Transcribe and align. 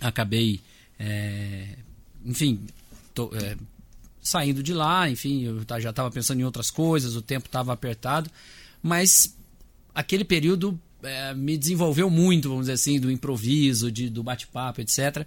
acabei, 0.00 0.60
é, 0.98 1.76
enfim, 2.24 2.64
tô, 3.12 3.34
é, 3.34 3.56
saindo 4.22 4.62
de 4.62 4.72
lá, 4.72 5.10
enfim, 5.10 5.42
eu 5.42 5.64
já 5.80 5.90
estava 5.90 6.10
pensando 6.10 6.40
em 6.40 6.44
outras 6.44 6.70
coisas, 6.70 7.16
o 7.16 7.22
tempo 7.22 7.46
estava 7.46 7.72
apertado, 7.72 8.30
mas 8.80 9.36
aquele 9.92 10.24
período 10.24 10.80
é, 11.02 11.34
me 11.34 11.58
desenvolveu 11.58 12.08
muito, 12.08 12.48
vamos 12.48 12.64
dizer 12.64 12.74
assim, 12.74 13.00
do 13.00 13.10
improviso, 13.10 13.90
de, 13.90 14.08
do 14.08 14.22
bate-papo, 14.22 14.80
etc. 14.80 15.26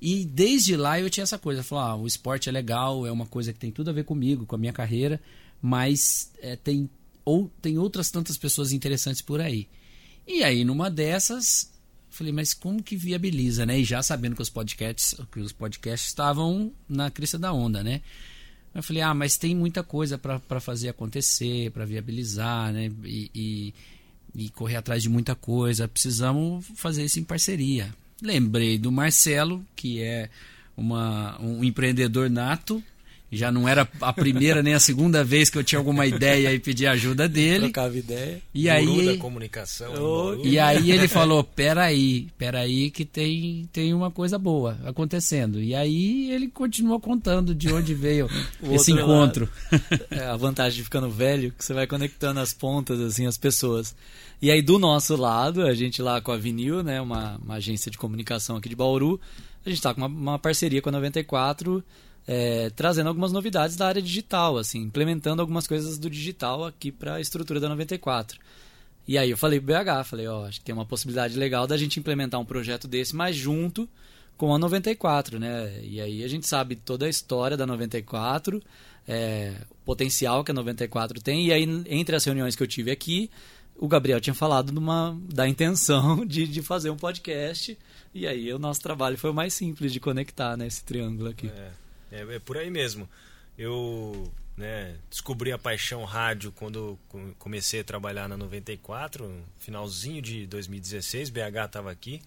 E 0.00 0.24
desde 0.24 0.76
lá 0.76 1.00
eu 1.00 1.10
tinha 1.10 1.24
essa 1.24 1.38
coisa, 1.38 1.62
falar, 1.62 1.90
ah, 1.90 1.96
o 1.96 2.06
esporte 2.06 2.48
é 2.48 2.52
legal, 2.52 3.06
é 3.06 3.10
uma 3.10 3.26
coisa 3.26 3.52
que 3.52 3.58
tem 3.58 3.70
tudo 3.70 3.90
a 3.90 3.92
ver 3.92 4.04
comigo, 4.04 4.46
com 4.46 4.54
a 4.54 4.58
minha 4.58 4.72
carreira, 4.72 5.20
mas 5.60 6.30
é, 6.40 6.54
tem, 6.54 6.88
ou, 7.24 7.50
tem 7.60 7.78
outras 7.78 8.10
tantas 8.10 8.38
pessoas 8.38 8.72
interessantes 8.72 9.20
por 9.20 9.40
aí. 9.40 9.66
E 10.26 10.44
aí 10.44 10.64
numa 10.64 10.88
dessas, 10.88 11.72
falei, 12.10 12.32
mas 12.32 12.54
como 12.54 12.82
que 12.82 12.96
viabiliza, 12.96 13.66
né? 13.66 13.80
E 13.80 13.84
já 13.84 14.00
sabendo 14.02 14.36
que 14.36 14.42
os 14.42 14.50
podcasts, 14.50 15.16
que 15.32 15.40
os 15.40 15.52
podcasts 15.52 16.08
estavam 16.08 16.72
na 16.88 17.10
crista 17.10 17.38
da 17.38 17.52
onda, 17.52 17.82
né? 17.82 18.00
Eu 18.72 18.82
falei, 18.82 19.02
ah, 19.02 19.14
mas 19.14 19.36
tem 19.36 19.56
muita 19.56 19.82
coisa 19.82 20.16
para 20.16 20.60
fazer 20.60 20.90
acontecer, 20.90 21.72
para 21.72 21.84
viabilizar, 21.84 22.72
né? 22.72 22.92
E, 23.04 23.30
e, 23.34 23.74
e 24.32 24.50
correr 24.50 24.76
atrás 24.76 25.02
de 25.02 25.08
muita 25.08 25.34
coisa. 25.34 25.88
Precisamos 25.88 26.64
fazer 26.76 27.04
isso 27.04 27.18
em 27.18 27.24
parceria 27.24 27.92
lembrei 28.22 28.78
do 28.78 28.90
Marcelo, 28.90 29.64
que 29.74 30.02
é 30.02 30.28
uma, 30.76 31.40
um 31.40 31.62
empreendedor 31.64 32.28
nato. 32.30 32.82
Já 33.30 33.52
não 33.52 33.68
era 33.68 33.86
a 34.00 34.12
primeira 34.12 34.62
nem 34.62 34.72
a 34.72 34.80
segunda 34.80 35.22
vez 35.22 35.50
que 35.50 35.58
eu 35.58 35.64
tinha 35.64 35.78
alguma 35.78 36.06
ideia 36.06 36.52
e 36.52 36.58
pedi 36.58 36.86
ajuda 36.86 37.28
dele. 37.28 37.64
Trocava 37.64 37.96
ideia. 37.96 38.40
E 38.54 38.70
aí, 38.70 39.06
da 39.06 39.16
comunicação. 39.18 39.92
Oh, 40.00 40.46
e 40.46 40.58
aí 40.58 40.90
ele 40.90 41.06
falou: 41.06 41.44
peraí, 41.44 42.28
peraí, 42.38 42.90
que 42.90 43.04
tem, 43.04 43.68
tem 43.70 43.92
uma 43.92 44.10
coisa 44.10 44.38
boa 44.38 44.78
acontecendo. 44.84 45.60
E 45.60 45.74
aí 45.74 46.30
ele 46.30 46.48
continuou 46.48 46.98
contando 46.98 47.54
de 47.54 47.70
onde 47.70 47.94
veio 47.94 48.30
esse 48.72 48.92
encontro. 48.92 49.48
É 50.10 50.24
a 50.24 50.36
vantagem 50.36 50.78
de 50.78 50.84
ficando 50.84 51.10
velho, 51.10 51.52
que 51.52 51.64
você 51.64 51.74
vai 51.74 51.86
conectando 51.86 52.40
as 52.40 52.52
pontas, 52.54 52.98
assim, 53.00 53.26
as 53.26 53.36
pessoas. 53.36 53.94
E 54.40 54.50
aí, 54.50 54.62
do 54.62 54.78
nosso 54.78 55.16
lado, 55.16 55.66
a 55.66 55.74
gente 55.74 56.00
lá 56.00 56.20
com 56.20 56.30
a 56.30 56.36
Vinil, 56.36 56.82
né, 56.82 57.00
uma, 57.00 57.36
uma 57.44 57.54
agência 57.56 57.90
de 57.90 57.98
comunicação 57.98 58.56
aqui 58.56 58.68
de 58.68 58.76
Bauru, 58.76 59.20
a 59.66 59.68
gente 59.68 59.78
está 59.78 59.92
com 59.92 60.00
uma, 60.00 60.06
uma, 60.06 60.38
parceria 60.38 60.80
com 60.80 60.88
a 60.88 60.92
94, 60.92 61.82
é, 62.30 62.68
trazendo 62.68 63.08
algumas 63.08 63.32
novidades 63.32 63.74
da 63.74 63.86
área 63.86 64.02
digital, 64.02 64.58
assim, 64.58 64.82
implementando 64.82 65.40
algumas 65.40 65.66
coisas 65.66 65.96
do 65.96 66.10
digital 66.10 66.66
aqui 66.66 66.92
para 66.92 67.14
a 67.14 67.20
estrutura 67.22 67.58
da 67.58 67.70
94. 67.70 68.38
E 69.08 69.16
aí 69.16 69.30
eu 69.30 69.38
falei 69.38 69.58
pro 69.58 69.74
BH, 69.74 70.04
falei, 70.04 70.28
ó, 70.28 70.44
acho 70.44 70.58
que 70.58 70.66
tem 70.66 70.74
uma 70.74 70.84
possibilidade 70.84 71.38
legal 71.38 71.66
da 71.66 71.78
gente 71.78 71.98
implementar 71.98 72.38
um 72.38 72.44
projeto 72.44 72.86
desse, 72.86 73.16
mas 73.16 73.34
junto 73.34 73.88
com 74.36 74.54
a 74.54 74.58
94, 74.58 75.38
né? 75.38 75.80
E 75.82 76.02
aí 76.02 76.22
a 76.22 76.28
gente 76.28 76.46
sabe 76.46 76.76
toda 76.76 77.06
a 77.06 77.08
história 77.08 77.56
da 77.56 77.66
94, 77.66 78.62
é, 79.08 79.54
o 79.70 79.74
potencial 79.86 80.44
que 80.44 80.50
a 80.50 80.54
94 80.54 81.22
tem, 81.22 81.46
e 81.46 81.52
aí 81.52 81.62
entre 81.88 82.14
as 82.14 82.24
reuniões 82.24 82.54
que 82.54 82.62
eu 82.62 82.66
tive 82.66 82.90
aqui, 82.90 83.30
o 83.74 83.88
Gabriel 83.88 84.20
tinha 84.20 84.34
falado 84.34 84.70
numa, 84.70 85.18
da 85.32 85.48
intenção 85.48 86.24
de, 86.26 86.46
de 86.46 86.60
fazer 86.60 86.90
um 86.90 86.96
podcast. 86.96 87.78
E 88.14 88.26
aí 88.26 88.52
o 88.52 88.58
nosso 88.58 88.82
trabalho 88.82 89.16
foi 89.16 89.30
o 89.30 89.34
mais 89.34 89.54
simples 89.54 89.94
de 89.94 89.98
conectar 89.98 90.58
né, 90.58 90.68
triângulo 90.84 91.30
aqui. 91.30 91.46
É, 91.46 91.70
é, 92.10 92.36
é 92.36 92.38
por 92.38 92.56
aí 92.56 92.70
mesmo. 92.70 93.08
Eu 93.56 94.32
né, 94.56 94.96
descobri 95.10 95.52
a 95.52 95.58
paixão 95.58 96.04
rádio 96.04 96.52
quando 96.52 96.98
comecei 97.38 97.80
a 97.80 97.84
trabalhar 97.84 98.28
na 98.28 98.36
94, 98.36 99.44
finalzinho 99.58 100.22
de 100.22 100.46
2016. 100.46 101.30
BH 101.30 101.66
estava 101.66 101.90
aqui 101.90 102.20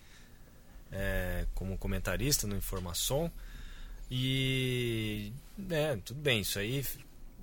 é, 0.92 1.46
como 1.54 1.78
comentarista 1.78 2.46
no 2.46 2.56
Informação. 2.56 3.32
E 4.10 5.32
né, 5.58 5.98
tudo 6.04 6.20
bem, 6.20 6.42
isso 6.42 6.60
aí 6.60 6.84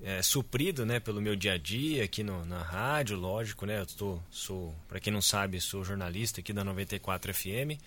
é, 0.03 0.21
suprido 0.21 0.85
né, 0.85 0.99
pelo 0.99 1.21
meu 1.21 1.35
dia 1.35 1.53
a 1.53 1.57
dia 1.57 2.03
aqui 2.03 2.23
no, 2.23 2.45
na 2.45 2.61
rádio, 2.61 3.17
lógico, 3.17 3.65
né? 3.65 3.81
Eu 3.81 3.85
tô, 3.85 4.19
sou, 4.29 4.73
para 4.87 4.99
quem 4.99 5.11
não 5.11 5.21
sabe, 5.21 5.59
sou 5.59 5.83
jornalista 5.83 6.41
aqui 6.41 6.53
da 6.53 6.63
94 6.63 7.33
FM. 7.33 7.81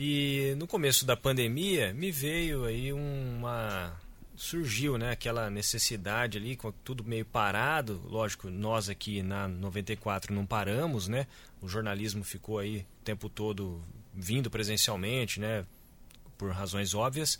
E 0.00 0.54
no 0.56 0.68
começo 0.68 1.04
da 1.04 1.16
pandemia 1.16 1.92
me 1.92 2.12
veio 2.12 2.64
aí 2.66 2.92
uma 2.92 4.00
surgiu, 4.36 4.96
né, 4.96 5.10
aquela 5.10 5.50
necessidade 5.50 6.38
ali 6.38 6.54
com 6.54 6.70
tudo 6.70 7.02
meio 7.02 7.24
parado. 7.24 8.00
Lógico, 8.04 8.48
nós 8.48 8.88
aqui 8.88 9.24
na 9.24 9.48
94 9.48 10.32
não 10.32 10.46
paramos, 10.46 11.08
né? 11.08 11.26
O 11.60 11.66
jornalismo 11.66 12.22
ficou 12.22 12.60
aí 12.60 12.86
o 13.00 13.04
tempo 13.04 13.28
todo 13.28 13.82
vindo 14.14 14.48
presencialmente, 14.48 15.40
né, 15.40 15.66
por 16.36 16.52
razões 16.52 16.94
óbvias 16.94 17.36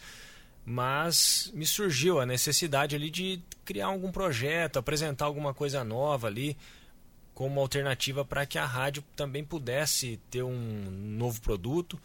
mas 0.70 1.50
me 1.54 1.64
surgiu 1.64 2.20
a 2.20 2.26
necessidade 2.26 2.94
ali 2.94 3.08
de 3.08 3.40
criar 3.64 3.86
algum 3.86 4.12
projeto, 4.12 4.78
apresentar 4.78 5.24
alguma 5.24 5.54
coisa 5.54 5.82
nova 5.82 6.26
ali 6.26 6.58
como 7.34 7.58
alternativa 7.58 8.22
para 8.22 8.44
que 8.44 8.58
a 8.58 8.66
rádio 8.66 9.02
também 9.16 9.42
pudesse 9.42 10.20
ter 10.30 10.42
um 10.42 10.90
novo 10.90 11.40
produto. 11.40 11.98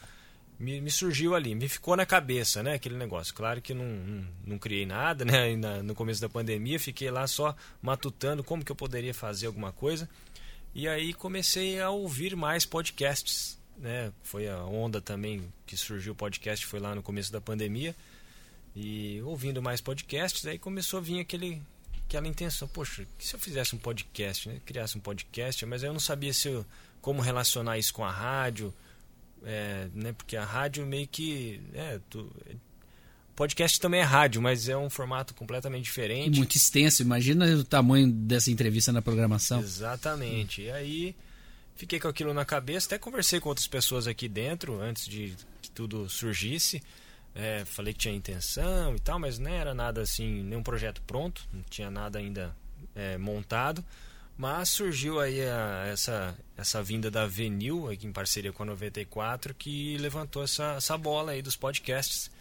Me, 0.63 0.79
me, 0.79 0.89
surgiu 0.89 1.35
ali, 1.35 1.53
me 1.53 1.67
ficou 1.67 1.95
na 1.97 2.05
cabeça, 2.05 2.63
né, 2.63 2.73
aquele 2.73 2.95
negócio. 2.95 3.33
Claro 3.33 3.61
que 3.61 3.73
não, 3.73 3.85
não, 3.85 4.27
não 4.47 4.57
criei 4.57 4.85
nada, 4.85 5.23
né, 5.25 5.55
na, 5.55 5.83
no 5.83 5.93
começo 5.93 6.21
da 6.21 6.29
pandemia, 6.29 6.79
fiquei 6.79 7.11
lá 7.11 7.27
só 7.27 7.55
matutando 7.81 8.43
como 8.43 8.63
que 8.63 8.71
eu 8.71 8.75
poderia 8.75 9.13
fazer 9.13 9.47
alguma 9.47 9.71
coisa. 9.71 10.09
E 10.73 10.87
aí 10.87 11.13
comecei 11.13 11.79
a 11.79 11.89
ouvir 11.89 12.35
mais 12.35 12.65
podcasts, 12.65 13.59
né, 13.77 14.11
foi 14.23 14.47
a 14.47 14.63
onda 14.63 15.01
também 15.01 15.43
que 15.65 15.75
surgiu 15.75 16.13
o 16.13 16.15
podcast, 16.15 16.65
foi 16.65 16.79
lá 16.79 16.95
no 16.95 17.03
começo 17.03 17.31
da 17.31 17.41
pandemia 17.41 17.95
e 18.75 19.21
ouvindo 19.23 19.61
mais 19.61 19.81
podcasts, 19.81 20.45
aí 20.45 20.57
começou 20.57 20.97
a 20.97 21.01
vir 21.01 21.19
aquele, 21.19 21.61
aquela 22.07 22.27
intenção, 22.27 22.67
poxa, 22.67 23.05
se 23.19 23.35
eu 23.35 23.39
fizesse 23.39 23.75
um 23.75 23.79
podcast, 23.79 24.49
né? 24.49 24.59
criasse 24.65 24.97
um 24.97 25.01
podcast, 25.01 25.65
mas 25.65 25.83
eu 25.83 25.93
não 25.93 25.99
sabia 25.99 26.33
se 26.33 26.47
eu, 26.47 26.65
como 27.01 27.21
relacionar 27.21 27.77
isso 27.77 27.93
com 27.93 28.03
a 28.03 28.11
rádio, 28.11 28.73
é, 29.45 29.87
né, 29.93 30.13
porque 30.13 30.35
a 30.35 30.43
rádio 30.43 30.85
meio 30.85 31.07
que. 31.07 31.61
É, 31.73 31.99
tu, 32.09 32.31
podcast 33.35 33.79
também 33.79 33.99
é 33.99 34.03
rádio, 34.03 34.41
mas 34.41 34.69
é 34.69 34.77
um 34.77 34.89
formato 34.89 35.33
completamente 35.33 35.85
diferente. 35.85 36.37
Muito 36.37 36.55
extenso, 36.55 37.01
imagina 37.01 37.45
o 37.55 37.63
tamanho 37.63 38.11
dessa 38.11 38.51
entrevista 38.51 38.91
na 38.91 39.01
programação. 39.01 39.59
Exatamente. 39.59 40.61
E 40.61 40.71
aí 40.71 41.15
fiquei 41.75 41.99
com 41.99 42.07
aquilo 42.07 42.33
na 42.33 42.45
cabeça, 42.45 42.87
até 42.87 42.97
conversei 42.97 43.39
com 43.39 43.49
outras 43.49 43.67
pessoas 43.67 44.07
aqui 44.07 44.27
dentro 44.27 44.79
antes 44.79 45.07
de 45.07 45.35
que 45.61 45.71
tudo 45.71 46.07
surgisse. 46.09 46.81
É, 47.35 47.65
falei 47.65 47.93
que 47.93 47.99
tinha 47.99 48.13
intenção 48.13 48.95
e 48.95 48.99
tal, 48.99 49.17
mas 49.17 49.39
não 49.39 49.49
era 49.49 49.73
nada 49.73 50.01
assim, 50.01 50.43
nenhum 50.43 50.61
projeto 50.61 51.01
pronto, 51.01 51.47
não 51.51 51.63
tinha 51.63 51.89
nada 51.89 52.19
ainda 52.19 52.55
é, 52.95 53.17
montado. 53.17 53.83
Mas 54.37 54.69
surgiu 54.69 55.19
aí 55.19 55.41
a, 55.41 55.85
essa, 55.87 56.37
essa 56.57 56.81
vinda 56.81 57.11
da 57.11 57.27
Venil, 57.27 57.89
aqui 57.89 58.07
em 58.07 58.11
parceria 58.11 58.51
com 58.51 58.63
a 58.63 58.65
94, 58.65 59.53
que 59.53 59.97
levantou 59.97 60.43
essa, 60.43 60.73
essa 60.73 60.97
bola 60.97 61.33
aí 61.33 61.41
dos 61.41 61.55
podcasts. 61.55 62.31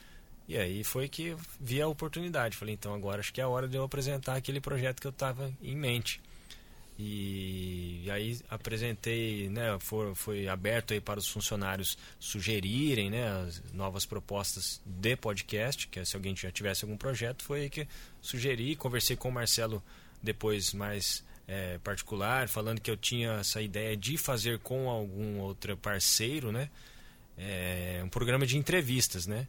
E 0.49 0.57
aí 0.57 0.83
foi 0.83 1.09
que 1.09 1.37
vi 1.61 1.81
a 1.81 1.89
oportunidade. 1.89 2.57
Falei, 2.57 2.75
então 2.75 2.95
agora 2.95 3.21
acho 3.21 3.33
que 3.33 3.41
é 3.41 3.45
a 3.45 3.49
hora 3.49 3.69
de 3.69 3.77
eu 3.77 3.85
apresentar 3.85 4.37
aquele 4.37 4.61
projeto 4.61 5.01
que 5.01 5.07
eu 5.07 5.11
estava 5.11 5.53
em 5.63 5.77
mente. 5.77 6.21
E, 6.99 8.03
e, 8.05 8.11
aí 8.11 8.39
apresentei, 8.51 9.49
né, 9.49 9.77
foi, 9.81 10.15
foi 10.15 10.49
aberto 10.49 10.93
aí 10.93 11.01
para 11.01 11.19
os 11.19 11.27
funcionários 11.27 11.97
sugerirem 12.19 13.11
né, 13.11 13.29
as 13.43 13.63
novas 13.73 14.05
propostas 14.05 14.81
de 14.85 15.17
podcast, 15.17 15.89
que 15.89 16.05
se 16.05 16.15
alguém 16.15 16.37
já 16.37 16.51
tivesse 16.51 16.85
algum 16.85 16.97
projeto, 16.97 17.43
foi 17.43 17.63
aí 17.63 17.71
que 17.71 17.89
sugeri, 18.21 18.77
conversei 18.77 19.17
com 19.17 19.31
o 19.31 19.33
Marcelo 19.33 19.83
depois 20.23 20.73
mais 20.75 21.25
é, 21.53 21.79
particular, 21.85 22.49
falando 22.49 22.81
que 22.81 22.91
eu 22.91 22.97
tinha 22.97 23.33
essa 23.33 23.61
ideia 23.61 23.95
de 23.95 24.17
fazer 24.17 24.59
com 24.61 24.89
algum 24.89 25.39
outro 25.41 25.77
parceiro, 25.77 26.51
né, 26.51 26.71
é, 27.37 28.01
um 28.03 28.09
programa 28.09 28.47
de 28.47 28.57
entrevistas, 28.57 29.27
né, 29.27 29.47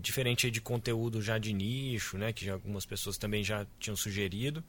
diferente 0.00 0.50
de 0.50 0.60
conteúdo 0.62 1.20
já 1.20 1.36
de 1.36 1.52
nicho, 1.52 2.16
né, 2.16 2.32
que 2.32 2.48
algumas 2.48 2.86
pessoas 2.86 3.18
também 3.18 3.44
já 3.44 3.66
tinham 3.78 3.96
sugerido. 3.96 4.64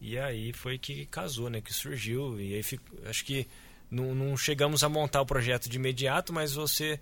E 0.00 0.18
aí 0.18 0.52
foi 0.52 0.78
que 0.78 1.06
casou, 1.06 1.48
né? 1.48 1.60
Que 1.60 1.72
surgiu. 1.72 2.40
E 2.40 2.54
aí 2.54 2.62
fico, 2.64 2.84
acho 3.06 3.24
que 3.24 3.46
não, 3.88 4.12
não, 4.16 4.36
chegamos 4.36 4.82
a 4.82 4.88
montar 4.88 5.20
o 5.20 5.26
projeto 5.26 5.68
de 5.68 5.76
imediato, 5.76 6.32
mas 6.32 6.54
você, 6.54 6.98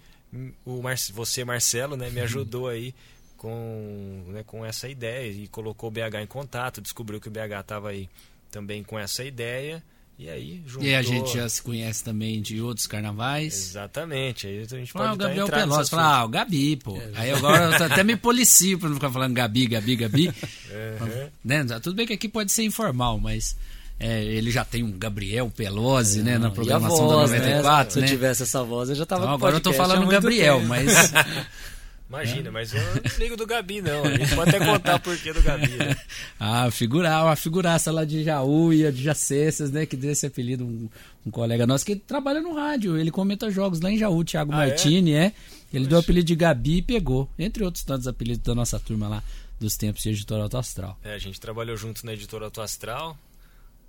o 0.66 0.82
Mar, 0.82 0.96
você 1.14 1.42
Marcelo, 1.42 1.96
né, 1.96 2.10
me 2.10 2.20
ajudou 2.20 2.68
aí 2.68 2.94
com, 3.38 4.24
né, 4.26 4.42
com 4.44 4.66
essa 4.66 4.86
ideia 4.86 5.32
e 5.32 5.48
colocou 5.48 5.88
o 5.88 5.90
BH 5.90 6.16
em 6.20 6.26
contato, 6.26 6.82
descobriu 6.82 7.18
que 7.18 7.28
o 7.28 7.30
BH 7.30 7.60
estava 7.60 7.88
aí 7.88 8.06
também 8.50 8.82
com 8.82 8.98
essa 8.98 9.24
ideia. 9.24 9.82
E 10.18 10.28
aí 10.28 10.62
juntou... 10.66 10.86
E 10.86 10.94
a 10.94 11.00
gente 11.00 11.32
já 11.32 11.48
se 11.48 11.62
conhece 11.62 12.04
também 12.04 12.42
de 12.42 12.60
outros 12.60 12.86
carnavais. 12.86 13.70
Exatamente. 13.70 14.46
Aí 14.46 14.60
a 14.60 14.76
gente 14.76 14.92
pode 14.92 15.08
ah, 15.08 15.12
o 15.14 15.16
Gabriel 15.16 15.48
Pelosi. 15.48 15.90
Fala, 15.90 16.18
ah, 16.18 16.24
o 16.26 16.28
Gabi, 16.28 16.76
pô. 16.76 16.94
É. 16.98 17.10
Aí 17.14 17.30
agora 17.30 17.78
eu 17.78 17.86
até 17.86 18.04
me 18.04 18.16
policio 18.16 18.78
pra 18.78 18.90
não 18.90 18.96
ficar 18.96 19.10
falando 19.10 19.32
Gabi, 19.32 19.66
Gabi, 19.66 19.96
Gabi. 19.96 20.30
Uhum. 20.70 21.28
Né? 21.44 21.64
Tudo 21.82 21.96
bem 21.96 22.06
que 22.06 22.12
aqui 22.12 22.28
pode 22.28 22.52
ser 22.52 22.62
informal, 22.64 23.18
mas... 23.18 23.56
É, 23.98 24.24
ele 24.24 24.50
já 24.50 24.64
tem 24.64 24.82
um 24.82 24.90
Gabriel 24.92 25.52
Pelosi, 25.54 26.22
né, 26.22 26.38
na 26.38 26.50
programação 26.50 27.06
voz, 27.06 27.30
da 27.30 27.36
94, 27.36 27.84
né? 27.84 27.90
Se 27.90 27.98
eu 27.98 28.16
tivesse 28.16 28.42
essa 28.44 28.62
voz, 28.64 28.88
eu 28.88 28.94
já 28.94 29.04
tava 29.04 29.24
então, 29.24 29.34
agora 29.34 29.56
eu 29.56 29.60
tô 29.60 29.74
falando 29.74 30.06
Gabriel, 30.06 30.56
tempo. 30.56 30.68
mas 30.68 31.12
Imagina, 32.10 32.48
é. 32.48 32.50
mas 32.50 32.74
eu 32.74 32.82
não 32.82 33.18
ligo 33.20 33.36
do 33.36 33.46
Gabi, 33.46 33.80
não. 33.80 34.02
A 34.02 34.18
gente 34.18 34.34
pode 34.34 34.50
até 34.50 34.66
contar 34.66 34.96
o 34.96 35.00
porquê 35.00 35.32
do 35.32 35.40
Gabi, 35.40 35.68
né? 35.76 35.96
ah, 36.40 36.68
figurar, 36.68 37.24
uma 37.24 37.36
figuraça 37.36 37.92
lá 37.92 38.04
de 38.04 38.24
Jaú 38.24 38.72
e 38.72 38.90
de 38.90 39.00
Jacessas, 39.00 39.70
né? 39.70 39.86
Que 39.86 39.96
deu 39.96 40.10
esse 40.10 40.26
apelido, 40.26 40.64
um, 40.64 40.88
um, 41.24 41.30
colega 41.30 41.68
nosso 41.68 41.86
que 41.86 41.94
trabalha 41.94 42.40
no 42.40 42.52
rádio. 42.52 42.98
Ele 42.98 43.12
comenta 43.12 43.48
jogos 43.48 43.80
lá 43.80 43.92
em 43.92 43.96
Jaú, 43.96 44.24
Thiago 44.24 44.52
ah, 44.52 44.56
Martini, 44.56 45.12
é? 45.12 45.26
é? 45.26 45.32
Ele 45.72 45.84
Poxa. 45.84 45.88
deu 45.88 45.98
o 45.98 46.00
apelido 46.00 46.26
de 46.26 46.34
Gabi 46.34 46.78
e 46.78 46.82
pegou. 46.82 47.30
Entre 47.38 47.62
outros 47.62 47.84
tantos 47.84 48.08
apelidos 48.08 48.42
da 48.42 48.56
nossa 48.56 48.80
turma 48.80 49.06
lá, 49.06 49.22
dos 49.60 49.76
tempos 49.76 50.02
de 50.02 50.08
editora 50.08 50.42
Auto 50.42 50.58
Astral. 50.58 50.98
É, 51.04 51.14
a 51.14 51.18
gente 51.18 51.38
trabalhou 51.38 51.76
junto 51.76 52.04
na 52.04 52.12
editora 52.12 52.46
Auto 52.46 52.60
Astral 52.60 53.16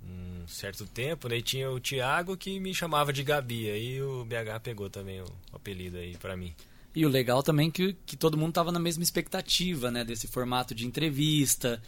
um 0.08 0.46
certo 0.46 0.86
tempo, 0.86 1.28
né? 1.28 1.38
E 1.38 1.42
tinha 1.42 1.70
o 1.70 1.80
Thiago 1.80 2.36
que 2.36 2.58
me 2.60 2.72
chamava 2.72 3.12
de 3.12 3.22
Gabi. 3.22 3.68
Aí 3.68 4.00
o 4.00 4.24
BH 4.24 4.60
pegou 4.62 4.88
também 4.88 5.20
o 5.20 5.26
apelido 5.52 5.96
aí 5.96 6.16
para 6.16 6.36
mim. 6.36 6.54
E 6.94 7.06
o 7.06 7.08
legal 7.08 7.42
também 7.42 7.68
é 7.68 7.70
que, 7.70 7.96
que 8.04 8.16
todo 8.16 8.36
mundo 8.36 8.50
estava 8.50 8.70
na 8.70 8.78
mesma 8.78 9.02
expectativa, 9.02 9.90
né? 9.90 10.04
Desse 10.04 10.26
formato 10.26 10.74
de 10.74 10.86
entrevista, 10.86 11.82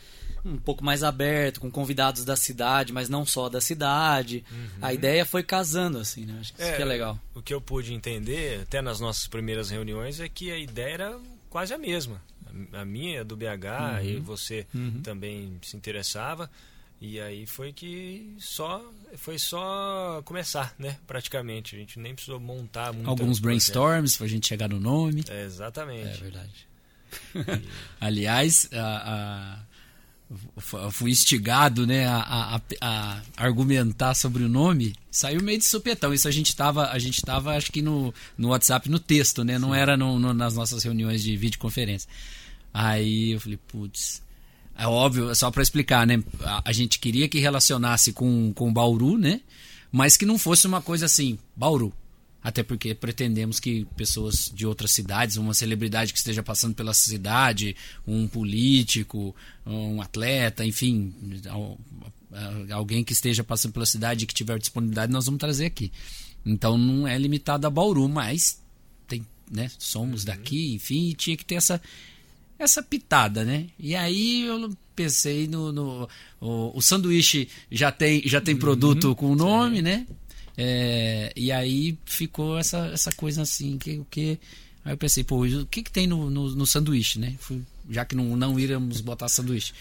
um 0.45 0.57
pouco 0.57 0.83
mais 0.83 1.03
aberto, 1.03 1.61
com 1.61 1.71
convidados 1.71 2.25
da 2.25 2.37
cidade, 2.37 2.93
mas 2.93 3.09
não 3.09 3.27
só 3.27 3.49
da 3.49 3.61
cidade. 3.61 4.45
Uhum. 4.51 4.69
A 4.81 4.95
ideia 4.95 5.27
foi 5.27 5.43
casando, 5.43 5.99
assim, 5.99 6.25
né? 6.25 6.39
Acho 6.41 6.55
que 6.55 6.63
é, 6.63 6.67
isso 6.67 6.77
que 6.77 6.83
é 6.83 6.87
legal. 6.87 7.19
O 7.35 7.43
que 7.43 7.53
eu 7.53 7.61
pude 7.61 7.93
entender, 7.93 8.63
até 8.63 8.81
nas 8.81 8.99
nossas 8.99 9.27
primeiras 9.27 9.71
reuniões, 9.71 10.21
é 10.21 10.29
que 10.29 10.51
a 10.51 10.59
ideia 10.59 10.95
era 10.95 11.21
quase 11.51 11.75
a 11.75 11.79
mesma. 11.79 12.21
A 12.73 12.85
minha, 12.85 13.23
a 13.23 13.25
do 13.25 13.37
BH, 13.37 13.45
uhum. 13.45 14.05
e 14.05 14.21
você 14.21 14.67
uhum. 14.75 15.01
também 15.03 15.59
se 15.63 15.77
interessava. 15.77 16.51
E 17.07 17.21
aí 17.21 17.45
foi 17.45 17.71
que 17.71 18.35
só 18.39 18.83
foi 19.19 19.39
só 19.39 20.23
começar, 20.25 20.75
né? 20.79 20.97
Praticamente. 21.07 21.77
A 21.77 21.79
gente 21.79 21.99
nem 21.99 22.15
precisou 22.15 22.41
montar 22.41 22.95
muito. 22.95 23.07
Alguns 23.07 23.39
brainstorms 23.39 24.17
para 24.17 24.25
a 24.25 24.29
gente 24.29 24.49
chegar 24.49 24.71
no 24.71 24.81
nome. 24.81 25.23
É, 25.29 25.45
exatamente. 25.45 26.09
É 26.09 26.17
verdade. 26.17 26.67
E... 27.35 27.69
Aliás, 28.01 28.71
a, 28.73 29.59
a, 30.33 30.91
fui 30.91 31.11
instigado 31.11 31.87
né, 31.87 32.07
a, 32.07 32.59
a, 32.81 33.21
argumentar 33.37 34.15
sobre 34.15 34.43
o 34.43 34.49
nome. 34.49 34.95
Saiu 35.11 35.43
meio 35.43 35.59
de 35.59 35.67
supetão. 35.67 36.15
Isso 36.15 36.27
a 36.27 36.31
gente 36.31 36.49
estava, 36.49 36.89
a 36.89 36.99
gente 36.99 37.21
tava, 37.21 37.55
acho 37.55 37.71
que 37.71 37.83
no, 37.83 38.15
no 38.39 38.49
WhatsApp, 38.49 38.89
no 38.89 38.99
texto, 38.99 39.45
né? 39.45 39.59
Não 39.59 39.73
Sim. 39.73 39.79
era 39.79 39.95
no, 39.95 40.19
no, 40.19 40.33
nas 40.33 40.57
nossas 40.57 40.83
reuniões 40.83 41.23
de 41.23 41.37
videoconferência. 41.37 42.09
Aí 42.73 43.33
eu 43.33 43.41
falei, 43.41 43.59
putz, 43.69 44.24
é 44.77 44.87
óbvio, 44.87 45.31
é 45.31 45.35
só 45.35 45.51
para 45.51 45.63
explicar, 45.63 46.07
né? 46.07 46.23
A, 46.41 46.71
a, 46.71 46.73
gente 46.73 46.99
queria 46.99 47.29
que 47.29 47.39
relacionasse 47.39 48.13
com, 48.13 48.53
com 48.55 48.73
Bauru, 48.73 49.17
né? 49.17 49.41
Mas 49.91 50.17
que 50.17 50.27
não 50.27 50.39
fosse 50.39 50.67
uma 50.67 50.83
coisa 50.83 51.07
assim, 51.07 51.39
Bauru. 51.55 51.93
Até 52.43 52.63
porque 52.63 52.95
pretendemos 52.95 53.59
que 53.59 53.87
pessoas 53.97 54.53
de 54.55 54.67
outras 54.67 54.91
cidades, 54.91 55.39
uma 55.39 55.55
celebridade 55.55 56.13
que 56.13 56.19
esteja 56.19 56.43
passando 56.43 56.75
pela 56.75 56.93
cidade, 56.93 57.75
um 58.07 58.29
político, 58.29 59.35
um 59.65 60.03
atleta, 60.03 60.63
enfim, 60.63 61.15
alguém 62.71 63.03
que 63.03 63.15
esteja 63.15 63.43
passando 63.43 63.73
pela 63.73 63.87
cidade 63.87 64.25
e 64.25 64.27
que 64.27 64.35
tiver 64.35 64.59
disponibilidade, 64.59 65.11
nós 65.11 65.25
vamos 65.25 65.39
trazer 65.39 65.65
aqui. 65.65 65.91
Então 66.45 66.77
não 66.77 67.09
é 67.09 67.17
limitado 67.17 67.67
a 67.67 67.71
Bauru, 67.71 68.07
mas 68.11 68.61
tem, 69.09 69.25
né, 69.51 69.71
somos 69.79 70.21
uhum. 70.21 70.27
daqui, 70.27 70.75
enfim, 70.75 71.15
tinha 71.17 71.39
que 71.39 71.47
ter 71.47 71.55
essa 71.55 71.81
essa 72.59 72.83
pitada, 72.83 73.45
né? 73.45 73.67
E 73.79 73.95
aí 73.95 74.43
eu 74.43 74.71
pensei 74.95 75.47
no, 75.49 75.73
no 75.73 76.09
o, 76.41 76.79
o, 76.79 76.83
sanduíche 76.83 77.49
já 77.71 77.91
tem 77.91 78.23
já 78.27 78.41
tem 78.41 78.57
produto 78.57 79.09
uhum, 79.09 79.15
com 79.15 79.33
o 79.33 79.37
nome, 79.37 79.77
sim. 79.77 79.83
né? 79.83 80.07
É, 80.57 81.33
e 81.35 81.51
aí 81.51 81.99
ficou 82.05 82.57
essa, 82.57 82.87
essa 82.87 83.11
coisa 83.13 83.43
assim 83.43 83.77
que 83.77 83.99
o 83.99 84.07
que 84.09 84.39
aí 84.85 84.93
eu 84.93 84.97
pensei 84.97 85.25
pô 85.25 85.45
o 85.45 85.67
que 85.67 85.83
que 85.83 85.91
tem 85.91 86.07
no, 86.07 86.31
no, 86.31 86.55
no 86.55 86.67
sanduíche, 86.67 87.19
né? 87.19 87.35
Fui, 87.41 87.61
já 87.91 88.05
que 88.05 88.15
não 88.15 88.37
não 88.37 88.59
íamos 88.59 89.01
botar 89.01 89.29
sanduíche, 89.29 89.73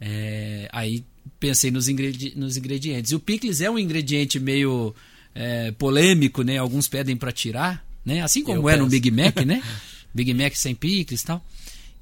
é, 0.00 0.68
aí 0.72 1.04
pensei 1.38 1.70
nos, 1.70 1.88
ingredi 1.88 2.32
nos 2.36 2.56
ingredientes. 2.56 3.12
E 3.12 3.14
o 3.14 3.20
picles 3.20 3.60
é 3.60 3.70
um 3.70 3.78
ingrediente 3.78 4.40
meio 4.40 4.94
é, 5.34 5.72
polêmico, 5.72 6.42
né? 6.42 6.58
Alguns 6.58 6.88
pedem 6.88 7.16
para 7.16 7.32
tirar, 7.32 7.84
né? 8.04 8.22
Assim 8.22 8.42
como 8.42 8.58
eu 8.58 8.68
é 8.68 8.72
penso. 8.72 8.84
no 8.84 8.90
Big 8.90 9.10
Mac, 9.10 9.36
né? 9.44 9.62
Big 10.14 10.32
Mac 10.34 10.54
sem 10.54 10.74
picles 10.74 11.22
e 11.22 11.26
tal. 11.26 11.44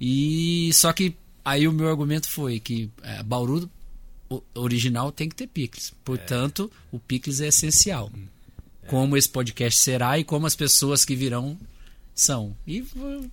E 0.00 0.70
só 0.72 0.92
que 0.92 1.16
aí 1.44 1.66
o 1.66 1.72
meu 1.72 1.88
argumento 1.88 2.28
foi 2.28 2.60
que 2.60 2.90
é, 3.02 3.22
Bauru 3.22 3.70
original 4.54 5.10
tem 5.10 5.28
que 5.28 5.34
ter 5.34 5.46
picles. 5.46 5.92
Portanto, 6.04 6.70
é. 6.72 6.96
o 6.96 6.98
picles 6.98 7.40
é 7.40 7.48
essencial. 7.48 8.10
É. 8.82 8.88
Como 8.88 9.16
esse 9.16 9.28
podcast 9.28 9.80
será 9.80 10.18
e 10.18 10.24
como 10.24 10.46
as 10.46 10.54
pessoas 10.54 11.04
que 11.04 11.16
virão 11.16 11.58
são. 12.14 12.56
E 12.66 12.82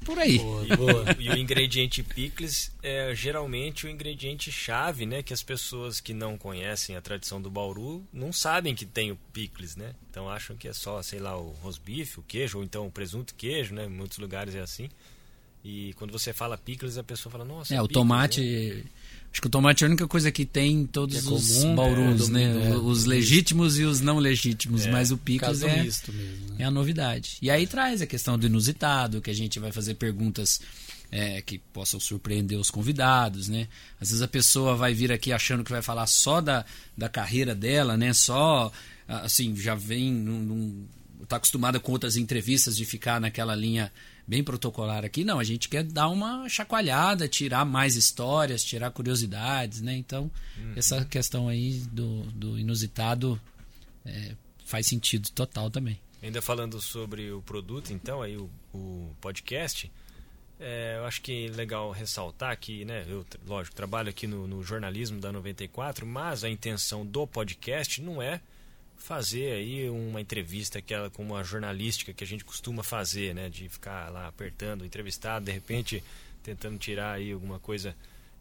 por 0.05 0.19
aí. 0.19 0.37
Boa, 0.37 0.77
boa. 0.77 1.05
e 1.19 1.29
o 1.29 1.37
ingrediente 1.37 2.03
picles 2.03 2.71
é 2.83 3.13
geralmente 3.15 3.87
o 3.87 3.89
ingrediente 3.89 4.51
chave, 4.51 5.05
né? 5.05 5.23
Que 5.23 5.33
as 5.33 5.41
pessoas 5.41 5.99
que 5.99 6.13
não 6.13 6.37
conhecem 6.37 6.95
a 6.95 7.01
tradição 7.01 7.41
do 7.41 7.49
Bauru 7.49 8.05
não 8.13 8.31
sabem 8.31 8.75
que 8.75 8.85
tem 8.85 9.11
o 9.11 9.17
picles, 9.33 9.75
né? 9.75 9.95
Então 10.09 10.29
acham 10.29 10.55
que 10.55 10.67
é 10.67 10.73
só, 10.73 11.01
sei 11.01 11.19
lá, 11.19 11.35
o 11.35 11.49
rosbife, 11.63 12.19
o 12.19 12.23
queijo, 12.23 12.59
ou 12.59 12.63
então 12.63 12.85
o 12.85 12.91
presunto 12.91 13.33
e 13.33 13.35
queijo, 13.35 13.73
né? 13.73 13.85
Em 13.85 13.89
muitos 13.89 14.19
lugares 14.19 14.53
é 14.53 14.61
assim. 14.61 14.89
E 15.65 15.93
quando 15.95 16.11
você 16.11 16.31
fala 16.31 16.55
picles, 16.55 16.95
a 16.95 17.03
pessoa 17.03 17.31
fala, 17.31 17.43
nossa. 17.43 17.73
É, 17.73 17.81
o 17.81 17.87
tomate. 17.87 18.39
Né? 18.39 18.83
Acho 19.31 19.41
que 19.41 19.47
o 19.47 19.49
tomate 19.49 19.83
é 19.83 19.87
a 19.87 19.89
única 19.89 20.07
coisa 20.07 20.31
que 20.31 20.45
tem 20.45 20.73
em 20.73 20.85
todos 20.85 21.17
é 21.17 21.21
comum, 21.23 21.35
os 21.35 21.63
baurus, 21.75 22.29
é, 22.29 22.31
né? 22.31 22.69
É, 22.69 22.75
os 22.75 23.05
legítimos 23.05 23.79
e 23.79 23.83
os 23.83 23.99
não 23.99 24.19
legítimos. 24.19 24.85
É, 24.85 24.91
mas 24.91 25.09
o 25.09 25.17
picles 25.17 25.63
é, 25.63 25.83
mesmo, 25.83 26.13
né? 26.13 26.57
é 26.59 26.63
a 26.65 26.71
novidade. 26.71 27.37
E 27.41 27.49
aí 27.49 27.65
traz 27.65 27.99
a 27.99 28.05
questão 28.05 28.37
do 28.37 28.45
inusitado, 28.45 29.19
que 29.19 29.31
a 29.31 29.33
gente 29.33 29.59
vai 29.59 29.71
fazer 29.71 29.95
perguntas 29.95 30.61
é, 31.11 31.41
que 31.41 31.57
possam 31.57 31.99
surpreender 31.99 32.59
os 32.59 32.69
convidados, 32.69 33.49
né? 33.49 33.67
Às 33.99 34.09
vezes 34.09 34.21
a 34.21 34.27
pessoa 34.27 34.75
vai 34.75 34.93
vir 34.93 35.11
aqui 35.11 35.33
achando 35.33 35.63
que 35.63 35.71
vai 35.71 35.81
falar 35.81 36.05
só 36.05 36.41
da, 36.41 36.63
da 36.95 37.09
carreira 37.09 37.55
dela, 37.55 37.97
né? 37.97 38.13
Só, 38.13 38.71
assim, 39.07 39.55
já 39.55 39.73
vem 39.73 40.13
num, 40.13 40.39
num 40.43 40.85
está 41.23 41.37
acostumada 41.37 41.79
com 41.79 41.91
outras 41.91 42.15
entrevistas 42.17 42.77
de 42.77 42.85
ficar 42.85 43.19
naquela 43.19 43.55
linha 43.55 43.91
bem 44.27 44.43
protocolar 44.43 45.05
aqui. 45.05 45.23
Não, 45.23 45.39
a 45.39 45.43
gente 45.43 45.69
quer 45.69 45.83
dar 45.83 46.09
uma 46.09 46.47
chacoalhada, 46.49 47.27
tirar 47.27 47.65
mais 47.65 47.95
histórias, 47.95 48.63
tirar 48.63 48.91
curiosidades, 48.91 49.81
né? 49.81 49.95
Então, 49.95 50.31
uhum. 50.57 50.73
essa 50.75 51.05
questão 51.05 51.47
aí 51.47 51.79
do, 51.91 52.23
do 52.31 52.59
inusitado 52.59 53.39
é, 54.05 54.35
faz 54.65 54.87
sentido 54.87 55.29
total 55.31 55.69
também. 55.69 55.99
Ainda 56.21 56.41
falando 56.41 56.81
sobre 56.81 57.31
o 57.31 57.41
produto, 57.41 57.91
então, 57.91 58.21
aí 58.21 58.35
o, 58.35 58.49
o 58.73 59.15
podcast, 59.21 59.91
é, 60.59 60.95
eu 60.97 61.05
acho 61.05 61.21
que 61.21 61.47
é 61.47 61.49
legal 61.51 61.91
ressaltar 61.91 62.57
que, 62.57 62.83
né, 62.83 63.05
eu, 63.07 63.25
lógico, 63.45 63.75
trabalho 63.75 64.09
aqui 64.09 64.25
no, 64.25 64.47
no 64.47 64.63
jornalismo 64.63 65.19
da 65.19 65.31
94, 65.31 66.05
mas 66.05 66.43
a 66.43 66.49
intenção 66.49 67.05
do 67.05 67.27
podcast 67.27 68.01
não 68.01 68.21
é 68.21 68.41
fazer 68.97 69.51
aí 69.53 69.89
uma 69.89 70.19
entrevista 70.19 70.79
aquela 70.79 71.09
com 71.09 71.23
uma 71.23 71.43
jornalística 71.43 72.13
que 72.13 72.23
a 72.23 72.27
gente 72.27 72.43
costuma 72.43 72.83
fazer, 72.83 73.35
né, 73.35 73.49
de 73.49 73.69
ficar 73.69 74.11
lá 74.11 74.27
apertando 74.27 74.81
o 74.81 74.85
entrevistado, 74.85 75.45
de 75.45 75.51
repente 75.51 76.03
tentando 76.43 76.77
tirar 76.77 77.13
aí 77.13 77.31
alguma 77.31 77.59
coisa, 77.59 77.95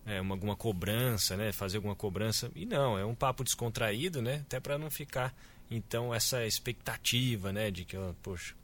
é, 0.06 0.20
uma, 0.20 0.34
alguma 0.34 0.56
cobrança, 0.56 1.36
né, 1.36 1.52
fazer 1.52 1.78
alguma 1.78 1.94
cobrança. 1.94 2.50
E 2.54 2.66
não, 2.66 2.98
é 2.98 3.04
um 3.04 3.14
papo 3.14 3.44
descontraído, 3.44 4.22
né, 4.22 4.42
até 4.46 4.60
para 4.60 4.78
não 4.78 4.90
ficar 4.90 5.34
então 5.70 6.14
essa 6.14 6.46
expectativa, 6.46 7.52
né, 7.52 7.70
de 7.70 7.84
que, 7.84 7.96
poxa, 8.22 8.54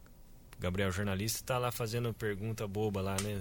Gabriel 0.60 0.92
jornalista 0.92 1.38
está 1.38 1.58
lá 1.58 1.72
fazendo 1.72 2.12
pergunta 2.12 2.68
boba 2.68 3.00
lá, 3.00 3.16
né? 3.22 3.40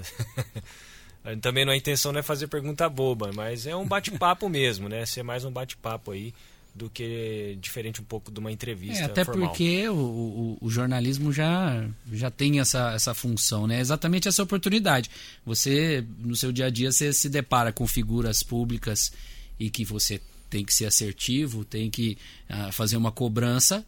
Também 1.41 1.65
não 1.65 1.73
a 1.73 1.75
intenção 1.75 2.13
não 2.13 2.21
é 2.21 2.23
fazer 2.23 2.47
pergunta 2.47 2.87
boba, 2.87 3.31
mas 3.33 3.67
é 3.67 3.75
um 3.75 3.85
bate-papo 3.85 4.47
mesmo, 4.47 4.87
né? 4.87 5.05
Ser 5.05 5.21
mais 5.21 5.43
um 5.43 5.51
bate-papo 5.51 6.11
aí 6.11 6.33
do 6.73 6.89
que 6.89 7.57
diferente 7.59 8.01
um 8.01 8.03
pouco 8.03 8.31
de 8.31 8.39
uma 8.39 8.51
entrevista. 8.51 9.03
É, 9.03 9.05
até 9.05 9.25
formal. 9.25 9.49
porque 9.49 9.87
o, 9.89 9.95
o, 9.95 10.57
o, 10.61 10.69
jornalismo 10.69 11.31
já, 11.31 11.85
já 12.11 12.31
tem 12.31 12.59
essa, 12.59 12.93
essa 12.93 13.13
função, 13.13 13.67
né? 13.67 13.79
Exatamente 13.79 14.27
essa 14.27 14.43
oportunidade. 14.43 15.09
Você, 15.45 16.05
no 16.19 16.35
seu 16.35 16.51
dia 16.51 16.67
a 16.67 16.69
dia, 16.69 16.91
você 16.91 17.11
se 17.11 17.29
depara 17.29 17.71
com 17.71 17.85
figuras 17.85 18.43
públicas 18.43 19.11
e 19.59 19.69
que 19.69 19.83
você 19.83 20.21
tem 20.49 20.63
que 20.63 20.73
ser 20.73 20.85
assertivo, 20.85 21.63
tem 21.63 21.89
que 21.89 22.17
uh, 22.49 22.71
fazer 22.71 22.97
uma 22.97 23.11
cobrança. 23.11 23.85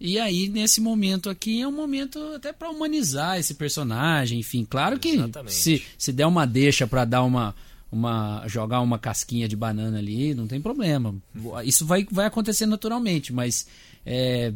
E 0.00 0.18
aí, 0.18 0.48
nesse 0.48 0.80
momento 0.80 1.30
aqui, 1.30 1.62
é 1.62 1.68
um 1.68 1.72
momento 1.72 2.18
até 2.34 2.52
para 2.52 2.70
humanizar 2.70 3.38
esse 3.38 3.54
personagem. 3.54 4.40
Enfim, 4.40 4.66
claro 4.68 4.98
que 4.98 5.16
se, 5.46 5.82
se 5.96 6.12
der 6.12 6.26
uma 6.26 6.44
deixa 6.44 6.86
para 6.86 7.04
dar 7.04 7.22
uma 7.22 7.54
uma 7.92 8.42
jogar 8.48 8.80
uma 8.80 8.98
casquinha 8.98 9.46
de 9.46 9.54
banana 9.54 9.98
ali, 9.98 10.34
não 10.34 10.46
tem 10.46 10.60
problema. 10.60 11.14
Isso 11.64 11.84
vai, 11.84 12.06
vai 12.10 12.26
acontecer 12.26 12.64
naturalmente, 12.64 13.32
mas 13.32 13.66
é, 14.04 14.52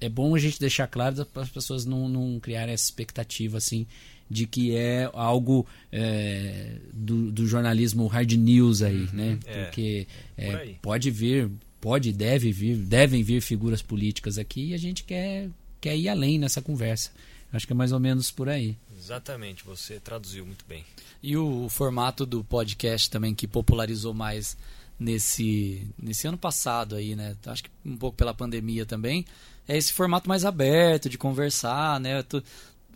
é 0.00 0.08
bom 0.08 0.34
a 0.34 0.38
gente 0.38 0.58
deixar 0.58 0.88
claro 0.88 1.24
para 1.26 1.42
as 1.42 1.48
pessoas 1.48 1.86
não, 1.86 2.08
não 2.08 2.40
criarem 2.40 2.74
essa 2.74 2.84
expectativa 2.84 3.56
assim 3.56 3.86
de 4.28 4.46
que 4.46 4.74
é 4.74 5.08
algo 5.12 5.66
é, 5.92 6.76
do, 6.92 7.30
do, 7.30 7.46
jornalismo 7.46 8.06
hard 8.06 8.32
news 8.32 8.80
aí, 8.80 9.02
uhum, 9.02 9.08
né? 9.12 9.38
É, 9.44 9.64
Porque 9.64 10.06
é, 10.38 10.74
pode 10.80 11.10
vir, 11.10 11.50
pode, 11.78 12.12
deve 12.12 12.50
vir, 12.50 12.76
devem 12.76 13.22
vir 13.22 13.42
figuras 13.42 13.82
políticas 13.82 14.38
aqui 14.38 14.68
e 14.68 14.74
a 14.74 14.78
gente 14.78 15.04
quer, 15.04 15.50
quer 15.78 15.96
ir 15.96 16.08
além 16.08 16.38
nessa 16.38 16.62
conversa. 16.62 17.10
Acho 17.52 17.66
que 17.66 17.72
é 17.72 17.76
mais 17.76 17.92
ou 17.92 18.00
menos 18.00 18.30
por 18.30 18.48
aí. 18.48 18.76
Exatamente, 18.96 19.64
você 19.64 20.00
traduziu 20.00 20.46
muito 20.46 20.64
bem. 20.66 20.84
E 21.22 21.36
o 21.36 21.68
formato 21.68 22.24
do 22.24 22.42
podcast 22.42 23.10
também 23.10 23.34
que 23.34 23.46
popularizou 23.46 24.14
mais 24.14 24.56
nesse, 24.98 25.86
nesse 26.00 26.26
ano 26.26 26.38
passado 26.38 26.94
aí, 26.94 27.14
né? 27.14 27.36
Acho 27.46 27.64
que 27.64 27.70
um 27.84 27.96
pouco 27.96 28.16
pela 28.16 28.32
pandemia 28.32 28.86
também. 28.86 29.26
É 29.68 29.76
esse 29.76 29.92
formato 29.92 30.28
mais 30.28 30.44
aberto 30.44 31.08
de 31.08 31.18
conversar, 31.18 32.00
né? 32.00 32.24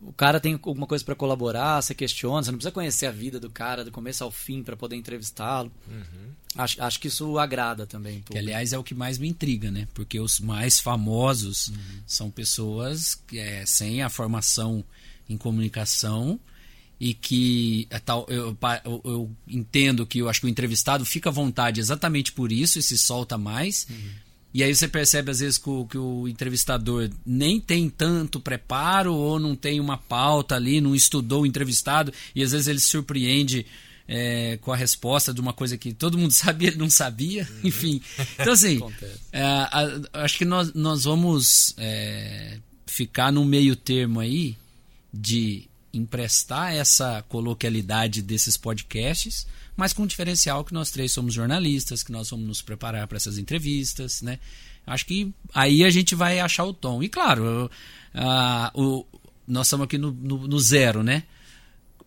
o 0.02 0.12
cara 0.12 0.40
tem 0.40 0.54
alguma 0.54 0.86
coisa 0.86 1.04
para 1.04 1.14
colaborar, 1.14 1.80
você 1.80 1.94
questiona, 1.94 2.42
você 2.42 2.50
não 2.50 2.58
precisa 2.58 2.72
conhecer 2.72 3.06
a 3.06 3.10
vida 3.10 3.40
do 3.40 3.48
cara 3.48 3.84
do 3.84 3.90
começo 3.90 4.22
ao 4.24 4.30
fim 4.30 4.62
para 4.62 4.76
poder 4.76 4.96
entrevistá-lo. 4.96 5.70
Uhum. 5.88 6.30
Acho, 6.56 6.82
acho 6.82 7.00
que 7.00 7.08
isso 7.08 7.38
agrada 7.38 7.86
também. 7.86 8.22
Que, 8.22 8.38
aliás, 8.38 8.72
é 8.72 8.78
o 8.78 8.84
que 8.84 8.94
mais 8.94 9.18
me 9.18 9.28
intriga, 9.28 9.70
né? 9.70 9.86
Porque 9.94 10.18
os 10.18 10.40
mais 10.40 10.80
famosos 10.80 11.68
uhum. 11.68 11.76
são 12.06 12.30
pessoas 12.30 13.20
é, 13.32 13.64
sem 13.66 14.02
a 14.02 14.08
formação 14.08 14.84
em 15.28 15.36
comunicação 15.36 16.38
e 16.98 17.12
que 17.12 17.86
é 17.90 17.98
tal, 17.98 18.26
eu, 18.28 18.56
eu, 18.84 19.02
eu, 19.04 19.30
entendo 19.46 20.06
que 20.06 20.18
eu 20.20 20.28
acho 20.28 20.40
que 20.40 20.46
o 20.46 20.48
entrevistado 20.48 21.04
fica 21.04 21.28
à 21.28 21.32
vontade 21.32 21.80
exatamente 21.80 22.32
por 22.32 22.50
isso 22.50 22.78
e 22.78 22.82
se 22.82 22.96
solta 22.96 23.36
mais. 23.36 23.86
Uhum. 23.90 24.10
E 24.54 24.62
aí 24.62 24.74
você 24.74 24.88
percebe 24.88 25.30
às 25.30 25.40
vezes 25.40 25.58
que 25.58 25.68
o, 25.68 25.84
que 25.84 25.98
o, 25.98 26.26
entrevistador 26.26 27.10
nem 27.26 27.60
tem 27.60 27.90
tanto 27.90 28.40
preparo 28.40 29.14
ou 29.14 29.38
não 29.38 29.54
tem 29.54 29.78
uma 29.78 29.98
pauta 29.98 30.54
ali, 30.54 30.80
não 30.80 30.94
estudou 30.94 31.42
o 31.42 31.46
entrevistado 31.46 32.10
e 32.34 32.42
às 32.42 32.52
vezes 32.52 32.66
ele 32.66 32.80
se 32.80 32.86
surpreende 32.86 33.66
é, 34.08 34.58
com 34.60 34.72
a 34.72 34.76
resposta 34.76 35.32
de 35.32 35.40
uma 35.40 35.52
coisa 35.52 35.76
que 35.76 35.92
todo 35.92 36.18
mundo 36.18 36.32
sabia, 36.34 36.68
ele 36.68 36.78
não 36.78 36.90
sabia, 36.90 37.48
uhum. 37.50 37.60
enfim. 37.68 38.02
Então 38.38 38.52
assim, 38.52 38.80
é, 39.32 39.42
a, 39.42 40.00
acho 40.24 40.38
que 40.38 40.44
nós, 40.44 40.72
nós 40.74 41.04
vamos 41.04 41.74
é, 41.78 42.58
ficar 42.86 43.32
no 43.32 43.44
meio 43.44 43.74
termo 43.74 44.20
aí 44.20 44.56
de 45.12 45.68
emprestar 45.92 46.74
essa 46.74 47.24
coloquialidade 47.28 48.20
desses 48.20 48.56
podcasts, 48.56 49.46
mas 49.76 49.92
com 49.92 50.02
o 50.02 50.06
diferencial 50.06 50.64
que 50.64 50.74
nós 50.74 50.90
três 50.90 51.12
somos 51.12 51.34
jornalistas, 51.34 52.02
que 52.02 52.12
nós 52.12 52.30
vamos 52.30 52.46
nos 52.46 52.62
preparar 52.62 53.06
para 53.06 53.16
essas 53.16 53.38
entrevistas, 53.38 54.22
né? 54.22 54.38
Acho 54.86 55.04
que 55.06 55.32
aí 55.52 55.84
a 55.84 55.90
gente 55.90 56.14
vai 56.14 56.38
achar 56.38 56.64
o 56.64 56.72
tom. 56.72 57.02
E 57.02 57.08
claro, 57.08 57.70
uh, 58.14 58.80
o, 58.80 59.06
nós 59.46 59.66
estamos 59.66 59.84
aqui 59.84 59.98
no, 59.98 60.12
no, 60.12 60.46
no 60.46 60.60
zero, 60.60 61.02
né? 61.02 61.24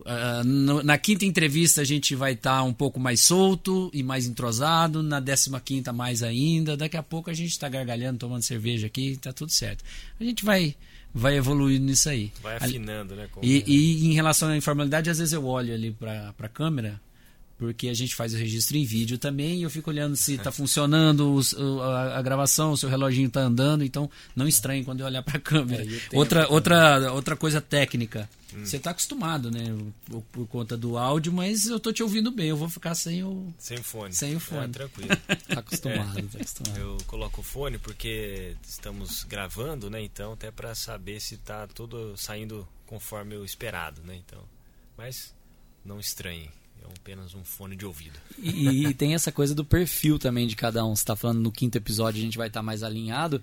Uh, 0.00 0.44
no, 0.44 0.82
na 0.82 0.96
quinta 0.96 1.24
entrevista 1.24 1.82
a 1.82 1.84
gente 1.84 2.14
vai 2.14 2.32
estar 2.32 2.58
tá 2.58 2.62
um 2.62 2.72
pouco 2.72 2.98
mais 2.98 3.20
solto 3.20 3.90
e 3.92 4.02
mais 4.02 4.26
entrosado, 4.26 5.02
na 5.02 5.20
décima 5.20 5.60
quinta 5.60 5.92
mais 5.92 6.22
ainda, 6.22 6.76
daqui 6.76 6.96
a 6.96 7.02
pouco 7.02 7.30
a 7.30 7.34
gente 7.34 7.50
está 7.50 7.68
gargalhando, 7.68 8.18
tomando 8.18 8.42
cerveja 8.42 8.86
aqui, 8.86 9.10
está 9.10 9.32
tudo 9.32 9.52
certo. 9.52 9.84
A 10.18 10.24
gente 10.24 10.44
vai 10.44 10.74
vai 11.12 11.36
evoluindo 11.36 11.84
nisso 11.84 12.08
aí. 12.08 12.32
Vai 12.42 12.56
afinando, 12.56 13.16
né? 13.16 13.28
E, 13.42 13.64
e, 13.66 14.06
em 14.06 14.12
relação 14.14 14.48
à 14.48 14.56
informalidade, 14.56 15.10
às 15.10 15.18
vezes 15.18 15.32
eu 15.32 15.44
olho 15.44 15.74
ali 15.74 15.90
para 15.90 16.32
a 16.38 16.48
câmera, 16.48 17.00
porque 17.60 17.90
a 17.90 17.94
gente 17.94 18.14
faz 18.14 18.32
o 18.32 18.38
registro 18.38 18.78
em 18.78 18.86
vídeo 18.86 19.18
também 19.18 19.58
e 19.58 19.62
eu 19.64 19.68
fico 19.68 19.90
olhando 19.90 20.16
se 20.16 20.32
está 20.32 20.50
funcionando 20.50 21.34
os, 21.34 21.54
a, 21.54 22.16
a, 22.16 22.22
gravação, 22.22 22.74
se 22.74 22.86
o 22.86 22.88
reloginho 22.88 23.28
está 23.28 23.42
andando, 23.42 23.84
então 23.84 24.10
não 24.34 24.48
estranhe 24.48 24.82
quando 24.82 25.00
eu 25.00 25.06
olhar 25.06 25.22
para 25.22 25.36
a 25.36 25.40
câmera. 25.44 25.84
É, 25.84 26.16
outra, 26.16 26.48
outra, 26.48 27.12
outra 27.12 27.36
coisa 27.36 27.60
técnica. 27.60 28.26
Hum. 28.54 28.64
Você 28.64 28.78
está 28.78 28.92
acostumado, 28.92 29.50
né? 29.50 29.76
Por, 30.06 30.22
por, 30.32 30.46
conta 30.46 30.74
do 30.74 30.96
áudio, 30.96 31.34
mas 31.34 31.66
eu 31.66 31.78
tô 31.78 31.92
te 31.92 32.02
ouvindo 32.02 32.30
bem. 32.30 32.48
Eu 32.48 32.56
vou 32.56 32.68
ficar 32.70 32.94
sem 32.94 33.22
o. 33.22 33.52
Sem 33.58 33.76
fone. 33.76 34.14
Sem 34.14 34.34
o 34.34 34.40
fone. 34.40 34.64
É, 34.64 34.68
tranquilo. 34.68 35.10
tá 35.46 35.60
acostumado, 35.60 36.18
é. 36.18 36.22
tá 36.22 36.38
acostumado. 36.38 36.80
Eu 36.80 36.96
coloco 37.06 37.42
o 37.42 37.44
fone 37.44 37.76
porque 37.76 38.56
estamos 38.66 39.22
gravando, 39.24 39.90
né? 39.90 40.02
Então, 40.02 40.32
até 40.32 40.50
para 40.50 40.74
saber 40.74 41.20
se 41.20 41.36
tá 41.36 41.66
tudo 41.66 42.16
saindo 42.16 42.66
conforme 42.86 43.36
o 43.36 43.44
esperado, 43.44 44.00
né? 44.02 44.16
Então. 44.16 44.42
Mas 44.96 45.34
não 45.84 46.00
estranhe. 46.00 46.50
É 46.82 46.86
apenas 46.98 47.34
um 47.34 47.44
fone 47.44 47.76
de 47.76 47.86
ouvido. 47.86 48.18
E, 48.38 48.86
e 48.86 48.94
tem 48.94 49.14
essa 49.14 49.30
coisa 49.30 49.54
do 49.54 49.64
perfil 49.64 50.18
também 50.18 50.46
de 50.46 50.56
cada 50.56 50.84
um. 50.84 50.94
Você 50.94 51.02
está 51.02 51.16
falando 51.16 51.40
no 51.40 51.52
quinto 51.52 51.76
episódio, 51.76 52.20
a 52.20 52.24
gente 52.24 52.38
vai 52.38 52.48
estar 52.48 52.60
tá 52.60 52.64
mais 52.64 52.82
alinhado 52.82 53.42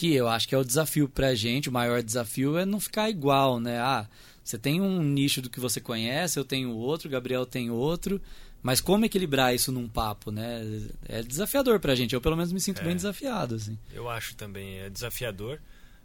que 0.00 0.14
eu 0.14 0.28
acho 0.28 0.48
que 0.48 0.54
é 0.54 0.58
o 0.58 0.64
desafio 0.64 1.06
pra 1.06 1.34
gente, 1.34 1.68
o 1.68 1.72
maior 1.72 2.02
desafio 2.02 2.56
é 2.56 2.64
não 2.64 2.80
ficar 2.80 3.10
igual, 3.10 3.60
né? 3.60 3.78
Ah, 3.78 4.08
você 4.42 4.56
tem 4.56 4.80
um 4.80 5.02
nicho 5.02 5.42
do 5.42 5.50
que 5.50 5.60
você 5.60 5.78
conhece, 5.78 6.38
eu 6.38 6.44
tenho 6.44 6.70
outro, 6.70 7.10
Gabriel 7.10 7.44
tem 7.44 7.70
outro, 7.70 8.18
mas 8.62 8.80
como 8.80 9.04
equilibrar 9.04 9.54
isso 9.54 9.70
num 9.70 9.86
papo, 9.86 10.30
né? 10.30 10.62
É 11.06 11.22
desafiador 11.22 11.78
pra 11.80 11.94
gente, 11.94 12.14
eu 12.14 12.20
pelo 12.20 12.34
menos 12.34 12.50
me 12.50 12.60
sinto 12.60 12.80
é, 12.80 12.84
bem 12.84 12.96
desafiado, 12.96 13.56
assim. 13.56 13.78
Eu 13.92 14.08
acho 14.08 14.34
também, 14.36 14.78
é 14.78 14.88
desafiador, 14.88 15.60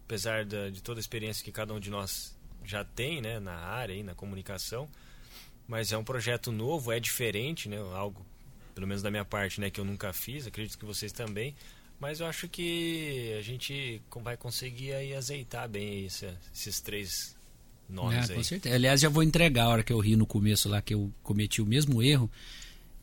apesar 0.05 0.43
de, 0.43 0.71
de 0.71 0.83
toda 0.83 0.99
a 0.99 1.01
experiência 1.01 1.41
que 1.41 1.51
cada 1.51 1.73
um 1.73 1.79
de 1.79 1.89
nós 1.89 2.35
já 2.65 2.83
tem, 2.83 3.21
né, 3.21 3.39
na 3.39 3.55
área, 3.55 4.03
na 4.03 4.13
comunicação, 4.13 4.89
mas 5.67 5.91
é 5.91 5.97
um 5.97 6.03
projeto 6.03 6.51
novo, 6.51 6.91
é 6.91 6.99
diferente, 6.99 7.67
né? 7.67 7.77
Algo, 7.93 8.25
pelo 8.73 8.87
menos 8.87 9.01
da 9.01 9.09
minha 9.09 9.25
parte, 9.25 9.59
né, 9.59 9.69
que 9.69 9.79
eu 9.79 9.85
nunca 9.85 10.11
fiz, 10.13 10.45
acredito 10.47 10.77
que 10.77 10.85
vocês 10.85 11.11
também, 11.11 11.55
mas 11.99 12.19
eu 12.19 12.27
acho 12.27 12.47
que 12.47 13.33
a 13.37 13.41
gente 13.41 14.01
vai 14.21 14.35
conseguir 14.35 14.93
aí 14.93 15.15
azeitar 15.15 15.67
bem 15.67 16.05
esse, 16.05 16.27
esses 16.53 16.81
três 16.81 17.35
nomes 17.89 18.29
é, 18.29 18.33
aí. 18.33 18.37
Com 18.37 18.43
certeza. 18.43 18.75
Aliás, 18.75 19.01
já 19.01 19.09
vou 19.09 19.23
entregar 19.23 19.65
a 19.65 19.69
hora 19.69 19.83
que 19.83 19.93
eu 19.93 19.99
ri 19.99 20.15
no 20.15 20.25
começo 20.25 20.67
lá, 20.67 20.81
que 20.81 20.93
eu 20.93 21.11
cometi 21.23 21.61
o 21.61 21.65
mesmo 21.65 22.03
erro 22.03 22.29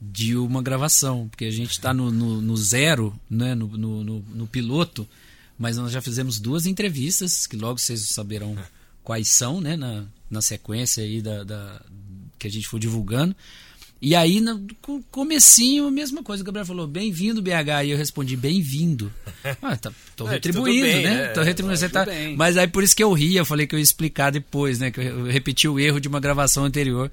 de 0.00 0.37
uma 0.37 0.61
gravação, 0.61 1.28
porque 1.28 1.45
a 1.45 1.50
gente 1.50 1.71
está 1.71 1.95
no, 1.95 2.11
no, 2.11 2.40
no, 2.40 2.57
zero, 2.57 3.19
né, 3.31 3.54
no, 3.54 3.69
no, 3.69 4.21
no, 4.21 4.47
piloto, 4.49 5.09
mas 5.57 5.76
nós 5.76 5.92
já 5.92 6.02
fizemos 6.02 6.40
duas 6.40 6.66
entrevistas, 6.66 7.47
que 7.47 7.57
logo 7.57 7.78
vocês 7.78 8.09
saberão 8.09 8.57
quais 9.04 9.28
são, 9.28 9.61
né, 9.61 9.76
na, 9.76 10.04
na 10.28 10.42
sequência 10.42 11.04
aí 11.04 11.23
da, 11.23 11.45
da, 11.45 11.83
que 12.42 12.49
a 12.49 12.50
gente 12.50 12.68
for 12.68 12.78
divulgando. 12.78 13.34
E 14.04 14.16
aí, 14.16 14.40
no 14.40 14.66
comecinho, 15.12 15.87
a 15.87 15.90
mesma 15.90 16.25
coisa. 16.25 16.42
O 16.42 16.46
Gabriel 16.46 16.66
falou, 16.66 16.88
bem-vindo, 16.88 17.40
BH. 17.40 17.84
E 17.84 17.90
eu 17.90 17.96
respondi, 17.96 18.37
bem-vindo. 18.37 19.12
Ah, 19.61 19.76
tá, 19.76 19.92
tô 20.16 20.25
retribuindo, 20.25 20.87
bem, 20.87 21.02
né? 21.02 21.14
né? 21.14 21.28
Tô 21.28 21.42
retribuindo. 21.42 21.76
Você 21.76 21.88
tá... 21.88 22.06
Mas 22.37 22.56
aí 22.56 22.68
por 22.68 22.84
isso 22.84 22.94
que 22.94 23.02
eu 23.02 23.12
ri, 23.12 23.34
eu 23.34 23.44
falei 23.44 23.66
que 23.66 23.75
eu 23.75 23.78
ia 23.78 23.82
explicar 23.82 24.30
depois, 24.30 24.78
né? 24.78 24.90
Que 24.90 25.00
eu 25.00 25.25
repeti 25.25 25.66
o 25.66 25.80
erro 25.80 26.00
de 26.00 26.06
uma 26.06 26.20
gravação 26.20 26.64
anterior. 26.64 27.11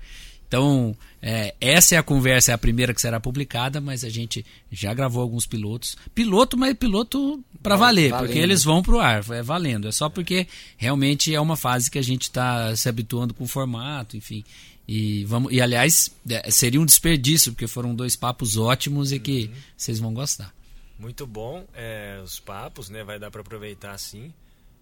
Então, 0.47 0.95
é, 1.21 1.53
essa 1.61 1.93
é 1.93 1.97
a 1.97 2.03
conversa, 2.03 2.51
é 2.51 2.55
a 2.55 2.57
primeira 2.57 2.93
que 2.93 3.01
será 3.01 3.19
publicada, 3.19 3.79
mas 3.79 4.03
a 4.03 4.09
gente 4.09 4.43
já 4.71 4.93
gravou 4.93 5.21
alguns 5.21 5.45
pilotos. 5.45 5.95
Piloto, 6.13 6.57
mas 6.57 6.73
piloto 6.73 7.43
para 7.61 7.75
valer, 7.75 8.09
valendo. 8.09 8.25
porque 8.25 8.39
eles 8.39 8.63
vão 8.63 8.81
pro 8.81 8.99
ar, 8.99 9.23
é 9.31 9.43
valendo. 9.43 9.87
É 9.87 9.91
só 9.91 10.09
porque 10.09 10.47
realmente 10.75 11.33
é 11.33 11.39
uma 11.39 11.55
fase 11.55 11.91
que 11.91 11.99
a 11.99 12.03
gente 12.03 12.23
está 12.23 12.75
se 12.75 12.89
habituando 12.89 13.33
com 13.33 13.43
o 13.43 13.47
formato, 13.47 14.17
enfim. 14.17 14.43
E, 14.91 15.23
vamos, 15.25 15.53
e 15.53 15.61
aliás, 15.61 16.09
é, 16.27 16.49
seria 16.49 16.81
um 16.81 16.85
desperdício, 16.85 17.51
porque 17.51 17.67
foram 17.67 17.93
dois 17.93 18.15
papos 18.15 18.57
ótimos 18.57 19.11
e 19.11 19.19
que 19.19 19.45
uhum. 19.45 19.53
vocês 19.77 19.99
vão 19.99 20.11
gostar. 20.11 20.51
Muito 20.97 21.27
bom 21.27 21.63
é, 21.75 22.19
os 22.23 22.39
papos, 22.39 22.89
né? 22.89 23.03
Vai 23.03 23.19
dar 23.19 23.29
para 23.29 23.41
aproveitar 23.41 23.95
sim. 23.99 24.33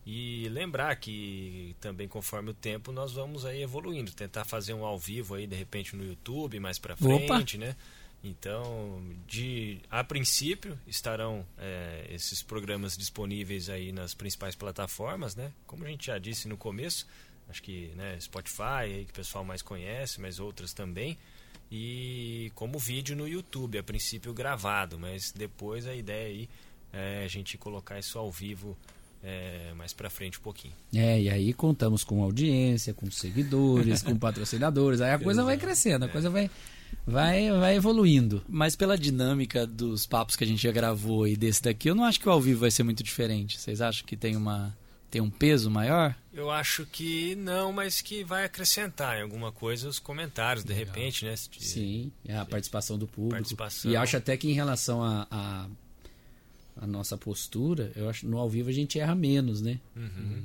E 0.05 0.47
lembrar 0.47 0.95
que 0.95 1.75
também 1.81 2.07
conforme 2.07 2.51
o 2.51 2.53
tempo 2.53 2.93
nós 2.93 3.11
vamos 3.11 3.43
aí 3.43 3.61
evoluindo, 3.61 4.13
tentar 4.13 4.45
fazer 4.45 4.73
um 4.73 4.85
ao 4.85 4.97
vivo 4.97 5.35
aí 5.35 5.45
de 5.45 5.57
repente 5.57 5.93
no 5.93 6.05
YouTube 6.05 6.57
mais 6.61 6.79
para 6.79 6.95
frente, 6.95 7.57
Opa. 7.57 7.65
né? 7.65 7.75
Então, 8.23 9.03
de 9.27 9.81
a 9.91 10.05
princípio 10.05 10.79
estarão 10.87 11.45
é, 11.57 12.07
esses 12.11 12.41
programas 12.41 12.97
disponíveis 12.97 13.69
aí 13.69 13.91
nas 13.91 14.13
principais 14.13 14.55
plataformas, 14.55 15.35
né? 15.35 15.51
Como 15.65 15.83
a 15.83 15.87
gente 15.89 16.07
já 16.07 16.17
disse 16.17 16.47
no 16.47 16.55
começo, 16.55 17.05
acho 17.49 17.61
que 17.61 17.91
né, 17.95 18.17
Spotify 18.19 18.61
aí 18.81 19.05
que 19.05 19.11
o 19.11 19.15
pessoal 19.15 19.43
mais 19.43 19.61
conhece, 19.61 20.19
mas 20.19 20.39
outras 20.39 20.73
também. 20.73 21.17
E 21.71 22.51
como 22.55 22.79
vídeo 22.79 23.15
no 23.15 23.27
YouTube, 23.27 23.77
a 23.77 23.83
princípio 23.83 24.33
gravado, 24.33 24.97
mas 24.97 25.31
depois 25.31 25.85
a 25.85 25.93
ideia 25.93 26.27
aí 26.27 26.49
é 26.93 27.23
a 27.23 27.27
gente 27.27 27.57
colocar 27.57 27.99
isso 27.99 28.17
ao 28.17 28.31
vivo 28.31 28.77
é, 29.23 29.73
mais 29.75 29.93
para 29.93 30.09
frente 30.09 30.39
um 30.39 30.41
pouquinho. 30.41 30.73
É, 30.93 31.21
e 31.21 31.29
aí 31.29 31.53
contamos 31.53 32.03
com 32.03 32.23
audiência, 32.23 32.93
com 32.93 33.09
seguidores, 33.11 34.01
com 34.01 34.17
patrocinadores, 34.17 35.01
aí 35.01 35.11
a 35.11 35.19
coisa 35.19 35.43
vai 35.43 35.57
crescendo, 35.57 36.05
a 36.05 36.07
é. 36.07 36.11
coisa 36.11 36.29
vai, 36.29 36.49
vai, 37.05 37.51
vai 37.51 37.75
evoluindo. 37.75 38.41
Mas 38.47 38.75
pela 38.75 38.97
dinâmica 38.97 39.67
dos 39.67 40.05
papos 40.05 40.35
que 40.35 40.43
a 40.45 40.47
gente 40.47 40.63
já 40.63 40.71
gravou 40.71 41.27
e 41.27 41.35
desse 41.35 41.61
daqui, 41.61 41.89
eu 41.89 41.95
não 41.95 42.05
acho 42.05 42.19
que 42.19 42.29
o 42.29 42.31
ao 42.31 42.39
vivo 42.39 42.61
vai 42.61 42.71
ser 42.71 42.83
muito 42.83 43.03
diferente. 43.03 43.59
Vocês 43.59 43.81
acham 43.81 44.05
que 44.05 44.15
tem 44.15 44.37
uma 44.37 44.75
tem 45.09 45.21
um 45.21 45.29
peso 45.29 45.69
maior? 45.71 46.15
Eu 46.33 46.51
acho 46.51 46.85
que 46.85 47.35
não, 47.35 47.73
mas 47.73 48.01
que 48.01 48.23
vai 48.23 48.45
acrescentar 48.45 49.17
em 49.17 49.21
alguma 49.21 49.51
coisa 49.51 49.87
os 49.87 49.99
comentários, 49.99 50.63
de 50.63 50.73
Legal. 50.73 50.93
repente, 50.93 51.25
né? 51.25 51.35
Sim, 51.35 52.11
é 52.25 52.37
a 52.37 52.45
participação 52.45 52.97
do 52.97 53.07
público. 53.07 53.35
Participação. 53.35 53.91
E 53.91 53.95
acho 53.95 54.17
até 54.17 54.37
que 54.37 54.49
em 54.49 54.53
relação 54.53 55.03
a, 55.03 55.27
a 55.31 55.67
a 56.79 56.85
nossa 56.85 57.17
postura, 57.17 57.91
eu 57.95 58.09
acho 58.09 58.27
no 58.27 58.37
ao 58.37 58.49
vivo 58.49 58.69
a 58.69 58.73
gente 58.73 58.99
erra 58.99 59.15
menos, 59.15 59.61
né? 59.61 59.79
Uhum. 59.95 60.43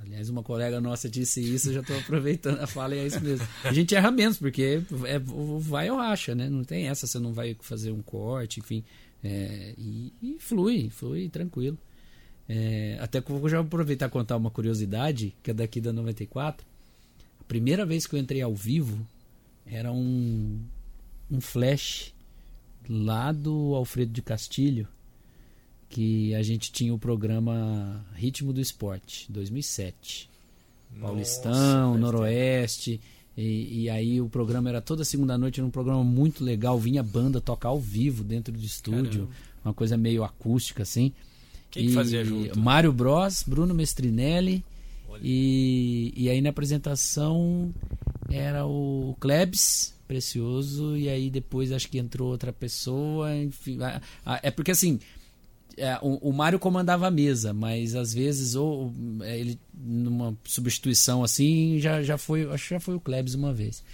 Aliás, 0.00 0.28
uma 0.28 0.42
colega 0.42 0.80
nossa 0.80 1.08
disse 1.08 1.40
isso, 1.40 1.70
eu 1.70 1.74
já 1.74 1.80
estou 1.80 1.98
aproveitando 1.98 2.60
a 2.60 2.66
fala 2.66 2.94
e 2.94 2.98
é 2.98 3.06
isso 3.06 3.20
mesmo. 3.20 3.46
A 3.64 3.72
gente 3.72 3.94
erra 3.94 4.10
menos, 4.10 4.38
porque 4.38 4.80
é, 5.06 5.18
vai 5.58 5.90
ou 5.90 5.98
racha, 5.98 6.34
né? 6.34 6.48
Não 6.48 6.62
tem 6.62 6.88
essa, 6.88 7.06
você 7.06 7.18
não 7.18 7.32
vai 7.32 7.56
fazer 7.60 7.90
um 7.90 8.00
corte, 8.00 8.60
enfim. 8.60 8.84
É, 9.22 9.74
e, 9.76 10.12
e, 10.22 10.36
flui, 10.38 10.88
flui 10.90 11.28
tranquilo. 11.28 11.76
É, 12.48 12.96
até 13.00 13.20
que 13.20 13.30
eu 13.30 13.38
vou 13.38 13.48
já 13.48 13.60
aproveitar 13.60 14.06
e 14.06 14.10
contar 14.10 14.36
uma 14.36 14.50
curiosidade, 14.50 15.34
que 15.42 15.50
é 15.50 15.54
daqui 15.54 15.80
da 15.80 15.92
94. 15.92 16.66
A 17.40 17.44
primeira 17.44 17.84
vez 17.84 18.06
que 18.06 18.14
eu 18.14 18.18
entrei 18.18 18.40
ao 18.40 18.54
vivo 18.54 19.06
era 19.66 19.92
um, 19.92 20.60
um 21.30 21.40
flash 21.40 22.14
lá 22.88 23.32
do 23.32 23.74
Alfredo 23.74 24.12
de 24.12 24.22
Castilho 24.22 24.88
que 25.88 26.34
a 26.34 26.42
gente 26.42 26.70
tinha 26.70 26.92
o 26.92 26.98
programa 26.98 28.04
Ritmo 28.14 28.52
do 28.52 28.60
Esporte, 28.60 29.26
2007. 29.30 30.28
Nossa, 30.92 31.06
Paulistão, 31.06 31.98
Noroeste. 31.98 33.00
E, 33.36 33.84
e, 33.84 33.90
aí 33.90 34.20
o 34.20 34.28
programa 34.28 34.68
era 34.68 34.80
toda 34.80 35.04
segunda 35.04 35.38
noite, 35.38 35.60
era 35.60 35.66
um 35.66 35.70
programa 35.70 36.02
muito 36.02 36.44
legal. 36.44 36.78
Vinha 36.78 37.02
banda 37.02 37.40
tocar 37.40 37.68
ao 37.68 37.80
vivo 37.80 38.24
dentro 38.24 38.52
do 38.52 38.64
estúdio, 38.64 39.26
Caramba. 39.26 39.30
uma 39.64 39.74
coisa 39.74 39.96
meio 39.96 40.24
acústica 40.24 40.82
assim. 40.82 41.12
Quem 41.70 41.88
que 41.88 41.92
fazia 41.92 42.24
junto? 42.24 42.58
Mário 42.58 42.92
Bros, 42.92 43.44
Bruno 43.46 43.74
Mestrinelli. 43.74 44.64
E, 45.20 46.12
e 46.16 46.30
aí 46.30 46.40
na 46.40 46.50
apresentação 46.50 47.74
era 48.30 48.64
o 48.66 49.16
Klebs 49.18 49.94
Precioso, 50.06 50.96
e 50.96 51.08
aí 51.08 51.28
depois 51.28 51.72
acho 51.72 51.88
que 51.88 51.98
entrou 51.98 52.30
outra 52.30 52.52
pessoa. 52.52 53.34
Enfim, 53.36 53.78
é 54.42 54.50
porque 54.50 54.70
assim, 54.70 55.00
é, 55.76 55.98
o, 56.02 56.30
o 56.30 56.32
Mário 56.32 56.58
comandava 56.58 57.06
a 57.06 57.10
mesa, 57.10 57.52
mas 57.52 57.94
às 57.94 58.12
vezes 58.12 58.54
ou 58.54 58.92
é, 59.22 59.38
ele 59.38 59.58
numa 59.74 60.36
substituição 60.44 61.22
assim 61.22 61.78
já, 61.78 62.02
já 62.02 62.18
foi, 62.18 62.50
acho 62.50 62.68
que 62.68 62.74
já 62.74 62.80
foi 62.80 62.94
o 62.94 63.00
Klebs 63.00 63.34
uma 63.34 63.52
vez. 63.52 63.84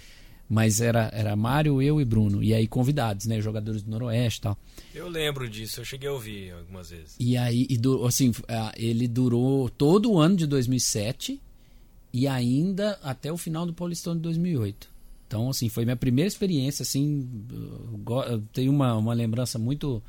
Mas 0.47 0.79
era 0.79 1.09
era 1.11 1.35
Mário, 1.35 1.81
eu 1.81 1.99
e 1.99 2.05
Bruno 2.05 2.43
e 2.43 2.53
aí 2.53 2.67
convidados, 2.67 3.25
né, 3.25 3.41
jogadores 3.41 3.81
do 3.81 3.89
Noroeste, 3.89 4.41
tal. 4.41 4.57
Eu 4.93 5.09
lembro 5.09 5.49
disso, 5.49 5.81
eu 5.81 5.85
cheguei 5.85 6.07
a 6.07 6.13
ouvir 6.13 6.51
algumas 6.51 6.89
vezes. 6.89 7.15
E 7.19 7.35
aí 7.35 7.65
e 7.69 7.77
do, 7.77 8.05
assim, 8.05 8.31
ele 8.77 9.07
durou 9.07 9.69
todo 9.69 10.11
o 10.11 10.19
ano 10.19 10.35
de 10.35 10.45
2007 10.45 11.41
e 12.13 12.27
ainda 12.27 12.99
até 13.01 13.31
o 13.31 13.37
final 13.37 13.65
do 13.65 13.73
Paulistão 13.73 14.15
de 14.15 14.21
2008. 14.21 14.95
Então, 15.27 15.49
assim, 15.49 15.67
foi 15.67 15.83
minha 15.83 15.95
primeira 15.95 16.27
experiência, 16.27 16.83
assim, 16.83 17.27
eu 18.27 18.41
tenho 18.53 18.71
uma, 18.71 18.95
uma 18.95 19.13
lembrança 19.13 19.57
muito 19.57 20.01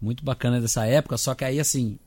muito 0.00 0.24
bacana 0.24 0.60
dessa 0.60 0.84
época, 0.86 1.16
só 1.16 1.34
que 1.34 1.44
aí 1.44 1.58
assim, 1.58 1.98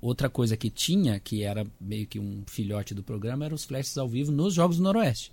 outra 0.00 0.28
coisa 0.28 0.56
que 0.56 0.70
tinha, 0.70 1.18
que 1.20 1.42
era 1.42 1.66
meio 1.80 2.06
que 2.06 2.18
um 2.18 2.42
filhote 2.46 2.94
do 2.94 3.02
programa, 3.02 3.44
eram 3.44 3.54
os 3.54 3.64
flashes 3.64 3.96
ao 3.96 4.08
vivo 4.08 4.32
nos 4.32 4.54
Jogos 4.54 4.76
do 4.76 4.82
Noroeste. 4.82 5.32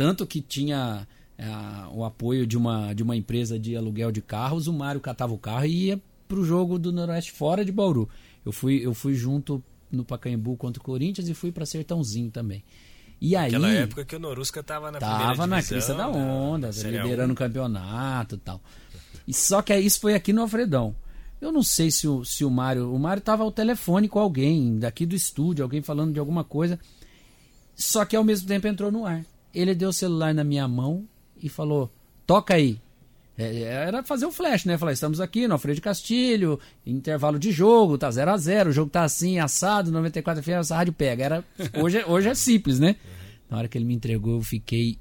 Tanto 0.00 0.26
que 0.26 0.40
tinha 0.40 1.06
é, 1.36 1.46
o 1.92 2.06
apoio 2.06 2.46
de 2.46 2.56
uma, 2.56 2.94
de 2.94 3.02
uma 3.02 3.14
empresa 3.14 3.58
de 3.58 3.76
aluguel 3.76 4.10
de 4.10 4.22
carros, 4.22 4.66
o 4.66 4.72
Mário 4.72 4.98
catava 4.98 5.34
o 5.34 5.36
carro 5.36 5.66
e 5.66 5.88
ia 5.88 6.00
pro 6.26 6.42
jogo 6.42 6.78
do 6.78 6.90
Noroeste 6.90 7.32
fora 7.32 7.62
de 7.66 7.70
Bauru. 7.70 8.08
Eu 8.42 8.50
fui, 8.50 8.80
eu 8.82 8.94
fui 8.94 9.12
junto 9.12 9.62
no 9.92 10.02
Pacaembu 10.02 10.56
contra 10.56 10.80
o 10.80 10.82
Corinthians 10.82 11.28
e 11.28 11.34
fui 11.34 11.52
para 11.52 11.66
Sertãozinho 11.66 12.30
também. 12.30 12.64
E 13.20 13.36
aí, 13.36 13.48
Aquela 13.48 13.70
época 13.70 14.02
que 14.06 14.16
o 14.16 14.18
Norusca 14.18 14.62
tava 14.62 14.90
na 14.90 14.98
tava 14.98 15.46
na 15.46 15.62
crista 15.62 15.92
da 15.92 16.08
onda, 16.08 16.70
né? 16.70 16.90
liderando 16.92 17.34
o 17.34 17.36
campeonato 17.36 18.36
e 18.36 18.38
tal. 18.38 18.58
E 19.28 19.34
só 19.34 19.60
que 19.60 19.76
isso 19.76 20.00
foi 20.00 20.14
aqui 20.14 20.32
no 20.32 20.40
Alfredão. 20.40 20.96
Eu 21.42 21.52
não 21.52 21.62
sei 21.62 21.90
se 21.90 22.08
o, 22.08 22.24
se 22.24 22.42
o 22.42 22.48
Mário. 22.48 22.90
O 22.90 22.98
Mário 22.98 23.20
estava 23.20 23.42
ao 23.42 23.52
telefone 23.52 24.08
com 24.08 24.18
alguém 24.18 24.78
daqui 24.78 25.04
do 25.04 25.14
estúdio, 25.14 25.62
alguém 25.62 25.82
falando 25.82 26.14
de 26.14 26.18
alguma 26.18 26.42
coisa. 26.42 26.80
Só 27.76 28.06
que 28.06 28.16
ao 28.16 28.24
mesmo 28.24 28.48
tempo 28.48 28.66
entrou 28.66 28.90
no 28.90 29.04
ar. 29.04 29.26
Ele 29.54 29.74
deu 29.74 29.90
o 29.90 29.92
celular 29.92 30.34
na 30.34 30.44
minha 30.44 30.66
mão 30.66 31.06
e 31.42 31.48
falou: 31.48 31.90
toca 32.26 32.54
aí. 32.54 32.80
É, 33.36 33.62
era 33.62 34.02
fazer 34.02 34.26
o 34.26 34.32
flash, 34.32 34.66
né? 34.66 34.76
Falar, 34.76 34.92
estamos 34.92 35.20
aqui 35.20 35.48
no 35.48 35.54
Alfredo 35.54 35.80
Castilho, 35.80 36.60
intervalo 36.86 37.38
de 37.38 37.50
jogo, 37.50 37.96
tá 37.96 38.10
0 38.10 38.30
a 38.30 38.36
0 38.36 38.68
o 38.68 38.72
jogo 38.72 38.90
tá 38.90 39.02
assim, 39.02 39.38
assado, 39.38 39.90
94 39.90 40.42
FM, 40.42 40.48
essa 40.48 40.76
rádio 40.76 40.92
pega. 40.92 41.24
Era, 41.24 41.44
hoje, 41.80 41.98
é, 41.98 42.06
hoje 42.06 42.28
é 42.28 42.34
simples, 42.34 42.78
né? 42.78 42.96
Na 43.48 43.56
hora 43.56 43.68
que 43.68 43.78
ele 43.78 43.86
me 43.86 43.94
entregou, 43.94 44.36
eu 44.36 44.42
fiquei, 44.42 44.98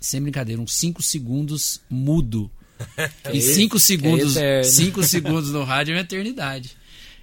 sem 0.00 0.22
brincadeira, 0.22 0.60
uns 0.60 0.74
5 0.74 1.02
segundos 1.02 1.82
mudo 1.90 2.50
e 3.32 3.40
cinco 3.40 3.78
segundos, 3.78 4.36
é 4.36 4.62
cinco 4.62 5.02
segundos 5.02 5.50
no 5.50 5.62
rádio 5.64 5.92
é 5.92 5.96
uma 5.96 6.02
eternidade. 6.02 6.76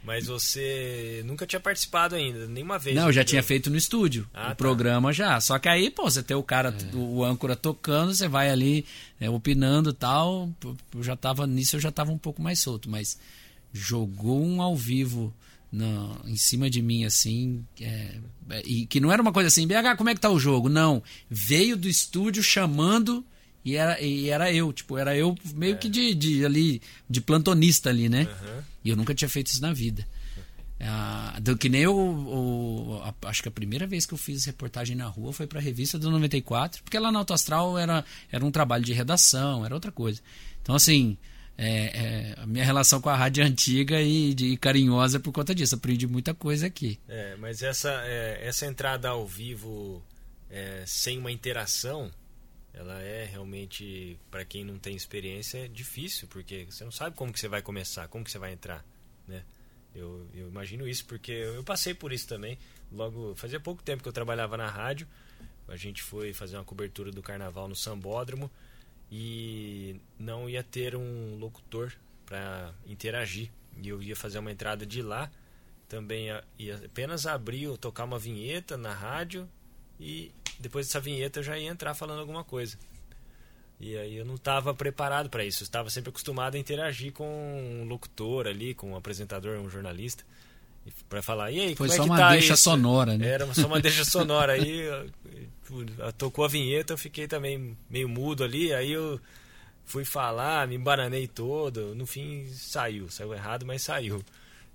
Mas 0.09 0.25
você 0.25 1.21
nunca 1.23 1.45
tinha 1.45 1.59
participado 1.59 2.15
ainda, 2.15 2.47
nenhuma 2.47 2.79
vez. 2.79 2.95
Não, 2.95 3.05
eu 3.09 3.13
já 3.13 3.23
tinha 3.23 3.43
feito 3.43 3.69
no 3.69 3.77
estúdio. 3.77 4.27
Ah, 4.33 4.45
o 4.45 4.49
tá. 4.49 4.55
programa 4.55 5.13
já. 5.13 5.39
Só 5.39 5.59
que 5.59 5.69
aí, 5.69 5.91
pô, 5.91 6.09
você 6.09 6.23
tem 6.23 6.35
o 6.35 6.41
cara, 6.41 6.69
é. 6.75 6.95
o 6.95 7.23
âncora 7.23 7.55
tocando, 7.55 8.11
você 8.11 8.27
vai 8.27 8.49
ali 8.49 8.83
é, 9.21 9.29
opinando 9.29 9.91
e 9.91 9.93
tal. 9.93 10.49
Eu 10.95 11.03
já 11.03 11.15
tava 11.15 11.45
nisso, 11.45 11.75
eu 11.75 11.79
já 11.79 11.91
tava 11.91 12.11
um 12.11 12.17
pouco 12.17 12.41
mais 12.41 12.59
solto. 12.59 12.89
Mas 12.89 13.19
jogou 13.71 14.43
um 14.43 14.63
ao 14.63 14.75
vivo 14.75 15.31
no, 15.71 16.19
em 16.25 16.37
cima 16.37 16.71
de 16.71 16.81
mim, 16.81 17.05
assim. 17.05 17.63
É, 17.79 18.15
e 18.65 18.87
que 18.87 18.99
não 18.99 19.11
era 19.11 19.21
uma 19.21 19.31
coisa 19.31 19.45
assim, 19.45 19.67
BH, 19.67 19.95
como 19.95 20.09
é 20.09 20.15
que 20.15 20.21
tá 20.21 20.31
o 20.31 20.39
jogo? 20.39 20.69
Não. 20.69 21.03
Veio 21.29 21.77
do 21.77 21.87
estúdio 21.87 22.41
chamando 22.41 23.23
e 23.63 23.75
era, 23.75 24.01
e 24.01 24.29
era 24.29 24.51
eu, 24.51 24.71
tipo, 24.71 24.97
era 24.97 25.15
eu 25.15 25.35
meio 25.53 25.75
é. 25.75 25.77
que 25.77 25.89
de, 25.89 26.15
de, 26.15 26.45
ali, 26.45 26.81
de 27.09 27.21
plantonista 27.21 27.89
ali, 27.89 28.07
né? 28.07 28.23
Uhum. 28.23 28.63
E 28.85 28.89
eu 28.89 28.95
nunca 28.95 29.13
tinha 29.13 29.29
feito 29.29 29.47
isso 29.47 29.61
na 29.61 29.73
vida. 29.73 30.05
Ah, 30.81 31.37
do 31.41 31.57
que 31.57 31.67
nem 31.67 31.81
eu, 31.81 31.93
o, 31.93 33.01
a, 33.03 33.13
acho 33.27 33.43
que 33.43 33.49
a 33.49 33.51
primeira 33.51 33.85
vez 33.85 34.05
que 34.05 34.13
eu 34.13 34.17
fiz 34.17 34.45
reportagem 34.45 34.95
na 34.95 35.07
rua 35.07 35.33
foi 35.33 35.45
para 35.45 35.59
a 35.59 35.61
revista 35.61 35.99
do 35.99 36.09
94, 36.09 36.81
porque 36.83 36.97
lá 36.97 37.11
na 37.11 37.19
Auto 37.19 37.33
Astral 37.33 37.77
era, 37.77 38.05
era 38.31 38.45
um 38.45 38.51
trabalho 38.51 38.83
de 38.83 38.93
redação, 38.93 39.65
era 39.65 39.73
outra 39.73 39.91
coisa. 39.91 40.21
Então, 40.61 40.73
assim, 40.73 41.17
é, 41.57 41.67
é, 41.67 42.35
a 42.41 42.45
minha 42.45 42.63
relação 42.63 43.01
com 43.01 43.09
a 43.09 43.15
rádio 43.17 43.43
é 43.43 43.45
antiga 43.45 44.01
e, 44.01 44.33
de, 44.33 44.53
e 44.53 44.57
carinhosa 44.57 45.19
por 45.19 45.33
conta 45.33 45.53
disso. 45.53 45.75
Aprendi 45.75 46.07
muita 46.07 46.33
coisa 46.33 46.67
aqui. 46.67 46.97
É, 47.09 47.35
mas 47.35 47.61
essa, 47.61 47.91
é, 48.05 48.47
essa 48.47 48.65
entrada 48.65 49.09
ao 49.09 49.27
vivo 49.27 50.01
é, 50.49 50.83
sem 50.85 51.17
uma 51.17 51.29
interação 51.29 52.09
ela 52.79 53.01
é 53.01 53.25
realmente 53.25 54.17
para 54.31 54.45
quem 54.45 54.63
não 54.63 54.79
tem 54.79 54.95
experiência 54.95 55.65
é 55.65 55.67
difícil 55.67 56.27
porque 56.29 56.65
você 56.69 56.83
não 56.83 56.91
sabe 56.91 57.15
como 57.15 57.31
que 57.33 57.39
você 57.39 57.47
vai 57.47 57.61
começar 57.61 58.07
como 58.07 58.23
que 58.23 58.31
você 58.31 58.39
vai 58.39 58.53
entrar 58.53 58.85
né? 59.29 59.43
Eu, 59.93 60.27
eu 60.33 60.47
imagino 60.47 60.87
isso 60.87 61.05
porque 61.05 61.31
eu 61.31 61.63
passei 61.63 61.93
por 61.93 62.11
isso 62.11 62.27
também. 62.27 62.57
Logo 62.91 63.35
fazia 63.35 63.59
pouco 63.59 63.81
tempo 63.83 64.03
que 64.03 64.09
eu 64.09 64.13
trabalhava 64.13 64.57
na 64.57 64.67
rádio. 64.67 65.07
A 65.67 65.75
gente 65.75 66.01
foi 66.01 66.33
fazer 66.33 66.57
uma 66.57 66.63
cobertura 66.63 67.11
do 67.11 67.21
carnaval 67.21 67.67
no 67.67 67.75
Sambódromo 67.75 68.49
e 69.11 69.99
não 70.17 70.49
ia 70.49 70.63
ter 70.63 70.95
um 70.95 71.37
locutor 71.37 71.93
para 72.25 72.73
interagir. 72.85 73.51
E 73.81 73.87
eu 73.87 74.01
ia 74.01 74.15
fazer 74.15 74.39
uma 74.39 74.51
entrada 74.51 74.85
de 74.85 75.01
lá. 75.01 75.31
Também 75.87 76.27
ia 76.57 76.75
apenas 76.85 77.25
abrir 77.25 77.67
ou 77.67 77.77
tocar 77.77 78.03
uma 78.03 78.19
vinheta 78.19 78.77
na 78.77 78.93
rádio 78.93 79.49
e 79.99 80.31
depois 80.59 80.87
dessa 80.87 80.99
vinheta 80.99 81.39
eu 81.39 81.43
já 81.43 81.57
ia 81.57 81.69
entrar 81.69 81.93
falando 81.93 82.19
alguma 82.19 82.43
coisa. 82.43 82.77
E 83.79 83.97
aí 83.97 84.17
eu 84.17 84.25
não 84.25 84.35
estava 84.35 84.73
preparado 84.73 85.29
para 85.29 85.45
isso. 85.45 85.63
Eu 85.63 85.65
estava 85.65 85.89
sempre 85.89 86.09
acostumado 86.09 86.55
a 86.55 86.59
interagir 86.59 87.13
com 87.13 87.25
um 87.25 87.85
locutor 87.85 88.45
ali, 88.45 88.73
com 88.73 88.91
um 88.91 88.95
apresentador, 88.95 89.57
um 89.57 89.69
jornalista, 89.69 90.23
para 91.07 91.21
falar. 91.21 91.51
E 91.51 91.61
aí, 91.61 91.75
Foi 91.75 91.87
como 91.87 91.89
só 91.89 92.03
é 92.03 92.05
que 92.05 92.11
uma 92.11 92.17
tá 92.17 92.31
deixa 92.31 92.53
isso? 92.53 92.63
sonora, 92.63 93.17
né? 93.17 93.27
Era 93.27 93.53
só 93.53 93.67
uma 93.67 93.79
deixa 93.79 94.03
sonora. 94.05 94.53
Aí 94.53 94.85
tocou 96.17 96.43
a 96.43 96.47
vinheta, 96.49 96.93
eu 96.93 96.97
fiquei 96.97 97.25
também 97.27 97.77
meio 97.89 98.09
mudo 98.09 98.43
ali. 98.43 98.73
Aí 98.73 98.91
eu 98.91 99.19
fui 99.85 100.03
falar, 100.03 100.67
me 100.67 100.75
embananei 100.75 101.25
todo. 101.27 101.95
No 101.95 102.05
fim 102.05 102.47
saiu, 102.47 103.09
saiu 103.09 103.33
errado, 103.33 103.65
mas 103.65 103.81
saiu. 103.81 104.21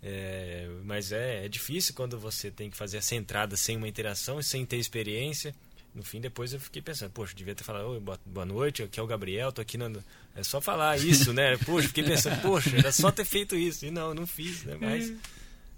É, 0.06 0.68
mas 0.84 1.12
é, 1.12 1.46
é 1.46 1.48
difícil 1.48 1.94
quando 1.94 2.18
você 2.18 2.50
tem 2.50 2.68
que 2.68 2.76
fazer 2.76 2.98
essa 2.98 3.14
entrada 3.14 3.56
sem 3.56 3.74
uma 3.78 3.88
interação 3.88 4.38
e 4.38 4.44
sem 4.44 4.66
ter 4.66 4.76
experiência. 4.76 5.54
No 5.94 6.02
fim, 6.02 6.20
depois 6.20 6.52
eu 6.52 6.60
fiquei 6.60 6.82
pensando, 6.82 7.10
poxa, 7.10 7.34
devia 7.34 7.54
ter 7.54 7.64
falado, 7.64 7.86
Oi, 7.88 8.02
boa 8.26 8.44
noite, 8.44 8.82
aqui 8.82 9.00
é 9.00 9.02
o 9.02 9.06
Gabriel, 9.06 9.50
tô 9.50 9.62
aqui 9.62 9.78
no... 9.78 10.04
É 10.36 10.42
só 10.42 10.60
falar 10.60 10.98
isso, 10.98 11.32
né? 11.32 11.56
Poxa, 11.64 11.86
fiquei 11.86 12.02
pensando, 12.02 12.42
poxa, 12.42 12.76
era 12.76 12.90
só 12.90 13.12
ter 13.12 13.24
feito 13.24 13.54
isso. 13.54 13.86
E 13.86 13.90
não, 13.92 14.12
não 14.12 14.26
fiz, 14.26 14.64
né? 14.64 14.76
Mas, 14.80 15.12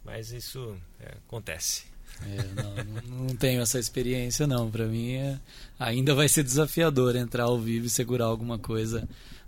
mas 0.03 0.33
isso 0.33 0.75
é, 0.99 1.13
acontece. 1.29 1.85
É, 2.23 2.63
não, 2.63 3.27
não, 3.27 3.37
tenho 3.37 3.61
essa 3.61 3.79
experiência, 3.79 4.47
não. 4.47 4.71
Para 4.71 4.87
mim, 4.87 5.13
é, 5.17 5.39
ainda 5.79 6.15
vai 6.15 6.27
ser 6.27 6.43
desafiador 6.43 7.15
entrar 7.15 7.45
ao 7.45 7.61
vivo 7.61 7.85
e 7.85 7.91
segurar 7.91 8.25
alguma 8.25 8.59
coisa 8.59 9.07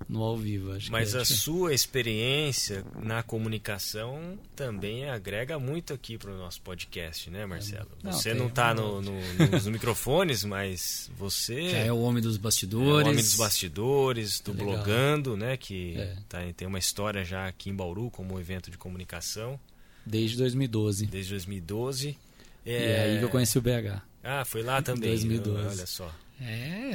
no 0.09 0.23
ao 0.23 0.37
vivo. 0.37 0.73
Acho 0.73 0.93
Mas 0.93 1.15
é 1.15 1.21
a 1.21 1.25
sua 1.25 1.73
experiência 1.75 2.85
na 3.03 3.23
comunicação 3.23 4.39
também 4.55 5.09
agrega 5.09 5.59
muito 5.59 5.93
aqui 5.95 6.17
para 6.19 6.31
o 6.31 6.37
nosso 6.39 6.61
podcast, 6.63 7.31
né, 7.31 7.45
Marcelo? 7.47 7.89
Não, 8.03 8.13
você 8.13 8.35
não 8.35 8.47
está 8.49 8.75
no, 8.75 9.01
no, 9.03 9.13
nos 9.51 9.67
microfones, 9.69 10.45
mas 10.45 11.11
você 11.19 11.71
Já 11.71 11.79
é 11.79 11.93
o 11.93 11.99
homem 12.01 12.23
dos 12.23 12.37
bastidores. 12.37 12.89
é 12.89 12.93
o 13.09 13.11
homem 13.11 13.15
dos 13.23 13.35
bastidores, 13.37 14.41
do 14.41 14.53
Legal. 14.53 14.67
blogando, 14.67 15.37
né? 15.37 15.57
Que 15.57 15.95
É. 15.99 16.17
tá, 16.29 16.39
tem 16.57 16.67
uma 16.69 16.79
história 16.79 17.25
já 17.25 17.47
aqui 17.49 17.71
em 17.71 17.75
Bauru 17.75 18.11
como 18.11 18.39
evento 18.39 18.71
de 18.71 18.79
comunicação 18.79 19.59
Desde 20.07 20.37
2012. 20.39 21.07
desde 21.07 21.31
2012. 21.33 22.17
E 22.65 22.71
é 22.71 23.03
aí 23.03 23.19
que 23.19 23.25
eu 23.25 23.29
conheci 23.31 23.59
o 23.59 23.63
BH. 23.63 24.01
Ah, 24.23 24.45
foi 24.45 24.63
lá 24.63 24.81
também. 24.83 25.11
2012. 25.11 25.67
Olha 25.69 25.87
só. 25.87 26.11
É, 26.41 26.93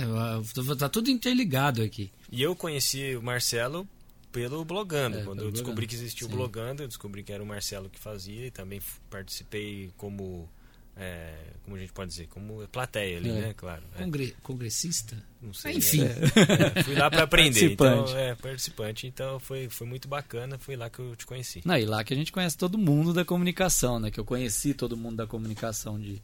tá 0.77 0.87
tudo 0.89 1.09
interligado 1.09 1.81
aqui. 1.81 2.11
E 2.31 2.41
eu 2.41 2.55
conheci 2.55 3.15
o 3.15 3.21
Marcelo 3.21 3.87
pelo 4.31 4.63
Blogando. 4.65 5.19
É, 5.19 5.23
Quando 5.23 5.43
eu 5.43 5.51
descobri 5.51 5.85
Blogando, 5.85 5.87
que 5.89 5.95
existia 5.95 6.25
o 6.27 6.29
sim. 6.29 6.35
Blogando, 6.35 6.83
eu 6.83 6.87
descobri 6.87 7.23
que 7.23 7.31
era 7.31 7.43
o 7.43 7.45
Marcelo 7.45 7.89
que 7.89 7.99
fazia 7.99 8.47
e 8.47 8.51
também 8.51 8.81
participei 9.09 9.91
como, 9.97 10.49
é, 10.97 11.35
como 11.63 11.75
a 11.75 11.79
gente 11.79 11.93
pode 11.93 12.09
dizer, 12.09 12.27
como 12.27 12.67
plateia 12.69 13.17
ali, 13.17 13.29
É. 13.29 13.33
né? 13.33 13.53
Claro. 13.55 13.83
É, 13.95 14.03
Congre- 14.03 14.35
congressista? 14.41 15.15
não 15.41 15.53
sei. 15.53 15.73
Enfim. 15.75 16.01
É, 16.03 16.83
fui 16.83 16.95
lá 16.95 17.11
para 17.11 17.23
aprender. 17.23 17.75
Participante. 17.75 18.09
Então, 18.11 18.17
é, 18.19 18.35
participante. 18.35 19.07
Então 19.07 19.39
foi, 19.39 19.69
foi 19.69 19.85
muito 19.85 20.07
bacana. 20.07 20.57
Foi 20.57 20.75
lá 20.75 20.89
que 20.89 20.99
eu 20.99 21.15
te 21.15 21.25
conheci. 21.25 21.61
Não, 21.65 21.77
e 21.77 21.85
lá 21.85 22.03
que 22.03 22.13
a 22.13 22.17
gente 22.17 22.31
conhece 22.31 22.57
todo 22.57 22.77
mundo 22.77 23.13
da 23.13 23.23
comunicação, 23.25 23.99
né? 23.99 24.09
Que 24.09 24.19
eu 24.19 24.25
conheci 24.25 24.73
todo 24.73 24.95
mundo 24.97 25.17
da 25.17 25.27
comunicação 25.27 25.99
de. 25.99 26.21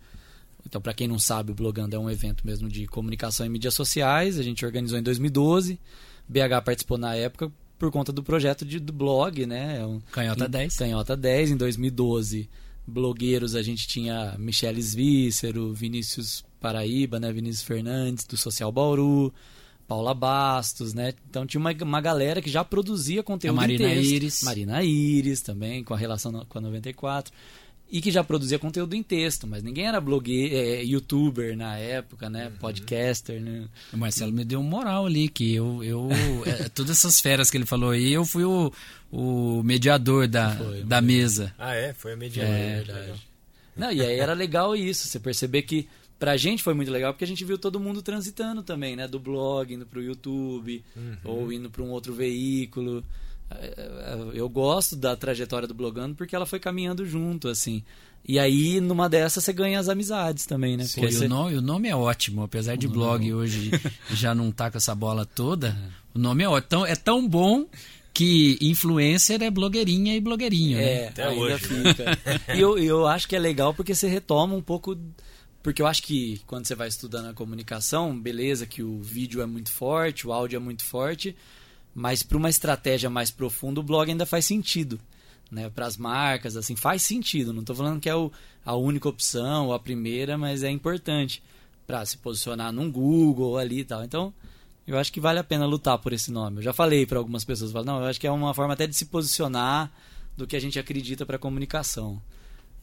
Então, 0.65 0.79
para 0.81 0.93
quem 0.93 1.07
não 1.07 1.17
sabe, 1.19 1.51
o 1.51 1.55
Blogando 1.55 1.95
é 1.95 1.99
um 1.99 2.09
evento 2.09 2.45
mesmo 2.45 2.67
de 2.69 2.85
comunicação 2.87 3.45
em 3.45 3.49
mídias 3.49 3.73
sociais. 3.73 4.37
A 4.37 4.43
gente 4.43 4.65
organizou 4.65 4.99
em 4.99 5.03
2012. 5.03 5.79
BH 6.27 6.61
participou 6.63 6.97
na 6.97 7.15
época 7.15 7.51
por 7.77 7.89
conta 7.91 8.11
do 8.11 8.21
projeto 8.21 8.65
de, 8.65 8.79
do 8.79 8.91
blog, 8.93 9.45
né? 9.45 9.79
É 9.79 9.85
um- 9.85 9.99
Canhota 10.11 10.45
em- 10.45 10.49
10. 10.49 10.75
Canhota 10.77 11.15
10. 11.17 11.51
Em 11.51 11.57
2012, 11.57 12.49
blogueiros, 12.85 13.55
a 13.55 13.61
gente 13.61 13.87
tinha 13.87 14.35
Michele 14.37 14.81
Svícero, 14.81 15.73
Vinícius 15.73 16.43
Paraíba, 16.59 17.19
né? 17.19 17.31
Vinícius 17.31 17.63
Fernandes, 17.63 18.25
do 18.25 18.35
Social 18.37 18.71
Bauru. 18.71 19.33
Paula 19.87 20.13
Bastos, 20.13 20.93
né? 20.93 21.13
Então 21.27 21.47
tinha 21.47 21.59
uma, 21.59 21.71
uma 21.81 21.99
galera 21.99 22.43
que 22.43 22.49
já 22.51 22.63
produzia 22.63 23.23
conteúdo 23.23 23.55
A 23.57 23.61
Marina. 23.61 23.91
Iris. 23.91 24.43
Marina 24.43 24.83
Iris 24.83 25.41
também, 25.41 25.83
com 25.83 25.95
a 25.95 25.97
relação 25.97 26.31
no- 26.31 26.45
com 26.45 26.59
a 26.59 26.61
94. 26.61 27.33
E 27.91 28.01
que 28.01 28.11
já 28.11 28.23
produzia 28.23 28.59
conteúdo 28.59 28.95
em 28.95 29.01
texto, 29.01 29.47
mas 29.47 29.63
ninguém 29.63 29.87
era 29.87 29.99
blogueiro, 29.99 30.55
é, 30.55 30.83
youtuber 30.83 31.57
na 31.57 31.75
época, 31.77 32.29
né? 32.29 32.51
Podcaster, 32.59 33.41
né? 33.41 33.67
O 33.91 33.97
Marcelo 33.97 34.31
me 34.31 34.45
deu 34.45 34.59
um 34.59 34.63
moral 34.63 35.07
ali, 35.07 35.27
que 35.27 35.55
eu. 35.55 35.83
eu 35.83 36.09
é, 36.45 36.69
todas 36.69 36.91
essas 36.91 37.19
feras 37.19 37.49
que 37.49 37.57
ele 37.57 37.65
falou 37.65 37.89
aí, 37.89 38.13
eu 38.13 38.23
fui 38.23 38.43
o, 38.43 38.71
o 39.11 39.63
mediador 39.63 40.27
da, 40.27 40.55
Foi, 40.55 40.83
da 40.83 41.01
mesa. 41.01 41.51
Ah, 41.57 41.73
é? 41.73 41.91
Foi 41.93 42.13
a 42.13 42.15
mediana. 42.15 42.49
É, 42.49 42.75
verdade. 42.83 43.27
Não, 43.75 43.91
e 43.91 44.01
aí 44.01 44.19
era 44.19 44.33
legal 44.33 44.75
isso, 44.75 45.07
você 45.07 45.19
perceber 45.19 45.63
que 45.63 45.87
pra 46.19 46.35
gente 46.35 46.61
foi 46.61 46.73
muito 46.73 46.91
legal 46.91 47.13
porque 47.13 47.23
a 47.23 47.27
gente 47.27 47.45
viu 47.45 47.57
todo 47.57 47.79
mundo 47.79 48.01
transitando 48.01 48.61
também, 48.61 48.95
né? 48.95 49.07
Do 49.07 49.19
blog, 49.19 49.73
indo 49.73 49.85
pro 49.85 50.03
YouTube, 50.03 50.83
ou 51.23 51.51
indo 51.51 51.71
pra 51.71 51.81
um 51.81 51.89
outro 51.89 52.13
veículo. 52.13 53.03
É, 53.51 54.17
Eu 54.33 54.47
gosto 54.49 54.95
da 54.95 55.15
trajetória 55.15 55.67
do 55.67 55.73
blogando 55.73 56.15
porque 56.15 56.35
ela 56.35 56.45
foi 56.45 56.59
caminhando 56.59 57.05
junto, 57.05 57.47
assim. 57.47 57.83
E 58.27 58.37
aí, 58.37 58.79
numa 58.81 59.07
dessas, 59.09 59.43
você 59.43 59.53
ganha 59.53 59.79
as 59.79 59.87
amizades 59.89 60.45
também, 60.45 60.75
né? 60.77 60.83
E 60.83 60.87
você- 60.87 61.25
o, 61.25 61.29
nome, 61.29 61.55
o 61.55 61.61
nome 61.61 61.87
é 61.87 61.95
ótimo, 61.95 62.43
apesar 62.43 62.75
de 62.75 62.87
blog 62.87 63.33
hoje 63.33 63.71
já 64.11 64.35
não 64.35 64.51
tá 64.51 64.69
com 64.69 64.77
essa 64.77 64.93
bola 64.93 65.25
toda, 65.25 65.75
o 66.13 66.19
nome 66.19 66.43
é 66.43 66.49
ótimo. 66.49 66.65
Então, 66.67 66.85
é 66.85 66.95
tão 66.95 67.27
bom 67.27 67.65
que 68.13 68.57
influencer 68.61 69.41
é 69.41 69.49
blogueirinha 69.49 70.15
e 70.15 70.19
blogueirinho, 70.19 70.77
né? 70.77 70.83
É, 71.03 71.07
Até 71.07 71.23
ainda 71.23 71.41
hoje, 71.41 71.73
né? 71.73 71.93
fica. 71.93 72.19
e 72.55 72.59
eu, 72.59 72.77
eu 72.77 73.07
acho 73.07 73.27
que 73.27 73.35
é 73.35 73.39
legal 73.39 73.73
porque 73.73 73.95
você 73.95 74.07
retoma 74.07 74.53
um 74.55 74.61
pouco. 74.61 74.97
Porque 75.63 75.81
eu 75.81 75.87
acho 75.87 76.03
que 76.03 76.41
quando 76.47 76.65
você 76.65 76.75
vai 76.75 76.87
estudando 76.87 77.27
a 77.27 77.33
comunicação, 77.33 78.17
beleza, 78.19 78.65
que 78.65 78.81
o 78.83 79.01
vídeo 79.01 79.41
é 79.41 79.45
muito 79.45 79.71
forte, 79.71 80.25
o 80.27 80.31
áudio 80.33 80.57
é 80.57 80.59
muito 80.59 80.83
forte, 80.83 81.35
mas 81.93 82.23
para 82.23 82.37
uma 82.37 82.49
estratégia 82.49 83.09
mais 83.09 83.31
profunda, 83.31 83.79
o 83.79 83.83
blog 83.83 84.09
ainda 84.09 84.25
faz 84.25 84.45
sentido. 84.45 84.99
Né, 85.51 85.67
para 85.67 85.87
as 85.87 85.97
marcas, 85.97 86.55
assim, 86.55 86.75
faz 86.75 87.01
sentido. 87.01 87.51
Não 87.51 87.61
estou 87.61 87.75
falando 87.75 87.99
que 87.99 88.07
é 88.07 88.15
o, 88.15 88.31
a 88.63 88.75
única 88.75 89.09
opção 89.09 89.65
ou 89.65 89.73
a 89.73 89.79
primeira, 89.79 90.37
mas 90.37 90.61
é 90.61 90.69
importante 90.69 91.41
para 91.87 92.05
se 92.05 92.17
posicionar 92.17 92.71
num 92.71 92.91
Google 92.91 93.57
ali 93.57 93.79
e 93.79 93.83
tal. 93.83 94.03
Então, 94.03 94.31
eu 94.85 94.95
acho 94.97 95.11
que 95.11 95.19
vale 95.19 95.39
a 95.39 95.43
pena 95.43 95.65
lutar 95.65 95.97
por 95.97 96.13
esse 96.13 96.31
nome. 96.31 96.57
Eu 96.57 96.61
já 96.61 96.71
falei 96.71 97.03
para 97.03 97.17
algumas 97.17 97.43
pessoas, 97.43 97.73
não, 97.83 97.99
eu 97.99 98.05
acho 98.05 98.19
que 98.19 98.27
é 98.27 98.31
uma 98.31 98.53
forma 98.53 98.73
até 98.73 98.85
de 98.85 98.95
se 98.95 99.05
posicionar 99.05 99.91
do 100.37 100.45
que 100.45 100.55
a 100.55 100.59
gente 100.59 100.77
acredita 100.77 101.25
para 101.25 101.39
comunicação. 101.39 102.21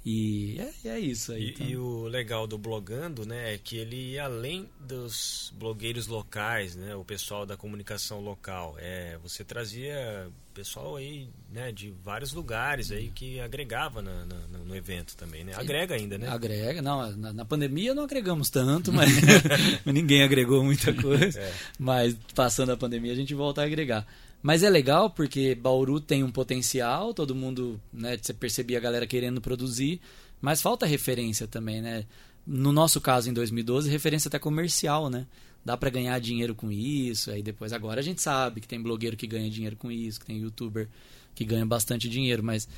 E 0.09 0.57
é, 0.85 0.89
é 0.91 1.01
isso 1.01 1.33
aí. 1.33 1.47
E, 1.47 1.51
então. 1.51 1.67
e 1.67 1.77
o 1.77 2.05
legal 2.05 2.47
do 2.47 2.57
blogando, 2.57 3.27
né, 3.27 3.55
é 3.55 3.59
que 3.59 3.77
ele 3.77 4.17
além 4.21 4.69
dos 4.79 5.53
blogueiros 5.59 6.07
locais, 6.07 6.77
né, 6.77 6.95
o 6.95 7.05
pessoal 7.05 7.45
da 7.45 7.57
comunicação 7.57 8.21
local. 8.21 8.77
É, 8.79 9.19
você 9.21 9.43
trazia 9.43 10.29
pessoal 10.55 10.95
aí, 10.97 11.29
né, 11.53 11.73
de 11.73 11.93
vários 12.05 12.33
lugares 12.33 12.91
aí 12.93 13.11
que 13.15 13.41
agregava 13.41 14.01
na- 14.01 14.25
na- 14.25 14.59
no 14.65 14.75
evento 14.77 15.15
também, 15.17 15.43
né? 15.45 15.53
Agrega 15.55 15.97
ainda, 15.97 16.17
né? 16.17 16.29
Agrega, 16.29 16.81
não, 16.81 17.15
na, 17.17 17.33
na 17.33 17.45
pandemia 17.45 17.93
não 17.93 18.05
agregamos 18.05 18.49
tanto, 18.49 18.93
mas 18.93 19.11
ninguém 19.85 20.23
agregou 20.23 20.63
muita 20.63 20.95
coisa. 20.95 21.41
É. 21.41 21.53
Mas 21.79 22.17
passando 22.33 22.71
a 22.71 22.77
pandemia 22.77 23.13
a 23.13 23.17
gente 23.17 23.35
volta 23.35 23.61
a 23.61 23.65
agregar. 23.65 24.07
Mas 24.47 24.63
é 24.63 24.71
legal 24.71 25.11
porque 25.11 25.57
Bauru 25.57 25.99
tem 25.99 26.23
um 26.23 26.31
potencial, 26.31 27.13
todo 27.13 27.35
mundo, 27.35 27.81
né, 27.93 28.17
você 28.17 28.33
percebia 28.33 28.79
a 28.79 28.81
galera 28.81 29.05
querendo 29.05 29.41
produzir, 29.41 30.01
mas 30.41 30.63
falta 30.63 30.87
referência 30.87 31.49
também, 31.49 31.83
né? 31.83 32.05
No 32.47 32.71
nosso 32.71 33.01
caso 33.01 33.29
em 33.29 33.33
2012, 33.33 33.91
referência 33.91 34.29
até 34.29 34.39
comercial, 34.39 35.11
né? 35.11 35.27
Dá 35.65 35.77
pra 35.77 35.91
ganhar 35.91 36.17
dinheiro 36.21 36.55
com 36.55 36.71
isso, 36.71 37.33
aí 37.33 37.43
depois 37.43 37.73
agora 37.73 37.99
a 37.99 38.05
gente 38.05 38.23
sabe 38.23 38.61
que 38.61 38.69
tem 38.69 38.81
blogueiro 38.81 39.17
que 39.17 39.27
ganha 39.27 39.51
dinheiro 39.51 39.75
com 39.75 39.91
isso, 39.91 40.21
que 40.21 40.27
tem 40.27 40.39
youtuber 40.39 40.89
que 41.35 41.45
ganha 41.45 41.67
bastante 41.67 42.09
dinheiro, 42.09 42.45
mas 42.45 42.69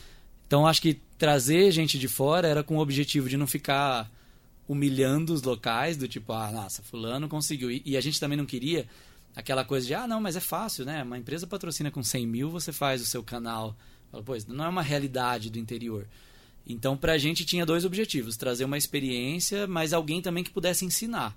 então 0.46 0.66
acho 0.66 0.80
que 0.80 0.98
trazer 1.18 1.70
gente 1.70 1.98
de 1.98 2.08
fora 2.08 2.48
era 2.48 2.64
com 2.64 2.78
o 2.78 2.80
objetivo 2.80 3.28
de 3.28 3.36
não 3.36 3.46
ficar 3.46 4.10
humilhando 4.66 5.34
os 5.34 5.42
locais, 5.42 5.98
do 5.98 6.08
tipo, 6.08 6.32
ah, 6.32 6.50
nossa, 6.50 6.82
fulano 6.82 7.28
conseguiu. 7.28 7.70
E, 7.70 7.82
e 7.84 7.94
a 7.94 8.00
gente 8.00 8.18
também 8.18 8.38
não 8.38 8.46
queria 8.46 8.86
aquela 9.38 9.64
coisa 9.64 9.86
de, 9.86 9.94
ah, 9.94 10.06
não, 10.06 10.20
mas 10.20 10.36
é 10.36 10.40
fácil, 10.40 10.84
né? 10.84 11.02
Uma 11.02 11.16
empresa 11.18 11.46
patrocina 11.46 11.90
com 11.90 12.02
100 12.02 12.26
mil, 12.26 12.50
você 12.50 12.72
faz 12.72 13.00
o 13.00 13.06
seu 13.06 13.22
canal. 13.22 13.76
Fala, 14.10 14.22
pois, 14.22 14.46
não 14.46 14.64
é 14.64 14.68
uma 14.68 14.82
realidade 14.82 15.48
do 15.50 15.58
interior. 15.58 16.06
Então, 16.66 16.96
pra 16.96 17.16
gente 17.16 17.44
tinha 17.44 17.64
dois 17.64 17.84
objetivos: 17.84 18.36
trazer 18.36 18.64
uma 18.64 18.76
experiência, 18.76 19.66
mas 19.66 19.92
alguém 19.92 20.20
também 20.20 20.42
que 20.44 20.50
pudesse 20.50 20.84
ensinar. 20.84 21.36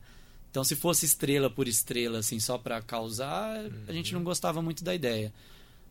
Então, 0.49 0.63
se 0.63 0.75
fosse 0.75 1.05
estrela 1.05 1.49
por 1.49 1.67
estrela, 1.67 2.19
assim, 2.19 2.39
só 2.39 2.57
para 2.57 2.81
causar, 2.81 3.57
Uhum. 3.63 3.83
a 3.87 3.93
gente 3.93 4.13
não 4.13 4.23
gostava 4.23 4.61
muito 4.61 4.83
da 4.83 4.93
ideia. 4.93 5.33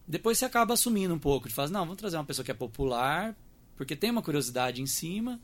Depois 0.07 0.37
você 0.37 0.45
acaba 0.45 0.75
assumindo 0.75 1.15
um 1.15 1.19
pouco, 1.19 1.49
de 1.49 1.55
falar, 1.55 1.69
não, 1.71 1.81
vamos 1.85 1.97
trazer 1.97 2.17
uma 2.17 2.25
pessoa 2.25 2.45
que 2.45 2.51
é 2.51 2.55
popular, 2.55 3.35
porque 3.77 3.95
tem 3.97 4.11
uma 4.11 4.21
curiosidade 4.21 4.83
em 4.83 4.87
cima, 4.87 5.41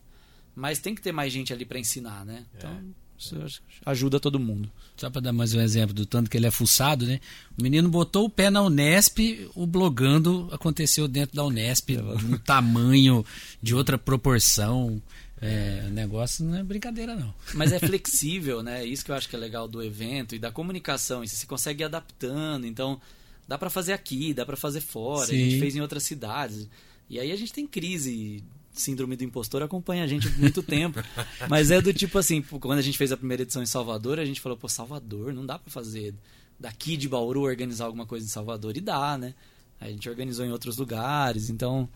mas 0.55 0.79
tem 0.81 0.95
que 0.95 1.01
ter 1.01 1.13
mais 1.13 1.33
gente 1.33 1.53
ali 1.53 1.65
para 1.65 1.79
ensinar, 1.79 2.27
né? 2.27 2.45
Então, 2.57 2.71
isso 3.19 3.63
ajuda 3.85 4.21
todo 4.21 4.39
mundo. 4.39 4.71
Só 4.97 5.11
para 5.11 5.21
dar 5.21 5.33
mais 5.33 5.55
um 5.55 5.61
exemplo 5.61 5.95
do 5.95 6.07
tanto 6.07 6.31
que 6.31 6.37
ele 6.37 6.47
é 6.47 6.51
fuçado, 6.51 7.07
né? 7.07 7.21
O 7.59 7.63
menino 7.63 7.89
botou 7.89 8.25
o 8.25 8.31
pé 8.31 8.51
na 8.51 8.63
Unesp, 8.63 9.19
o 9.55 9.67
blogando 9.67 10.49
aconteceu 10.53 11.07
dentro 11.07 11.37
da 11.37 11.45
Unesp, 11.45 11.91
de 11.91 12.27
um 12.27 12.39
tamanho, 12.39 13.25
de 13.63 13.75
outra 13.75 13.99
proporção. 13.99 15.03
É, 15.41 15.85
o 15.87 15.91
negócio 15.91 16.45
não 16.45 16.57
é 16.57 16.63
brincadeira, 16.63 17.15
não. 17.15 17.35
Mas 17.55 17.73
é 17.73 17.79
flexível, 17.79 18.63
né? 18.63 18.85
Isso 18.85 19.05
que 19.05 19.11
eu 19.11 19.15
acho 19.15 19.29
que 19.29 19.37
é 19.37 19.39
legal 19.39 19.69
do 19.69 19.83
evento 19.83 20.35
e 20.35 20.39
da 20.39 20.51
comunicação. 20.51 21.23
E 21.23 21.29
você 21.29 21.37
se 21.37 21.47
consegue 21.47 21.83
ir 21.83 21.87
adaptando. 21.87 22.67
Então, 22.67 23.01
dá 23.47 23.59
para 23.59 23.69
fazer 23.69 23.93
aqui, 23.93 24.33
dá 24.33 24.47
para 24.47 24.57
fazer 24.57 24.81
fora. 24.81 25.25
A 25.25 25.35
gente 25.35 25.55
Sim. 25.55 25.61
fez 25.61 25.77
em 25.77 25.81
outras 25.81 26.05
cidades. 26.05 26.69
E 27.09 27.21
aí 27.21 27.31
a 27.31 27.37
gente 27.37 27.53
tem 27.53 27.67
crise. 27.67 28.43
Síndrome 28.81 29.17
do 29.17 29.25
impostor 29.25 29.63
acompanha 29.63 30.05
a 30.05 30.07
gente 30.07 30.29
há 30.29 30.31
muito 30.33 30.63
tempo. 30.63 31.01
Mas 31.49 31.71
é 31.71 31.81
do 31.81 31.93
tipo 31.93 32.19
assim, 32.19 32.43
quando 32.43 32.79
a 32.79 32.83
gente 32.83 32.99
fez 32.99 33.11
a 33.13 33.17
primeira 33.17 33.43
edição 33.43 33.63
em 33.63 33.67
Salvador, 33.67 34.19
a 34.19 34.25
gente 34.25 34.41
falou, 34.41 34.57
pô, 34.59 34.69
Salvador, 34.69 35.33
não 35.33 35.45
dá 35.47 35.59
para 35.59 35.71
fazer 35.71 36.15
daqui 36.59 36.97
de 36.97 37.09
Bauru 37.09 37.43
organizar 37.43 37.85
alguma 37.87 38.07
coisa 38.07 38.25
em 38.25 38.29
Salvador. 38.29 38.77
E 38.77 38.81
dá, 38.81 39.17
né? 39.19 39.35
A 39.81 39.89
gente 39.89 40.09
organizou 40.09 40.45
em 40.47 40.51
outros 40.51 40.77
lugares. 40.79 41.51
Então, 41.51 41.89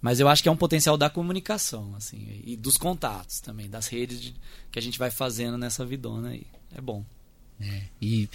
mas 0.00 0.20
eu 0.20 0.28
acho 0.28 0.42
que 0.42 0.48
é 0.48 0.52
um 0.52 0.56
potencial 0.56 0.96
da 0.98 1.08
comunicação, 1.08 1.94
assim, 1.96 2.42
e 2.44 2.56
dos 2.56 2.76
contatos 2.76 3.40
também, 3.40 3.70
das 3.70 3.86
redes 3.86 4.20
de- 4.20 4.34
que 4.70 4.78
a 4.78 4.82
gente 4.82 4.98
vai 4.98 5.10
fazendo 5.10 5.56
nessa 5.56 5.84
vidona 5.86 6.28
aí. 6.30 6.46
É 6.76 6.80
bom. 6.80 7.04
É, 7.60 7.82
e 8.02 8.28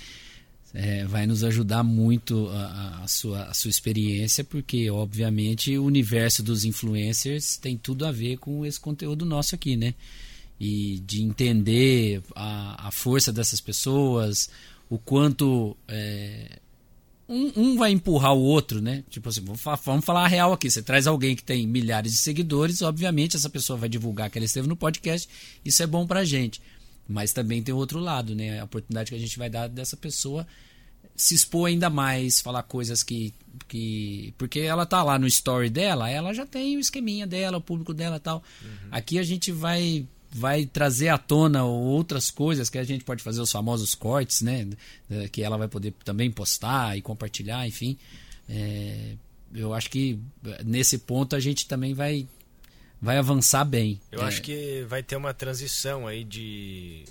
é, 0.73 1.05
vai 1.05 1.25
nos 1.25 1.43
ajudar 1.43 1.83
muito 1.83 2.47
a, 2.49 3.01
a- 3.03 3.07
sua, 3.07 3.43
a 3.45 3.53
sua 3.53 3.69
experiência, 3.69 4.43
porque, 4.43 4.89
obviamente, 4.89 5.77
o 5.77 5.83
universo 5.85 6.43
dos 6.43 6.63
influencers 6.65 7.57
tem 7.57 7.75
tudo 7.77 8.05
a 8.05 8.11
ver 8.11 8.37
com 8.37 8.65
esse 8.65 8.79
conteúdo 8.79 9.25
nosso 9.25 9.55
aqui, 9.55 9.75
né? 9.75 9.93
E 10.59 10.99
de 11.05 11.21
entender 11.23 12.21
a, 12.35 12.87
a 12.87 12.91
força 12.91 13.31
dessas 13.31 13.59
pessoas, 13.61 14.49
o 14.89 14.97
quanto. 14.97 15.75
é, 15.87 16.59
um, 17.27 17.51
um 17.55 17.77
vai 17.77 17.91
empurrar 17.91 18.33
o 18.33 18.41
outro, 18.41 18.81
né? 18.81 19.03
Tipo 19.09 19.29
assim, 19.29 19.41
vamos, 19.41 19.61
fa- 19.61 19.75
vamos 19.75 20.03
falar 20.03 20.25
a 20.25 20.27
real 20.27 20.51
aqui. 20.51 20.69
Você 20.69 20.81
traz 20.81 21.05
alguém 21.07 21.35
que 21.35 21.43
tem 21.43 21.65
milhares 21.67 22.11
de 22.11 22.17
seguidores, 22.17 22.81
obviamente 22.81 23.35
essa 23.35 23.49
pessoa 23.49 23.77
vai 23.77 23.87
divulgar 23.87 24.29
que 24.29 24.37
ela 24.37 24.45
esteve 24.45 24.67
no 24.67 24.75
podcast, 24.75 25.29
isso 25.63 25.81
é 25.83 25.87
bom 25.87 26.05
pra 26.07 26.25
gente. 26.25 26.59
Mas 27.09 27.33
também 27.33 27.63
tem 27.63 27.73
o 27.73 27.77
outro 27.77 27.99
lado, 27.99 28.35
né? 28.35 28.59
A 28.59 28.65
oportunidade 28.65 29.09
que 29.09 29.17
a 29.17 29.19
gente 29.19 29.37
vai 29.37 29.49
dar 29.49 29.67
dessa 29.67 29.97
pessoa 29.97 30.45
se 31.19 31.35
expor 31.35 31.67
ainda 31.67 31.89
mais, 31.89 32.39
falar 32.39 32.63
coisas 32.63 33.03
que. 33.03 33.33
que 33.67 34.33
porque 34.37 34.61
ela 34.61 34.85
tá 34.85 35.03
lá 35.03 35.19
no 35.19 35.27
story 35.27 35.69
dela, 35.69 36.09
ela 36.09 36.33
já 36.33 36.45
tem 36.45 36.77
o 36.77 36.79
esqueminha 36.79 37.27
dela, 37.27 37.57
o 37.57 37.61
público 37.61 37.93
dela 37.93 38.15
e 38.15 38.19
tal. 38.21 38.41
Aqui 38.89 39.19
a 39.19 39.23
gente 39.23 39.51
vai 39.51 40.07
vai 40.31 40.65
trazer 40.65 41.09
à 41.09 41.17
tona 41.17 41.65
outras 41.65 42.29
coisas 42.29 42.69
que 42.69 42.77
a 42.77 42.83
gente 42.83 43.03
pode 43.03 43.21
fazer 43.21 43.41
os 43.41 43.51
famosos 43.51 43.95
cortes, 43.95 44.41
né? 44.41 44.69
Que 45.31 45.43
ela 45.43 45.57
vai 45.57 45.67
poder 45.67 45.93
também 46.05 46.31
postar 46.31 46.97
e 46.97 47.01
compartilhar, 47.01 47.67
enfim. 47.67 47.97
É, 48.47 49.15
eu 49.53 49.73
acho 49.73 49.89
que 49.89 50.19
eh, 50.45 50.63
nesse 50.63 50.99
ponto 50.99 51.35
a 51.35 51.39
gente 51.39 51.67
também 51.67 51.93
vai 51.93 52.27
vai 53.01 53.17
avançar 53.17 53.63
bem. 53.65 53.99
Eu 54.11 54.21
É, 54.21 54.25
acho 54.25 54.41
que 54.41 54.83
vai 54.87 55.01
ter 55.03 55.15
uma 55.15 55.33
transição 55.33 56.07
aí 56.07 56.23
de, 56.23 57.05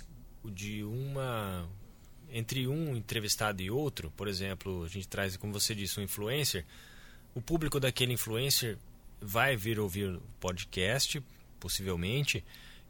de 0.45 0.83
uma. 0.83 1.67
Entre 2.31 2.67
um 2.67 2.95
entrevistado 2.95 3.61
e 3.61 3.71
outro, 3.71 4.11
por 4.15 4.27
exemplo, 4.27 4.83
a 4.83 4.87
gente 4.87 5.07
traz, 5.07 5.35
como 5.35 5.51
você 5.51 5.73
disse, 5.73 5.99
um 5.99 6.03
influencer. 6.03 6.63
O 7.33 7.41
público 7.41 7.79
daquele 7.79 8.13
influencer 8.13 8.77
vai 9.19 9.55
vir 9.57 9.79
ouvir 9.79 10.09
o 10.15 10.21
podcast, 10.39 11.21
possivelmente, 11.59 12.43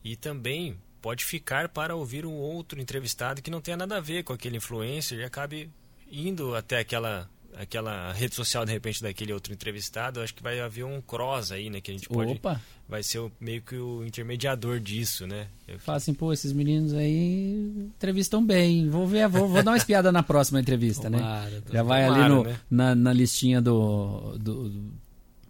e 0.04 0.16
também 0.18 0.78
pode 1.02 1.24
ficar 1.24 1.70
para 1.70 1.96
ouvir 1.96 2.26
um 2.26 2.34
outro 2.34 2.82
entrevistado 2.82 3.42
que 3.42 3.50
não 3.50 3.62
tenha 3.62 3.78
nada 3.78 3.96
a 3.98 4.02
ver 4.02 4.24
com 4.24 4.34
aquele 4.34 4.58
influencer 4.58 5.20
e 5.20 5.24
acabe 5.24 5.70
indo 6.12 6.54
até 6.54 6.80
aquela 6.80 7.30
aquela 7.58 8.12
rede 8.14 8.36
social 8.36 8.66
de 8.66 8.72
repente 8.72 9.02
daquele 9.02 9.34
outro 9.34 9.52
entrevistado, 9.54 10.20
eu 10.20 10.24
acho 10.24 10.34
que 10.34 10.42
vai 10.44 10.60
haver 10.60 10.84
um 10.86 11.02
cross 11.02 11.52
aí, 11.52 11.70
né, 11.70 11.82
que 11.82 11.92
a 11.92 11.94
gente 11.94 12.08
pode 12.08 12.32
Opa! 12.34 12.62
vai 12.88 13.04
ser 13.04 13.20
o- 13.20 13.32
meio 13.40 13.62
que 13.62 13.76
o 13.76 14.06
intermediador 14.06 14.80
disso, 14.80 15.28
né? 15.28 15.48
Eu- 15.68 15.80
Fala 15.80 15.98
assim, 15.98 16.14
pô, 16.14 16.32
esses 16.34 16.52
meninos 16.54 16.94
aí 16.94 17.90
entrevistam 17.96 18.44
bem. 18.46 18.90
Vou 18.90 19.06
ver, 19.08 19.28
vou, 19.28 19.48
vou 19.48 19.62
dar 19.64 19.72
uma 19.72 19.78
espiada 19.78 20.12
na 20.12 20.24
próxima 20.24 20.60
entrevista, 20.60 21.10
né? 21.10 21.18
Tomara, 21.20 21.64
Já 21.72 21.84
vai 21.84 22.04
ali 22.04 22.14
Tomara, 22.16 22.30
no, 22.36 22.44
né? 22.44 22.60
na, 22.70 22.96
na 22.96 23.14
listinha 23.14 23.62
do, 23.62 24.38
do, 24.40 24.72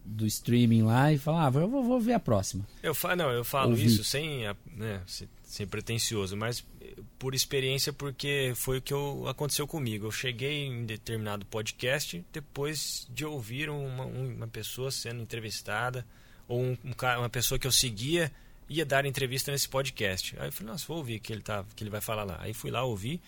do 0.04 0.26
streaming 0.26 0.82
lá 0.84 1.14
e 1.14 1.18
fala, 1.18 1.46
ah, 1.46 1.50
vou, 1.50 1.68
vou- 1.70 1.84
vou 1.84 2.00
ver 2.00 2.14
a 2.14 2.20
próxima. 2.20 2.66
Eu 2.84 2.94
falo, 2.96 3.16
não, 3.18 3.30
eu 3.32 3.44
falo 3.46 3.72
Ouvi. 3.72 3.86
isso 3.86 4.04
sem, 4.04 4.46
a- 4.48 4.56
né, 4.76 5.02
sem, 5.08 5.28
sem 5.50 5.66
pretensioso, 5.66 6.38
mas 6.38 6.64
eh, 6.80 6.94
por 7.18 7.34
experiência 7.34 7.92
porque 7.92 8.54
foi 8.56 8.78
o 8.78 8.82
que 8.84 8.94
eu, 8.94 9.28
aconteceu 9.28 9.66
comigo. 9.68 10.06
Eu 10.06 10.12
cheguei 10.12 10.68
em 10.68 10.86
determinado 10.86 11.44
podcast 11.48 12.24
depois 12.32 13.08
de 13.10 13.26
ouvir 13.26 13.68
uma, 13.68 14.06
um- 14.06 14.36
uma 14.36 14.48
pessoa 14.48 14.92
sendo 14.92 15.24
entrevistada 15.24 16.06
ou 16.48 16.62
um, 16.62 16.78
um 16.86 16.94
uma 17.18 17.30
pessoa 17.30 17.58
que 17.58 17.66
eu 17.66 17.72
seguia 17.72 18.32
ia 18.70 18.86
dar 18.86 19.08
entrevista 19.08 19.52
nesse 19.52 19.68
podcast. 19.68 20.36
Aí 20.40 20.50
eu 20.50 20.52
falei, 20.52 20.72
nossa, 20.72 20.86
vou 20.86 20.98
ouvir 20.98 21.18
o 21.18 21.20
que 21.20 21.34
ele 21.34 21.42
tá, 21.42 21.66
que 21.76 21.84
ele 21.84 21.90
vai 21.90 22.00
falar 22.02 22.26
lá. 22.26 22.38
Aí 22.42 22.54
fui 22.54 22.70
lá 22.70 22.84
ouvir 22.84 23.20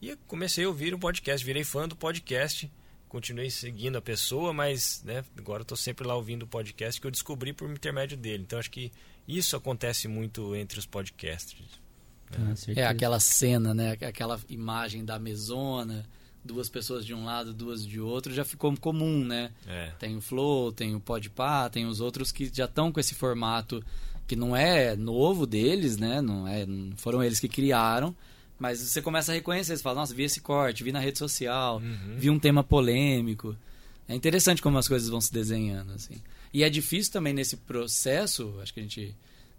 e 0.00 0.16
comecei 0.26 0.64
a 0.64 0.68
ouvir 0.68 0.94
o 0.94 0.98
podcast, 0.98 1.44
virei 1.44 1.62
fã 1.62 1.86
do 1.86 1.94
podcast. 1.94 2.70
Continuei 3.06 3.50
seguindo 3.50 3.96
a 3.98 4.02
pessoa, 4.02 4.50
mas 4.54 5.02
né, 5.04 5.22
agora 5.36 5.60
estou 5.60 5.76
sempre 5.76 6.06
lá 6.06 6.14
ouvindo 6.14 6.44
o 6.44 6.46
podcast 6.46 6.98
que 6.98 7.06
eu 7.06 7.10
descobri 7.10 7.52
por 7.52 7.70
intermédio 7.70 8.16
dele. 8.16 8.44
Então 8.44 8.58
acho 8.58 8.70
que 8.70 8.90
isso 9.28 9.56
acontece 9.56 10.08
muito 10.08 10.54
entre 10.54 10.78
os 10.78 10.86
podcasters. 10.86 11.68
Ah, 12.32 12.54
É 12.74 12.86
aquela 12.86 13.20
cena, 13.20 13.72
né? 13.72 13.92
Aquela 14.02 14.38
imagem 14.48 15.04
da 15.04 15.18
mesona, 15.18 16.04
duas 16.44 16.68
pessoas 16.68 17.04
de 17.06 17.14
um 17.14 17.24
lado, 17.24 17.52
duas 17.54 17.86
de 17.86 18.00
outro, 18.00 18.34
já 18.34 18.44
ficou 18.44 18.76
comum, 18.76 19.24
né? 19.24 19.50
É. 19.66 19.92
Tem 19.98 20.16
o 20.16 20.20
Flow, 20.20 20.72
tem 20.72 20.94
o 20.94 21.00
Podpah, 21.00 21.68
tem 21.70 21.86
os 21.86 22.00
outros 22.00 22.32
que 22.32 22.50
já 22.52 22.64
estão 22.64 22.90
com 22.92 22.98
esse 23.00 23.14
formato 23.14 23.82
que 24.26 24.34
não 24.34 24.56
é 24.56 24.96
novo 24.96 25.46
deles, 25.46 25.96
né? 25.96 26.20
Não 26.20 26.46
é, 26.48 26.66
não 26.66 26.96
foram 26.96 27.22
eles 27.22 27.38
que 27.38 27.48
criaram, 27.48 28.14
mas 28.58 28.80
você 28.80 29.00
começa 29.00 29.30
a 29.30 29.34
reconhecer, 29.34 29.76
você 29.76 29.82
fala, 29.82 30.00
nossa, 30.00 30.14
vi 30.14 30.24
esse 30.24 30.40
corte, 30.40 30.82
vi 30.82 30.90
na 30.90 30.98
rede 31.00 31.18
social, 31.18 31.76
Uhum. 31.78 32.16
vi 32.16 32.28
um 32.30 32.38
tema 32.38 32.64
polêmico. 32.64 33.56
É 34.08 34.14
interessante 34.14 34.62
como 34.62 34.78
as 34.78 34.86
coisas 34.86 35.08
vão 35.08 35.20
se 35.20 35.32
desenhando, 35.32 35.92
assim. 35.92 36.16
E 36.52 36.62
é 36.62 36.70
difícil 36.70 37.12
também 37.12 37.32
nesse 37.32 37.56
processo, 37.56 38.54
acho 38.62 38.72
que 38.72 38.80
a 38.80 38.82
gente 38.82 39.16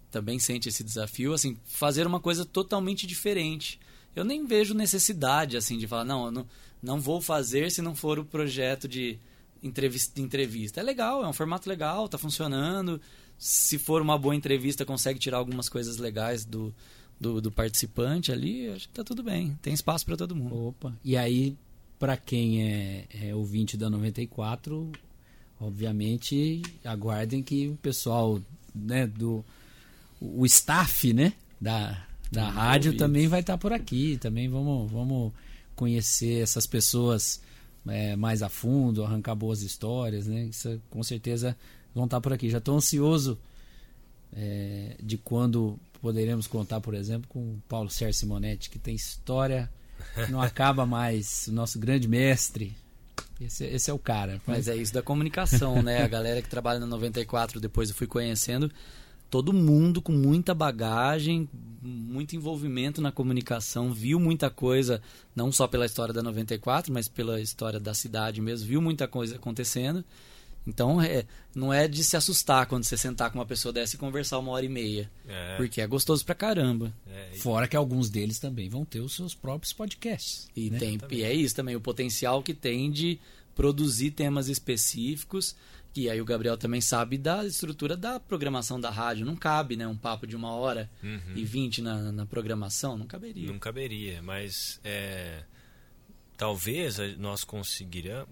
também 0.10 0.39
sente 0.39 0.69
esse 0.69 0.83
desafio, 0.83 1.33
assim, 1.33 1.57
fazer 1.65 2.07
uma 2.07 2.19
coisa 2.19 2.45
totalmente 2.45 3.05
diferente. 3.05 3.79
Eu 4.15 4.23
nem 4.23 4.45
vejo 4.45 4.73
necessidade, 4.73 5.57
assim, 5.57 5.77
de 5.77 5.86
falar, 5.86 6.05
não, 6.05 6.31
não, 6.31 6.47
não 6.81 6.99
vou 6.99 7.21
fazer 7.21 7.71
se 7.71 7.81
não 7.81 7.93
for 7.93 8.17
o 8.17 8.25
projeto 8.25 8.88
de 8.88 9.19
entrevista, 9.62 10.15
de 10.15 10.21
entrevista. 10.21 10.79
É 10.79 10.83
legal, 10.83 11.23
é 11.23 11.27
um 11.27 11.33
formato 11.33 11.69
legal, 11.69 12.07
tá 12.07 12.17
funcionando. 12.17 13.01
Se 13.38 13.77
for 13.77 14.01
uma 14.01 14.17
boa 14.17 14.36
entrevista, 14.36 14.86
consegue 14.86 15.19
tirar 15.19 15.38
algumas 15.38 15.69
coisas 15.69 15.97
legais 15.97 16.45
do, 16.45 16.73
do, 17.19 17.41
do 17.41 17.51
participante 17.51 18.31
ali, 18.31 18.69
acho 18.69 18.88
que 18.88 18.93
tá 18.93 19.03
tudo 19.03 19.21
bem. 19.21 19.57
Tem 19.62 19.73
espaço 19.73 20.05
para 20.05 20.17
todo 20.17 20.36
mundo. 20.36 20.69
Opa. 20.69 20.97
E 21.03 21.15
aí, 21.17 21.55
pra 21.99 22.17
quem 22.17 22.63
é, 22.63 23.05
é 23.23 23.36
ouvinte 23.36 23.75
da 23.77 23.89
94, 23.89 24.91
obviamente, 25.60 26.62
aguardem 26.83 27.41
que 27.41 27.69
o 27.69 27.77
pessoal, 27.77 28.39
né, 28.73 29.07
do 29.07 29.43
o 30.19 30.45
staff, 30.45 31.13
né, 31.13 31.33
da, 31.62 32.05
da 32.31 32.49
rádio 32.49 32.97
também 32.97 33.27
vai 33.27 33.41
estar 33.41 33.57
por 33.57 33.71
aqui, 33.71 34.17
também 34.17 34.49
vamos 34.49 34.91
vamos 34.91 35.31
conhecer 35.75 36.41
essas 36.41 36.65
pessoas 36.65 37.39
é, 37.88 38.15
mais 38.15 38.41
a 38.41 38.49
fundo, 38.49 39.03
arrancar 39.03 39.36
boas 39.36 39.62
histórias, 39.62 40.27
né? 40.27 40.45
Isso 40.45 40.81
com 40.89 41.03
certeza 41.03 41.55
vão 41.93 42.05
estar 42.05 42.19
por 42.19 42.33
aqui. 42.33 42.49
Já 42.49 42.57
estou 42.57 42.75
ansioso 42.75 43.38
é, 44.36 44.95
de 45.01 45.17
quando 45.17 45.79
poderemos 46.01 46.47
contar, 46.47 46.81
por 46.81 46.93
exemplo, 46.93 47.27
com 47.29 47.39
o 47.39 47.62
Paulo 47.69 47.89
Sérgio 47.89 48.19
Simonetti, 48.19 48.69
que 48.69 48.79
tem 48.79 48.95
história 48.95 49.69
não 50.30 50.41
acaba 50.41 50.86
mais, 50.86 51.48
o 51.48 51.52
nosso 51.52 51.80
grande 51.80 52.08
mestre. 52.08 52.76
Esse, 53.39 53.65
esse 53.65 53.89
é 53.91 53.93
o 53.93 54.00
cara. 54.00 54.41
Mas 54.48 54.67
é 54.67 54.76
isso 54.76 54.93
da 54.93 55.02
comunicação, 55.02 55.82
né? 55.84 56.04
A 56.04 56.08
galera 56.08 56.41
que 56.41 56.50
trabalha 56.50 56.80
na 56.80 56.88
94, 56.88 57.60
depois 57.60 57.89
eu 57.89 57.96
fui 57.96 58.08
conhecendo, 58.08 58.72
todo 59.30 59.54
mundo 59.54 60.02
com 60.02 60.12
muita 60.12 60.54
bagagem, 60.54 61.48
muito 61.82 62.36
envolvimento 62.36 63.02
na 63.02 63.12
comunicação, 63.12 63.93
viu 63.93 64.20
muita 64.20 64.50
coisa, 64.50 65.02
não 65.36 65.52
só 65.52 65.67
pela 65.67 65.86
história 65.86 66.13
da 66.13 66.24
94, 66.24 66.91
mas 66.91 67.08
pela 67.08 67.39
história 67.39 67.80
da 67.80 67.93
cidade 67.93 68.41
mesmo, 68.41 68.67
viu 68.67 68.82
muita 68.82 69.08
coisa 69.08 69.36
acontecendo. 69.36 70.04
Então, 70.67 71.01
é, 71.01 71.25
não 71.56 71.73
é 71.73 71.88
de 71.88 72.03
se 72.03 72.17
assustar 72.17 72.65
quando 72.65 72.84
você 72.84 72.97
sentar 72.97 73.32
com 73.32 73.39
uma 73.39 73.45
pessoa 73.45 73.71
dessa 73.71 73.95
e 73.95 73.97
conversar 73.97 74.38
uma 74.38 74.51
hora 74.51 74.65
e 74.65 74.69
meia. 74.69 75.10
É. 75.27 75.56
Porque 75.56 75.80
é 75.80 75.88
gostoso 75.88 76.25
pra 76.25 76.36
caramba. 76.36 76.93
É, 77.10 77.30
e- 77.34 77.39
Fora 77.39 77.67
que 77.67 77.75
alguns 77.77 78.10
deles 78.10 78.38
também 78.38 78.67
vão 78.67 78.84
ter 78.84 78.99
os 78.99 79.15
seus 79.15 79.34
próprios 79.34 79.71
podcasts. 79.71 80.49
E, 80.56 80.69
né? 80.69 80.77
tem, 80.77 80.99
e 81.10 81.23
é 81.23 81.34
isso 81.34 81.56
também, 81.56 81.75
o 81.75 81.82
potencial 81.82 82.43
que 82.43 82.53
tem 82.53 82.91
de 82.91 83.17
produzir 83.56 84.12
temas 84.12 84.49
específicos. 84.49 85.56
E 85.95 86.10
aí 86.10 86.21
o 86.21 86.25
Gabriel 86.25 86.58
também 86.58 86.80
sabe 86.82 87.17
da 87.17 87.43
estrutura 87.45 87.97
da 87.97 88.19
programação 88.19 88.80
da 88.80 88.89
rádio. 88.91 89.25
Não 89.25 89.36
cabe, 89.36 89.75
né? 89.75 89.88
Um 89.88 89.95
papo 89.97 90.27
de 90.27 90.36
uma 90.36 90.51
hora 90.51 90.88
Uhum. 91.01 91.34
e 91.36 91.43
vinte 91.43 91.82
na, 91.82 92.12
na 92.12 92.25
programação. 92.25 92.95
Não 92.97 93.08
caberia. 93.08 93.47
Não 93.47 93.58
caberia, 93.58 94.21
mas 94.21 94.80
é, 94.84 95.41
talvez 96.38 97.00
a- 97.00 97.08
nós 97.17 97.43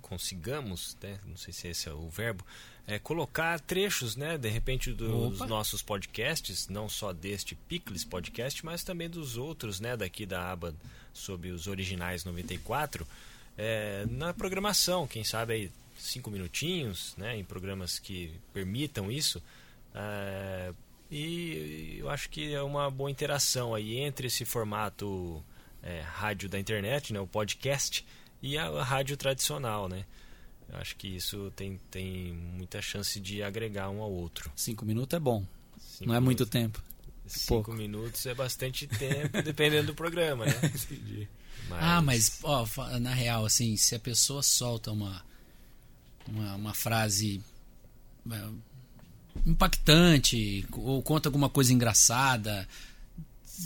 consigamos, 0.02 0.96
né, 1.02 1.20
não 1.26 1.36
sei 1.38 1.52
se 1.54 1.68
esse 1.68 1.90
é 1.90 1.94
o 1.94 2.08
verbo, 2.10 2.46
é, 2.88 3.00
colocar 3.00 3.60
trechos, 3.60 4.16
né, 4.16 4.38
de 4.38 4.48
repente 4.48 4.92
dos 4.94 5.42
Opa. 5.42 5.48
nossos 5.48 5.82
podcasts, 5.82 6.68
não 6.70 6.88
só 6.88 7.12
deste 7.12 7.56
Picles 7.56 8.04
podcast, 8.06 8.64
mas 8.64 8.84
também 8.84 9.10
dos 9.10 9.38
outros, 9.38 9.80
né, 9.80 9.98
daqui 9.98 10.26
da 10.26 10.52
aba 10.52 10.76
sobre 11.14 11.50
os 11.50 11.66
originais 11.68 12.24
94, 12.24 13.08
é, 13.58 14.06
na 14.12 14.34
programação, 14.34 15.08
quem 15.08 15.24
sabe 15.24 15.54
aí 15.54 15.72
cinco 15.98 16.30
minutinhos, 16.30 17.16
né, 17.18 17.36
em 17.38 17.44
programas 17.44 17.98
que 18.00 18.32
permitam 18.54 19.12
isso. 19.12 19.42
é, 19.96 20.74
e 21.10 21.98
eu 22.00 22.10
acho 22.10 22.30
que 22.30 22.54
é 22.54 22.62
uma 22.62 22.90
boa 22.92 23.10
interação 23.10 23.74
aí 23.76 23.98
entre 23.98 24.28
esse 24.28 24.44
formato 24.44 25.42
é, 25.86 26.02
rádio 26.02 26.50
da 26.50 26.60
internet, 26.60 27.14
né, 27.14 27.20
o 27.22 27.28
podcast, 27.28 28.06
e 28.42 28.58
a, 28.58 28.68
a 28.68 28.84
rádio 28.84 29.16
tradicional, 29.16 29.88
né? 29.88 30.04
Eu 30.68 30.78
acho 30.80 30.96
que 30.96 31.08
isso 31.08 31.52
tem, 31.56 31.80
tem 31.90 32.34
muita 32.34 32.82
chance 32.82 33.20
de 33.20 33.42
agregar 33.44 33.90
um 33.92 34.02
ao 34.02 34.12
outro. 34.12 34.52
Cinco 34.56 34.84
minutos 34.84 35.16
é 35.16 35.20
bom. 35.20 35.46
Cinco 35.80 36.08
não 36.10 36.16
é 36.16 36.20
muito 36.20 36.40
minutos- 36.40 36.50
tempo. 36.52 36.84
Cinco 37.28 37.48
pouco. 37.48 37.74
minutos 37.74 38.26
é 38.26 38.34
bastante 38.36 38.86
tempo, 38.88 39.42
dependendo 39.42 39.88
do 39.88 39.96
programa, 39.96 40.46
né? 40.46 40.54
Ah, 41.72 42.00
mas, 42.00 42.40
ó, 42.44 42.68
na 43.00 43.12
real, 43.12 43.44
assim, 43.44 43.76
se 43.76 43.96
a 43.96 44.00
pessoa 44.00 44.44
solta 44.44 44.92
uma, 44.92 45.26
uma, 46.28 46.56
uma 46.56 46.74
frase 46.76 47.42
é, 48.32 48.50
impactante 49.46 50.66
ou 50.72 51.02
conta 51.02 51.28
alguma 51.30 51.50
coisa 51.50 51.74
engraçada, 51.74 52.68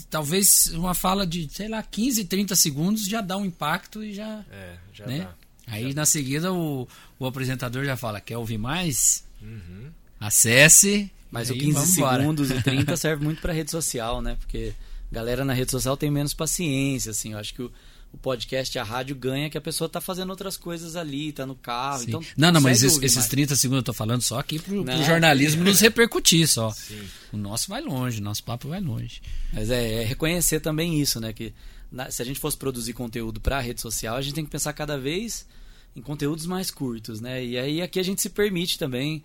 talvez 0.08 0.68
uma 0.68 0.94
fala 0.94 1.26
de, 1.26 1.48
sei 1.52 1.68
lá, 1.68 1.82
15, 1.82 2.24
30 2.24 2.56
segundos 2.56 3.06
já 3.06 3.20
dá 3.20 3.36
um 3.36 3.44
impacto 3.44 4.02
e 4.02 4.12
já. 4.14 4.44
É, 4.50 4.76
já 4.92 5.06
né? 5.06 5.18
dá. 5.20 5.34
Aí 5.66 5.94
na 5.94 6.04
seguida 6.04 6.52
o, 6.52 6.88
o 7.18 7.26
apresentador 7.26 7.84
já 7.84 7.96
fala: 7.96 8.20
quer 8.20 8.36
ouvir 8.36 8.58
mais? 8.58 9.24
Uhum. 9.40 9.90
Acesse. 10.18 11.10
Mas 11.30 11.48
o 11.48 11.52
aí 11.52 11.60
15 11.60 11.72
vambora. 11.96 12.20
segundos 12.20 12.50
e 12.50 12.60
30 12.62 12.96
serve 12.96 13.24
muito 13.24 13.40
pra 13.40 13.52
rede 13.52 13.70
social, 13.70 14.20
né? 14.20 14.36
Porque 14.40 14.72
a 15.10 15.14
galera 15.14 15.44
na 15.44 15.52
rede 15.52 15.70
social 15.70 15.96
tem 15.96 16.10
menos 16.10 16.34
paciência, 16.34 17.10
assim. 17.10 17.32
Eu 17.32 17.38
acho 17.38 17.54
que 17.54 17.62
o, 17.62 17.72
o 18.12 18.18
podcast, 18.18 18.76
a 18.78 18.82
rádio 18.84 19.14
ganha 19.14 19.48
que 19.48 19.56
a 19.56 19.60
pessoa 19.60 19.88
tá 19.88 20.00
fazendo 20.00 20.30
outras 20.30 20.56
coisas 20.56 20.96
ali, 20.96 21.32
tá 21.32 21.46
no 21.46 21.54
carro. 21.54 22.00
Sim. 22.00 22.04
Então 22.08 22.22
não, 22.36 22.50
não, 22.52 22.60
mas 22.60 22.82
esse- 22.82 22.94
ouvir 22.94 23.06
esses 23.06 23.18
mais. 23.18 23.28
30 23.28 23.56
segundos 23.56 23.78
eu 23.80 23.84
tô 23.84 23.92
falando 23.92 24.20
só 24.22 24.38
aqui 24.38 24.58
pro, 24.58 24.82
pro 24.82 24.84
Não, 24.84 25.02
jornalismo 25.04 25.62
nos 25.62 25.80
repercutir 25.80 26.46
só. 26.48 26.70
Sim. 26.72 27.00
O 27.32 27.36
nosso 27.36 27.68
vai 27.68 27.80
longe, 27.80 28.20
o 28.20 28.24
nosso 28.24 28.42
papo 28.42 28.68
vai 28.68 28.80
longe. 28.80 29.20
Mas 29.52 29.70
é, 29.70 30.02
é 30.02 30.04
reconhecer 30.04 30.58
também 30.60 31.00
isso, 31.00 31.20
né? 31.20 31.32
Que 31.32 31.54
na- 31.90 32.10
se 32.10 32.20
a 32.20 32.24
gente 32.24 32.40
fosse 32.40 32.56
produzir 32.56 32.92
conteúdo 32.94 33.40
pra 33.40 33.60
rede 33.60 33.80
social, 33.80 34.16
a 34.16 34.22
gente 34.22 34.34
tem 34.34 34.44
que 34.44 34.50
pensar 34.50 34.72
cada 34.72 34.98
vez 34.98 35.46
em 35.94 36.00
conteúdos 36.02 36.46
mais 36.46 36.70
curtos, 36.70 37.20
né? 37.20 37.44
E 37.44 37.56
aí 37.58 37.80
aqui 37.80 37.98
a 38.00 38.02
gente 38.04 38.20
se 38.22 38.30
permite 38.30 38.76
também, 38.78 39.22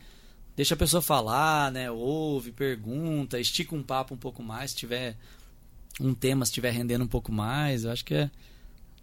deixa 0.55 0.73
a 0.75 0.77
pessoa 0.77 1.01
falar, 1.01 1.71
né? 1.71 1.89
Ouve, 1.89 2.51
pergunta, 2.51 3.39
estica 3.39 3.75
um 3.75 3.81
papo 3.83 4.13
um 4.13 4.17
pouco 4.17 4.43
mais, 4.43 4.71
se 4.71 4.77
tiver 4.77 5.15
um 5.99 6.13
tema, 6.13 6.45
se 6.45 6.51
estiver 6.51 6.71
rendendo 6.71 7.03
um 7.03 7.07
pouco 7.07 7.31
mais, 7.31 7.83
eu 7.85 7.91
acho 7.91 8.03
que 8.05 8.13
é 8.13 8.29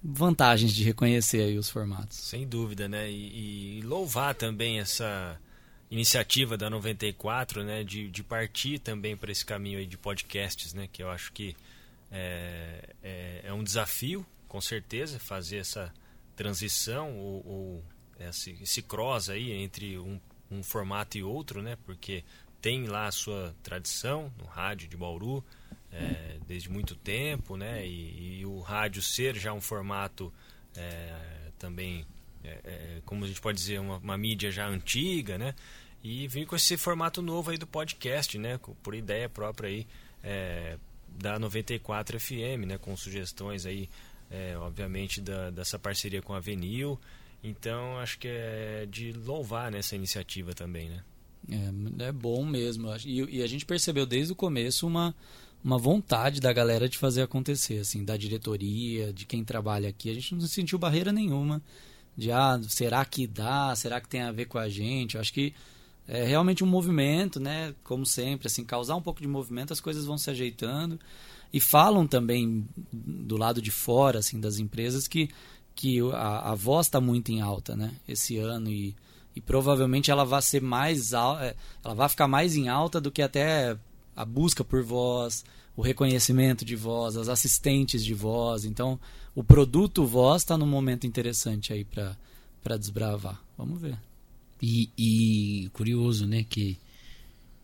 vantagens 0.02 0.72
de 0.72 0.82
reconhecer 0.82 1.42
aí 1.42 1.56
os 1.56 1.70
formatos. 1.70 2.18
Sem 2.18 2.46
dúvida, 2.46 2.88
né? 2.88 3.10
E, 3.10 3.78
e 3.78 3.82
louvar 3.82 4.34
também 4.34 4.80
essa 4.80 5.38
iniciativa 5.90 6.56
da 6.56 6.68
94, 6.68 7.62
né? 7.62 7.84
De, 7.84 8.10
de 8.10 8.22
partir 8.22 8.78
também 8.78 9.16
para 9.16 9.30
esse 9.30 9.44
caminho 9.44 9.78
aí 9.78 9.86
de 9.86 9.96
podcasts, 9.96 10.74
né? 10.74 10.88
Que 10.90 11.02
eu 11.02 11.10
acho 11.10 11.32
que 11.32 11.54
é, 12.10 12.88
é, 13.02 13.40
é 13.44 13.52
um 13.52 13.62
desafio, 13.62 14.26
com 14.48 14.60
certeza, 14.60 15.18
fazer 15.18 15.58
essa 15.58 15.92
transição 16.34 17.16
ou, 17.16 17.46
ou 17.46 17.84
esse, 18.18 18.58
esse 18.60 18.82
cross 18.82 19.28
aí 19.28 19.52
entre 19.52 19.98
um, 19.98 20.20
um 20.50 20.62
formato 20.62 21.16
e 21.16 21.22
outro, 21.22 21.62
né? 21.62 21.76
Porque 21.84 22.24
tem 22.60 22.86
lá 22.86 23.06
a 23.06 23.12
sua 23.12 23.54
tradição 23.62 24.32
no 24.38 24.46
rádio 24.46 24.88
de 24.88 24.96
Bauru 24.96 25.44
é, 25.92 26.38
desde 26.46 26.70
muito 26.70 26.94
tempo, 26.94 27.56
né? 27.56 27.86
E, 27.86 28.40
e 28.40 28.46
o 28.46 28.60
rádio 28.60 29.02
ser 29.02 29.36
já 29.36 29.52
um 29.52 29.60
formato 29.60 30.32
é, 30.74 31.14
também, 31.58 32.06
é, 32.42 32.60
é, 32.64 33.02
como 33.04 33.24
a 33.24 33.28
gente 33.28 33.40
pode 33.40 33.58
dizer, 33.58 33.78
uma, 33.80 33.98
uma 33.98 34.16
mídia 34.16 34.50
já 34.50 34.66
antiga, 34.66 35.36
né? 35.36 35.54
E 36.02 36.26
vir 36.26 36.46
com 36.46 36.56
esse 36.56 36.76
formato 36.76 37.22
novo 37.22 37.50
aí 37.50 37.58
do 37.58 37.66
podcast, 37.66 38.36
né? 38.38 38.58
Por 38.82 38.94
ideia 38.94 39.28
própria 39.28 39.68
aí 39.68 39.86
é, 40.24 40.78
da 41.08 41.38
94 41.38 42.18
FM, 42.18 42.66
né? 42.66 42.78
Com 42.78 42.96
sugestões 42.96 43.66
aí, 43.66 43.88
é, 44.30 44.56
obviamente, 44.56 45.20
da, 45.20 45.50
dessa 45.50 45.78
parceria 45.78 46.22
com 46.22 46.32
a 46.32 46.38
Avenil. 46.38 46.98
Então, 47.44 47.98
acho 47.98 48.18
que 48.18 48.28
é 48.28 48.86
de 48.88 49.12
louvar 49.12 49.70
nessa 49.70 49.94
iniciativa 49.94 50.54
também, 50.54 50.88
né? 50.88 51.04
É, 51.50 52.04
é 52.08 52.12
bom 52.12 52.44
mesmo. 52.44 52.88
E, 53.04 53.38
e 53.38 53.42
a 53.42 53.46
gente 53.46 53.66
percebeu 53.66 54.06
desde 54.06 54.32
o 54.32 54.36
começo 54.36 54.86
uma, 54.86 55.14
uma 55.64 55.78
vontade 55.78 56.40
da 56.40 56.52
galera 56.52 56.88
de 56.88 56.98
fazer 56.98 57.22
acontecer, 57.22 57.78
assim, 57.78 58.04
da 58.04 58.16
diretoria, 58.16 59.12
de 59.12 59.24
quem 59.24 59.44
trabalha 59.44 59.88
aqui. 59.88 60.10
A 60.10 60.14
gente 60.14 60.34
não 60.34 60.40
sentiu 60.42 60.78
barreira 60.78 61.12
nenhuma 61.12 61.62
de, 62.16 62.32
ah, 62.32 62.60
será 62.68 63.04
que 63.04 63.26
dá? 63.26 63.74
Será 63.76 64.00
que 64.00 64.08
tem 64.08 64.22
a 64.22 64.32
ver 64.32 64.46
com 64.46 64.58
a 64.58 64.68
gente? 64.68 65.14
Eu 65.14 65.20
acho 65.20 65.32
que 65.32 65.54
é 66.06 66.24
realmente 66.24 66.64
um 66.64 66.66
movimento, 66.66 67.38
né? 67.38 67.74
Como 67.84 68.04
sempre, 68.04 68.48
assim, 68.48 68.64
causar 68.64 68.96
um 68.96 69.02
pouco 69.02 69.20
de 69.20 69.28
movimento, 69.28 69.72
as 69.72 69.80
coisas 69.80 70.04
vão 70.04 70.18
se 70.18 70.30
ajeitando. 70.30 70.98
E 71.52 71.60
falam 71.60 72.06
também 72.06 72.66
do 72.92 73.36
lado 73.36 73.62
de 73.62 73.70
fora, 73.70 74.18
assim, 74.18 74.40
das 74.40 74.58
empresas 74.58 75.06
que, 75.06 75.30
que 75.74 76.00
a, 76.12 76.52
a 76.52 76.54
voz 76.54 76.86
está 76.86 77.00
muito 77.00 77.30
em 77.30 77.40
alta, 77.40 77.76
né? 77.76 77.92
Esse 78.08 78.36
ano 78.38 78.70
e, 78.70 78.96
e 79.36 79.40
provavelmente 79.40 80.10
ela 80.10 80.24
vai 80.24 80.42
ser 80.42 80.60
mais 80.60 81.12
é, 81.12 81.54
ela 81.84 81.94
vai 81.94 82.08
ficar 82.08 82.26
mais 82.26 82.56
em 82.56 82.68
alta 82.68 83.00
do 83.00 83.10
que 83.10 83.22
até 83.22 83.76
a 84.14 84.24
busca 84.24 84.62
por 84.62 84.82
voz, 84.82 85.44
o 85.76 85.82
reconhecimento 85.82 86.64
de 86.64 86.76
voz, 86.76 87.16
as 87.16 87.28
assistentes 87.28 88.04
de 88.04 88.14
voz. 88.14 88.64
Então, 88.64 88.98
o 89.34 89.42
produto 89.42 90.06
voz 90.06 90.42
está 90.42 90.56
num 90.56 90.66
momento 90.66 91.06
interessante 91.06 91.72
aí 91.72 91.84
para 91.84 92.76
desbravar. 92.76 93.40
Vamos 93.56 93.80
ver. 93.80 93.96
E, 94.60 94.90
e 94.96 95.70
curioso, 95.72 96.26
né? 96.26 96.44
Que 96.48 96.78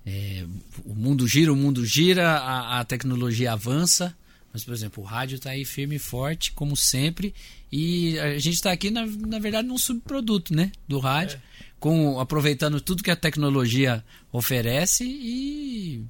é, 0.06 0.46
o 0.84 0.94
mundo 0.94 1.28
gira, 1.28 1.52
o 1.52 1.56
mundo 1.56 1.84
gira, 1.84 2.38
a, 2.38 2.80
a 2.80 2.84
tecnologia 2.84 3.52
avança. 3.52 4.16
Mas, 4.52 4.64
por 4.64 4.72
exemplo, 4.72 5.02
o 5.02 5.06
rádio 5.06 5.36
está 5.36 5.50
aí 5.50 5.64
firme 5.64 5.96
e 5.96 5.98
forte, 6.00 6.52
como 6.52 6.76
sempre. 6.76 7.34
E 7.70 8.18
a 8.18 8.38
gente 8.38 8.54
está 8.54 8.72
aqui, 8.72 8.90
na, 8.90 9.04
na 9.04 9.38
verdade, 9.38 9.68
num 9.68 9.76
subproduto 9.76 10.54
né, 10.54 10.72
do 10.88 10.98
rádio, 10.98 11.40
com, 11.78 12.18
aproveitando 12.18 12.80
tudo 12.80 13.02
que 13.02 13.10
a 13.10 13.16
tecnologia 13.16 14.02
oferece 14.32 15.04
e, 15.04 16.02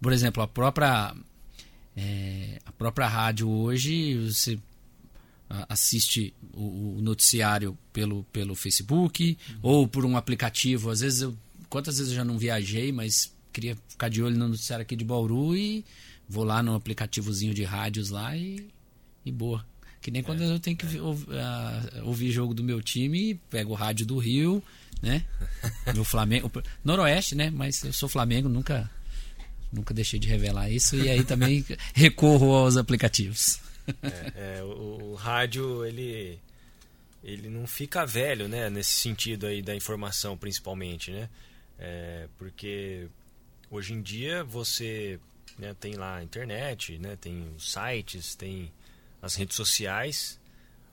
por 0.00 0.12
exemplo, 0.12 0.42
a 0.42 0.46
própria, 0.48 1.14
é, 1.96 2.58
a 2.64 2.72
própria 2.72 3.06
rádio 3.08 3.48
hoje, 3.48 4.16
você 4.18 4.58
assiste 5.68 6.34
o, 6.52 6.96
o 6.98 7.00
noticiário 7.02 7.76
pelo, 7.92 8.24
pelo 8.32 8.54
Facebook 8.54 9.38
ou 9.62 9.86
por 9.86 10.04
um 10.04 10.16
aplicativo. 10.16 10.90
Às 10.90 11.00
vezes 11.00 11.22
eu. 11.22 11.36
Quantas 11.68 11.98
vezes 11.98 12.12
eu 12.12 12.16
já 12.18 12.24
não 12.24 12.38
viajei, 12.38 12.92
mas 12.92 13.32
queria 13.52 13.76
ficar 13.88 14.08
de 14.08 14.22
olho 14.22 14.36
no 14.38 14.48
noticiário 14.48 14.82
aqui 14.82 14.94
de 14.94 15.04
Bauru 15.04 15.56
e 15.56 15.84
vou 16.28 16.44
lá 16.44 16.62
no 16.62 16.74
aplicativozinho 16.74 17.52
de 17.54 17.64
rádios 17.64 18.10
lá 18.10 18.36
e, 18.36 18.68
e 19.24 19.32
boa. 19.32 19.64
Que 20.00 20.10
nem 20.10 20.22
quando 20.22 20.42
eu 20.44 20.60
tenho 20.60 20.76
que 20.76 20.86
vi- 20.86 21.00
ouv- 21.00 21.26
ah, 21.32 22.02
ouvir 22.04 22.30
jogo 22.30 22.54
do 22.54 22.62
meu 22.62 22.80
time, 22.80 23.34
pego 23.50 23.72
o 23.72 23.74
rádio 23.74 24.06
do 24.06 24.16
Rio, 24.18 24.62
né? 25.02 25.24
Meu 25.92 26.04
Flamengo. 26.04 26.50
Noroeste, 26.84 27.34
né? 27.34 27.50
Mas 27.50 27.82
eu 27.82 27.92
sou 27.92 28.08
Flamengo, 28.08 28.48
nunca, 28.48 28.88
nunca 29.72 29.94
deixei 29.94 30.18
de 30.18 30.28
revelar 30.28 30.70
isso. 30.70 30.96
E 30.96 31.08
aí 31.08 31.24
também 31.24 31.64
recorro 31.94 32.54
aos 32.54 32.76
aplicativos. 32.76 33.60
É, 34.02 34.62
o, 34.62 35.12
o 35.12 35.14
rádio 35.14 35.84
ele 35.84 36.38
ele 37.22 37.48
não 37.48 37.66
fica 37.66 38.06
velho, 38.06 38.48
né? 38.48 38.70
Nesse 38.70 38.92
sentido 38.92 39.46
aí 39.46 39.60
da 39.60 39.74
informação, 39.74 40.36
principalmente, 40.36 41.10
né? 41.10 41.28
É, 41.78 42.28
porque 42.38 43.08
hoje 43.70 43.92
em 43.92 44.00
dia 44.00 44.44
você 44.44 45.18
né, 45.58 45.74
tem 45.78 45.94
lá 45.94 46.16
a 46.16 46.22
internet, 46.22 46.98
né? 46.98 47.16
Tem 47.16 47.46
os 47.56 47.72
sites, 47.72 48.34
tem 48.36 48.72
as 49.20 49.34
redes 49.34 49.56
sociais, 49.56 50.38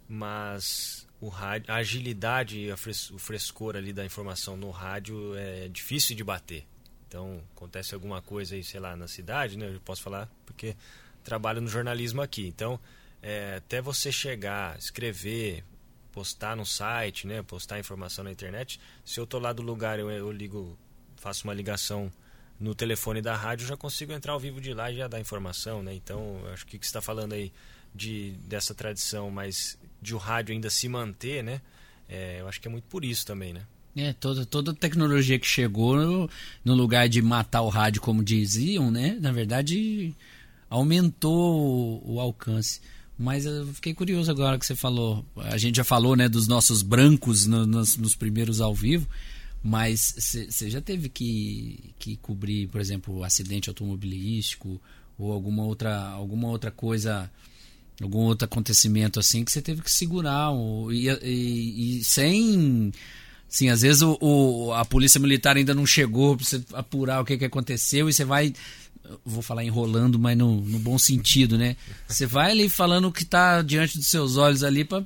mas 0.09 1.07
o 1.21 1.27
rádio, 1.29 1.71
a 1.71 1.77
agilidade 1.77 2.59
e 2.59 2.71
o 2.71 3.19
frescor 3.19 3.75
ali 3.75 3.93
da 3.93 4.03
informação 4.03 4.57
no 4.57 4.71
rádio 4.71 5.35
é 5.35 5.67
difícil 5.67 6.15
de 6.15 6.23
bater. 6.23 6.65
Então, 7.13 7.39
acontece 7.55 7.93
alguma 7.93 8.23
coisa 8.23 8.55
aí, 8.55 8.63
sei 8.63 8.79
lá, 8.79 8.95
na 8.95 9.07
cidade, 9.07 9.55
né? 9.55 9.71
Eu 9.71 9.79
posso 9.81 10.01
falar 10.01 10.27
porque 10.47 10.75
trabalho 11.23 11.61
no 11.61 11.67
jornalismo 11.67 12.23
aqui. 12.23 12.47
Então, 12.47 12.79
é, 13.21 13.57
até 13.57 13.79
você 13.79 14.11
chegar, 14.11 14.75
escrever, 14.79 15.63
postar 16.11 16.55
no 16.55 16.65
site, 16.65 17.27
né? 17.27 17.43
Postar 17.43 17.77
informação 17.77 18.23
na 18.23 18.31
internet. 18.31 18.79
Se 19.05 19.19
eu 19.19 19.27
tô 19.27 19.37
lá 19.37 19.53
do 19.53 19.61
lugar, 19.61 19.99
eu, 19.99 20.09
eu 20.09 20.31
ligo, 20.31 20.75
faço 21.17 21.43
uma 21.43 21.53
ligação 21.53 22.11
no 22.59 22.73
telefone 22.73 23.21
da 23.21 23.35
rádio, 23.35 23.67
já 23.67 23.77
consigo 23.77 24.11
entrar 24.11 24.33
ao 24.33 24.39
vivo 24.39 24.59
de 24.59 24.73
lá 24.73 24.89
e 24.89 24.95
já 24.95 25.07
dar 25.07 25.19
informação, 25.19 25.83
né? 25.83 25.93
Então, 25.93 26.41
acho 26.51 26.65
que 26.65 26.77
o 26.77 26.79
que 26.79 26.85
você 26.87 26.89
está 26.89 27.01
falando 27.01 27.33
aí 27.33 27.53
de, 27.93 28.31
dessa 28.39 28.73
tradição, 28.73 29.29
mas 29.29 29.77
de 30.01 30.15
o 30.15 30.17
rádio 30.17 30.51
ainda 30.51 30.71
se 30.71 30.89
manter, 30.89 31.43
né? 31.43 31.61
É, 32.09 32.41
eu 32.41 32.47
acho 32.47 32.59
que 32.59 32.67
é 32.67 32.71
muito 32.71 32.85
por 32.85 33.05
isso 33.05 33.23
também, 33.23 33.53
né? 33.53 33.67
É, 33.95 34.11
toda, 34.13 34.45
toda 34.45 34.73
tecnologia 34.73 35.37
que 35.37 35.45
chegou 35.45 36.27
no, 36.65 36.73
lugar 36.73 37.07
de 37.07 37.21
matar 37.21 37.61
o 37.61 37.69
rádio, 37.69 38.01
como 38.01 38.23
diziam, 38.23 38.89
né? 38.89 39.17
Na 39.21 39.31
verdade, 39.31 40.15
aumentou 40.67 42.01
o, 42.03 42.15
o, 42.15 42.19
alcance. 42.19 42.81
Mas 43.17 43.45
eu 43.45 43.67
fiquei 43.67 43.93
curioso 43.93 44.31
agora 44.31 44.57
que 44.57 44.65
você 44.65 44.75
falou. 44.75 45.23
A 45.35 45.57
gente 45.57 45.75
já 45.75 45.83
falou, 45.83 46.15
né, 46.15 46.27
dos 46.27 46.47
nossos 46.47 46.81
brancos 46.81 47.45
no, 47.45 47.67
nos, 47.67 47.95
nos, 47.95 48.15
primeiros 48.15 48.59
ao 48.59 48.73
vivo. 48.73 49.07
Mas 49.61 50.15
você 50.17 50.69
já 50.69 50.81
teve 50.81 51.07
que, 51.07 51.93
que 51.99 52.17
cobrir, 52.17 52.67
por 52.67 52.81
exemplo, 52.81 53.23
acidente 53.23 53.69
automobilístico 53.69 54.81
ou 55.17 55.31
alguma 55.31 55.63
outra, 55.63 56.09
alguma 56.09 56.49
outra 56.49 56.71
coisa 56.71 57.31
algum 58.01 58.21
outro 58.21 58.45
acontecimento 58.45 59.19
assim 59.19 59.45
que 59.45 59.51
você 59.51 59.61
teve 59.61 59.81
que 59.81 59.91
segurar 59.91 60.49
ou, 60.49 60.91
e, 60.91 61.07
e, 61.09 61.99
e, 61.99 62.03
sem 62.03 62.91
sim 63.47 63.69
às 63.69 63.81
vezes 63.81 64.01
o, 64.01 64.17
o, 64.21 64.73
a 64.73 64.85
polícia 64.85 65.19
militar 65.19 65.55
ainda 65.57 65.73
não 65.73 65.85
chegou 65.85 66.35
para 66.35 66.45
você 66.45 66.63
apurar 66.73 67.21
o 67.21 67.25
que, 67.25 67.37
que 67.37 67.45
aconteceu 67.45 68.09
e 68.09 68.13
você 68.13 68.25
vai 68.25 68.53
vou 69.25 69.41
falar 69.41 69.63
enrolando 69.63 70.17
mas 70.17 70.37
no, 70.37 70.61
no 70.61 70.79
bom 70.79 70.97
sentido 70.97 71.57
né 71.57 71.75
você 72.07 72.25
vai 72.25 72.51
ali 72.51 72.69
falando 72.69 73.07
o 73.07 73.11
que 73.11 73.23
está 73.23 73.61
diante 73.61 73.97
dos 73.97 74.07
seus 74.07 74.37
olhos 74.37 74.63
ali 74.63 74.83
para 74.83 75.03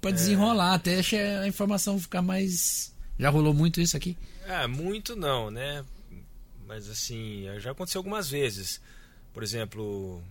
para 0.00 0.12
desenrolar 0.12 0.72
é. 0.72 0.76
até 0.76 1.38
a 1.40 1.46
informação 1.46 1.98
ficar 1.98 2.22
mais 2.22 2.94
já 3.18 3.28
rolou 3.30 3.52
muito 3.52 3.80
isso 3.80 3.96
aqui 3.96 4.16
é 4.46 4.66
muito 4.66 5.16
não 5.16 5.50
né 5.50 5.84
mas 6.66 6.88
assim 6.88 7.46
já 7.58 7.72
aconteceu 7.72 7.98
algumas 7.98 8.30
vezes 8.30 8.80
por 9.34 9.42
exemplo 9.42 10.22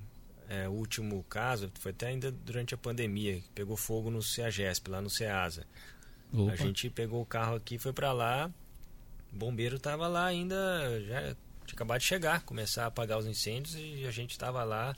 é, 0.49 0.67
o 0.67 0.71
último 0.71 1.23
caso 1.29 1.69
foi 1.79 1.91
até 1.91 2.07
ainda 2.07 2.31
durante 2.31 2.73
a 2.73 2.77
pandemia, 2.77 3.41
pegou 3.53 3.75
fogo 3.75 4.09
no 4.09 4.21
CEAGESP, 4.21 4.89
lá 4.89 5.01
no 5.01 5.09
CEASA. 5.09 5.65
Opa. 6.33 6.51
A 6.51 6.55
gente 6.55 6.89
pegou 6.89 7.21
o 7.21 7.25
carro 7.25 7.55
aqui, 7.55 7.77
foi 7.77 7.93
para 7.93 8.11
lá, 8.11 8.51
o 9.31 9.35
bombeiro 9.35 9.77
estava 9.77 10.07
lá 10.07 10.25
ainda, 10.25 10.55
já 11.07 11.21
tinha 11.65 11.75
acabado 11.75 11.99
de 11.99 12.05
chegar, 12.05 12.41
começar 12.43 12.83
a 12.83 12.87
apagar 12.87 13.17
os 13.17 13.25
incêndios 13.25 13.75
e 13.75 14.05
a 14.05 14.11
gente 14.11 14.31
estava 14.31 14.63
lá 14.63 14.95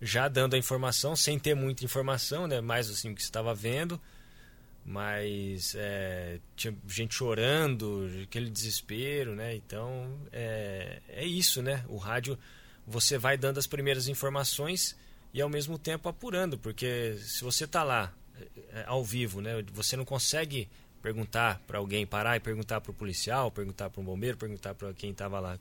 já 0.00 0.28
dando 0.28 0.54
a 0.54 0.58
informação, 0.58 1.14
sem 1.14 1.38
ter 1.38 1.54
muita 1.54 1.84
informação, 1.84 2.46
né? 2.46 2.60
mais 2.60 2.90
assim 2.90 3.12
o 3.12 3.14
que 3.14 3.22
estava 3.22 3.54
vendo, 3.54 4.00
mas 4.84 5.74
é, 5.76 6.40
tinha 6.56 6.74
gente 6.88 7.14
chorando, 7.14 8.10
aquele 8.24 8.50
desespero, 8.50 9.34
né? 9.36 9.54
Então 9.54 10.18
é, 10.32 11.00
é 11.08 11.24
isso, 11.24 11.62
né? 11.62 11.84
O 11.88 11.96
rádio 11.96 12.36
você 12.84 13.16
vai 13.16 13.38
dando 13.38 13.58
as 13.58 13.66
primeiras 13.66 14.08
informações 14.08 14.96
e 15.32 15.40
ao 15.40 15.48
mesmo 15.48 15.78
tempo 15.78 16.08
apurando, 16.08 16.58
porque 16.58 17.16
se 17.20 17.44
você 17.44 17.64
está 17.64 17.84
lá 17.84 18.12
ao 18.86 19.04
vivo, 19.04 19.40
né, 19.40 19.62
você 19.72 19.96
não 19.96 20.04
consegue 20.04 20.68
perguntar 21.02 21.60
para 21.66 21.78
alguém, 21.78 22.06
parar 22.06 22.36
e 22.36 22.40
perguntar 22.40 22.80
para 22.80 22.92
o 22.92 22.94
policial, 22.94 23.50
perguntar 23.50 23.90
para 23.90 24.00
um 24.00 24.04
bombeiro, 24.04 24.36
perguntar 24.36 24.74
para 24.74 24.92
quem 24.94 25.10
estava 25.10 25.40
lá 25.40 25.58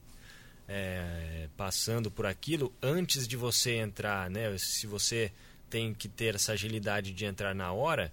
é, 0.67 1.49
passando 1.57 2.11
por 2.11 2.25
aquilo 2.25 2.73
antes 2.81 3.27
de 3.27 3.35
você 3.35 3.75
entrar, 3.75 4.29
né? 4.29 4.55
Se 4.57 4.87
você 4.87 5.31
tem 5.69 5.93
que 5.93 6.07
ter 6.07 6.35
essa 6.35 6.53
agilidade 6.53 7.11
de 7.11 7.25
entrar 7.25 7.55
na 7.55 7.73
hora, 7.73 8.11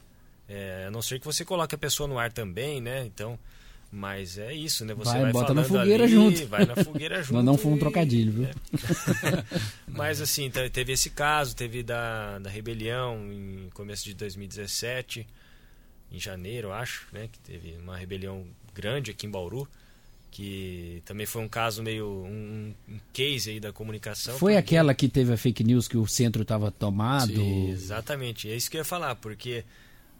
é, 0.48 0.86
a 0.88 0.90
não 0.90 1.02
ser 1.02 1.20
que 1.20 1.26
você 1.26 1.44
coloque 1.44 1.74
a 1.74 1.78
pessoa 1.78 2.08
no 2.08 2.18
ar 2.18 2.32
também, 2.32 2.80
né? 2.80 3.04
Então 3.04 3.38
mas 3.90 4.36
é 4.36 4.54
isso, 4.54 4.84
né? 4.84 4.92
Você 4.92 5.10
vai, 5.10 5.22
vai 5.22 5.32
bota 5.32 5.54
na 5.54 5.64
fogueira 5.64 6.04
ali, 6.04 6.12
junto. 6.12 6.46
Vai 6.46 6.66
na 6.66 6.76
fogueira 6.76 7.22
junto. 7.24 7.42
não 7.42 7.56
foi 7.56 7.72
um 7.72 7.78
trocadilho, 7.78 8.32
viu? 8.32 8.44
É. 8.44 8.52
Mas 9.88 10.20
assim, 10.20 10.50
teve 10.50 10.92
esse 10.92 11.10
caso, 11.10 11.56
teve 11.56 11.82
da, 11.82 12.38
da 12.38 12.50
rebelião 12.50 13.32
em 13.32 13.70
começo 13.72 14.04
de 14.04 14.12
2017, 14.12 15.26
em 16.12 16.20
janeiro, 16.20 16.70
acho, 16.70 17.06
né? 17.12 17.28
Que 17.32 17.38
teve 17.38 17.78
uma 17.78 17.96
rebelião 17.96 18.46
grande 18.74 19.10
aqui 19.10 19.26
em 19.26 19.30
Bauru. 19.30 19.66
Que 20.30 21.02
também 21.06 21.24
foi 21.24 21.40
um 21.40 21.48
caso 21.48 21.82
meio. 21.82 22.06
um, 22.06 22.74
um 22.86 23.00
case 23.14 23.50
aí 23.50 23.58
da 23.58 23.72
comunicação. 23.72 24.36
Foi 24.36 24.52
porque... 24.52 24.58
aquela 24.58 24.92
que 24.92 25.08
teve 25.08 25.32
a 25.32 25.38
fake 25.38 25.64
news 25.64 25.88
que 25.88 25.96
o 25.96 26.06
centro 26.06 26.42
estava 26.42 26.70
tomado? 26.70 27.32
Sim, 27.32 27.70
exatamente, 27.70 28.50
é 28.50 28.54
isso 28.54 28.70
que 28.70 28.76
eu 28.76 28.80
ia 28.80 28.84
falar, 28.84 29.14
porque 29.14 29.64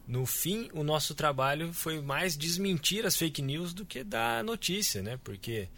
no 0.09 0.25
fim, 0.25 0.71
o 0.73 0.83
nosso 0.83 1.15
trabalho 1.15 1.71
foi 1.71 2.01
mais 2.01 2.35
desmentir 2.35 3.05
as 3.05 3.15
fake 3.15 3.43
news 3.43 3.75
do 3.75 3.85
que 3.85 4.03
dar 4.03 4.43
notícia, 4.43 5.03
né? 5.03 5.21
Porque, 5.23 5.69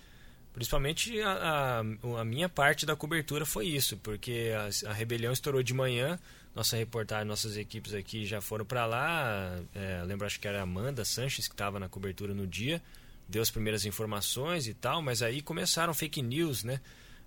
principalmente, 0.53 1.20
a, 1.20 1.33
a, 1.33 2.20
a 2.20 2.24
minha 2.24 2.49
parte 2.49 2.87
da 2.87 2.95
cobertura 2.95 3.45
foi 3.45 3.66
isso, 3.66 3.97
porque 3.97 4.53
a, 4.57 4.91
a, 4.91 4.93
rebelião 4.93 5.33
estourou 5.33 5.64
de 5.64 5.74
manhã, 5.74 6.16
nossa 6.55 6.76
reportagem, 6.76 7.26
nossas 7.26 7.57
equipes 7.57 7.93
aqui 7.93 8.24
já 8.24 8.41
foram 8.41 8.64
para 8.64 8.87
lá. 8.87 9.59
É, 9.74 10.05
lembro, 10.05 10.24
acho 10.24 10.39
que 10.39 10.47
era 10.47 10.61
a 10.61 10.62
Amanda 10.62 11.05
Sanches 11.05 11.49
que 11.49 11.55
estava 11.55 11.81
na 11.81 11.89
cobertura 11.89 12.33
no 12.33 12.47
dia, 12.47 12.81
deu 13.28 13.43
as 13.43 13.51
primeiras 13.51 13.85
informações 13.85 14.68
e 14.68 14.74
tal, 14.74 15.03
mas 15.03 15.22
aí 15.22 15.43
começaram 15.43 15.93
fake 15.93 16.22
news, 16.22 16.62
né? 16.62 16.81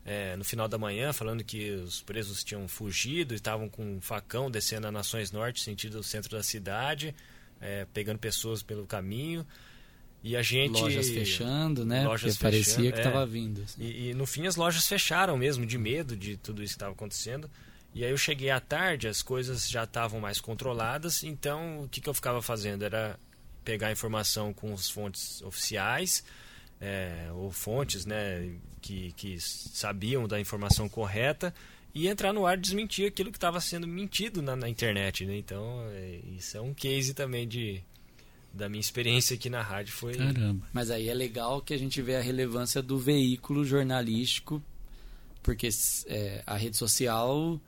É, 0.06 0.36
no 0.36 0.44
final 0.44 0.68
da 0.68 0.78
manhã, 0.78 1.14
falando 1.14 1.44
que 1.44 1.72
os 1.72 2.02
presos 2.02 2.44
tinham 2.44 2.68
fugido 2.68 3.34
e 3.34 3.38
estavam 3.38 3.70
com 3.70 3.84
um 3.96 4.02
facão 4.02 4.52
descendo 4.52 4.88
a 4.88 4.92
Nações 4.92 5.32
Norte, 5.32 5.62
sentido 5.62 5.98
do 5.98 6.04
centro 6.04 6.32
da 6.32 6.44
cidade, 6.44 7.16
é, 7.62 7.86
pegando 7.94 8.20
pessoas 8.20 8.62
pelo 8.62 8.86
caminho. 8.86 9.46
E 10.24 10.38
a 10.38 10.42
gente. 10.42 10.80
Lojas 10.80 11.10
fechando, 11.10 11.86
né? 11.86 12.06
Lojas 12.06 12.38
Porque 12.38 12.58
fechando, 12.58 12.76
parecia 12.76 12.92
que 12.92 12.98
estava 12.98 13.24
é, 13.24 13.26
vindo. 13.26 13.62
Assim. 13.62 13.84
E, 13.84 14.10
e, 14.10 14.14
no 14.14 14.26
fim 14.26 14.48
as 14.48 14.56
lojas 14.56 14.88
fecharam 14.88 15.38
mesmo, 15.38 15.66
de 15.66 15.78
medo 15.78 16.16
de 16.16 16.38
tudo 16.38 16.64
isso 16.64 16.74
que 16.74 16.78
estava 16.78 16.94
acontecendo. 16.94 17.50
E 17.94 18.04
aí 18.04 18.10
eu 18.10 18.18
cheguei 18.18 18.50
à 18.50 18.60
tarde, 18.60 19.08
as 19.08 19.22
coisas 19.22 19.70
já 19.70 19.84
estavam 19.84 20.20
mais 20.20 20.42
controladas, 20.42 21.24
então 21.24 21.84
o 21.84 21.90
que, 21.90 22.02
que 22.02 22.10
eu 22.10 22.14
ficava 22.14 22.42
fazendo? 22.42 22.84
Era 22.84 23.20
pegar 23.64 23.92
informação 23.92 24.52
com 24.52 24.74
as 24.74 24.90
fontes 24.90 25.42
oficiais, 25.44 26.24
é, 26.84 27.32
ou 27.34 27.50
fontes 27.50 28.06
né, 28.06 28.52
que, 28.82 29.14
que 29.14 29.40
sabiam 29.40 30.28
da 30.28 30.38
informação 30.38 30.90
correta 30.90 31.54
e 31.96 32.10
entrar 32.10 32.34
no 32.34 32.46
ar 32.46 32.58
desmentir 32.58 33.08
aquilo 33.08 33.32
que 33.32 33.38
estava 33.38 33.62
sendo 33.62 33.88
mentido 33.88 34.42
na, 34.42 34.54
na 34.54 34.68
internet. 34.68 35.26
Né? 35.26 35.38
Então, 35.38 35.88
é, 35.92 36.20
isso 36.36 36.58
é 36.58 36.62
um 36.62 36.74
case 36.74 37.14
também 37.14 37.48
de, 37.48 37.82
da 38.54 38.68
minha 38.68 38.82
experiência 38.82 39.36
aqui 39.36 39.50
na 39.50 39.62
rádio. 39.62 39.94
Foi... 39.94 40.16
Caramba. 40.16 40.68
Mas 40.74 40.92
aí 40.92 41.08
é 41.08 41.14
legal 41.14 41.62
que 41.62 41.74
a 41.74 41.80
gente 41.80 42.02
vê 42.02 42.18
a 42.18 42.22
relevância 42.22 42.82
do 42.82 42.98
veículo 42.98 43.64
jornalístico, 43.64 44.62
porque 45.42 45.70
é, 46.08 46.44
a 46.46 46.58
rede 46.58 46.76
social, 46.76 47.62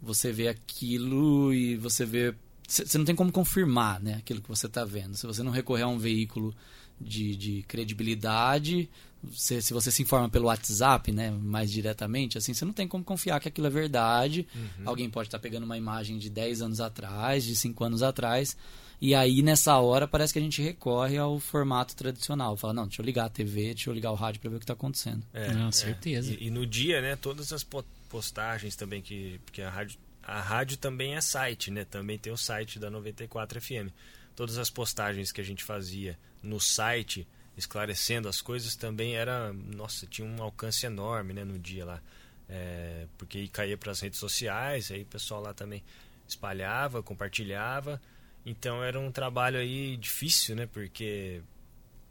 você 0.00 0.32
vê 0.32 0.48
aquilo 0.48 1.52
e 1.52 1.76
você 1.76 2.06
vê. 2.06 2.34
Você 2.66 2.96
não 2.96 3.04
tem 3.04 3.14
como 3.14 3.30
confirmar 3.30 4.00
né, 4.00 4.14
aquilo 4.14 4.40
que 4.40 4.48
você 4.48 4.66
está 4.66 4.86
vendo. 4.86 5.14
Se 5.16 5.26
você 5.26 5.42
não 5.42 5.52
recorrer 5.52 5.82
a 5.82 5.88
um 5.88 5.98
veículo 5.98 6.54
de, 7.00 7.36
de 7.36 7.62
credibilidade. 7.62 8.88
Se, 9.32 9.62
se 9.62 9.72
você 9.72 9.90
se 9.90 10.02
informa 10.02 10.28
pelo 10.28 10.46
WhatsApp, 10.46 11.10
né, 11.10 11.30
mais 11.30 11.70
diretamente, 11.72 12.36
assim, 12.36 12.52
você 12.52 12.64
não 12.64 12.74
tem 12.74 12.86
como 12.86 13.02
confiar 13.02 13.40
que 13.40 13.48
aquilo 13.48 13.66
é 13.66 13.70
verdade. 13.70 14.46
Uhum. 14.54 14.84
Alguém 14.84 15.08
pode 15.08 15.28
estar 15.28 15.38
pegando 15.38 15.64
uma 15.64 15.78
imagem 15.78 16.18
de 16.18 16.28
10 16.28 16.62
anos 16.62 16.80
atrás, 16.80 17.44
de 17.44 17.56
5 17.56 17.84
anos 17.84 18.02
atrás. 18.02 18.56
E 19.00 19.14
aí, 19.14 19.42
nessa 19.42 19.76
hora, 19.78 20.06
parece 20.06 20.32
que 20.32 20.38
a 20.38 20.42
gente 20.42 20.62
recorre 20.62 21.16
ao 21.16 21.38
formato 21.40 21.96
tradicional. 21.96 22.56
Fala, 22.56 22.72
não, 22.72 22.86
deixa 22.86 23.02
eu 23.02 23.06
ligar 23.06 23.26
a 23.26 23.28
TV, 23.28 23.74
deixa 23.74 23.90
eu 23.90 23.94
ligar 23.94 24.10
o 24.10 24.14
rádio 24.14 24.40
para 24.40 24.50
ver 24.50 24.56
o 24.56 24.58
que 24.58 24.64
está 24.64 24.74
acontecendo. 24.74 25.22
É, 25.32 25.52
não, 25.52 25.72
certeza. 25.72 26.32
É. 26.32 26.36
E, 26.36 26.46
e, 26.46 26.50
no 26.50 26.66
dia, 26.66 27.00
né, 27.00 27.16
todas 27.16 27.52
as 27.52 27.66
postagens 28.08 28.76
também, 28.76 29.02
que, 29.02 29.40
porque 29.44 29.62
a 29.62 29.70
rádio, 29.70 29.98
a 30.22 30.40
rádio 30.40 30.76
também 30.76 31.16
é 31.16 31.20
site, 31.20 31.70
né? 31.70 31.84
Também 31.84 32.18
tem 32.18 32.32
o 32.32 32.36
site 32.36 32.78
da 32.78 32.90
94 32.90 33.60
FM 33.60 33.90
todas 34.34 34.58
as 34.58 34.70
postagens 34.70 35.32
que 35.32 35.40
a 35.40 35.44
gente 35.44 35.64
fazia 35.64 36.18
no 36.42 36.60
site 36.60 37.26
esclarecendo 37.56 38.28
as 38.28 38.40
coisas 38.40 38.74
também 38.74 39.14
era 39.14 39.52
nossa 39.52 40.06
tinha 40.06 40.26
um 40.26 40.42
alcance 40.42 40.84
enorme 40.86 41.32
né 41.32 41.44
no 41.44 41.58
dia 41.58 41.84
lá. 41.84 42.02
É, 42.46 43.06
porque 43.16 43.48
caía 43.48 43.76
para 43.78 43.92
as 43.92 44.00
redes 44.00 44.18
sociais 44.18 44.90
aí 44.90 45.02
o 45.02 45.06
pessoal 45.06 45.40
lá 45.40 45.54
também 45.54 45.82
espalhava 46.26 47.02
compartilhava. 47.02 48.00
Então 48.44 48.82
era 48.82 49.00
um 49.00 49.10
trabalho 49.10 49.58
aí 49.58 49.96
difícil 49.96 50.56
né 50.56 50.66
porque 50.66 51.40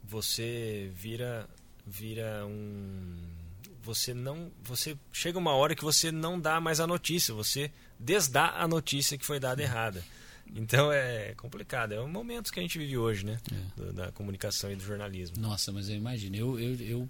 você 0.02 0.90
vira 0.94 1.48
vira 1.86 2.44
um 2.46 3.16
você 3.82 4.14
não 4.14 4.50
você 4.62 4.96
chega 5.12 5.38
uma 5.38 5.52
hora 5.52 5.74
que 5.74 5.84
você 5.84 6.10
não 6.10 6.40
dá 6.40 6.58
mais 6.58 6.80
a 6.80 6.86
notícia 6.86 7.34
você 7.34 7.70
desdá 7.98 8.54
a 8.56 8.66
notícia 8.66 9.18
que 9.18 9.26
foi 9.26 9.38
dada 9.38 9.62
errada 9.62 10.02
Então 10.54 10.92
é 10.92 11.34
complicado. 11.36 11.92
É 11.92 12.00
o 12.00 12.08
momento 12.08 12.52
que 12.52 12.58
a 12.58 12.62
gente 12.62 12.78
vive 12.78 12.96
hoje, 12.96 13.24
né? 13.24 13.38
É. 13.52 13.92
Da, 13.92 14.12
comunicação 14.12 14.70
e 14.70 14.76
do 14.76 14.82
jornalismo. 14.82 15.36
Nossa, 15.38 15.72
mas 15.72 15.88
eu 15.88 15.96
imagino. 15.96 16.36
Eu, 16.36 16.58
eu, 16.58 16.76
eu 16.80 17.08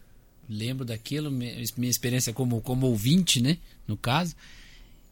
lembro 0.48 0.84
daquilo, 0.84 1.30
minha 1.30 1.90
experiência 1.90 2.32
como, 2.32 2.60
como 2.60 2.86
ouvinte, 2.86 3.42
né? 3.42 3.58
No 3.86 3.96
caso. 3.96 4.34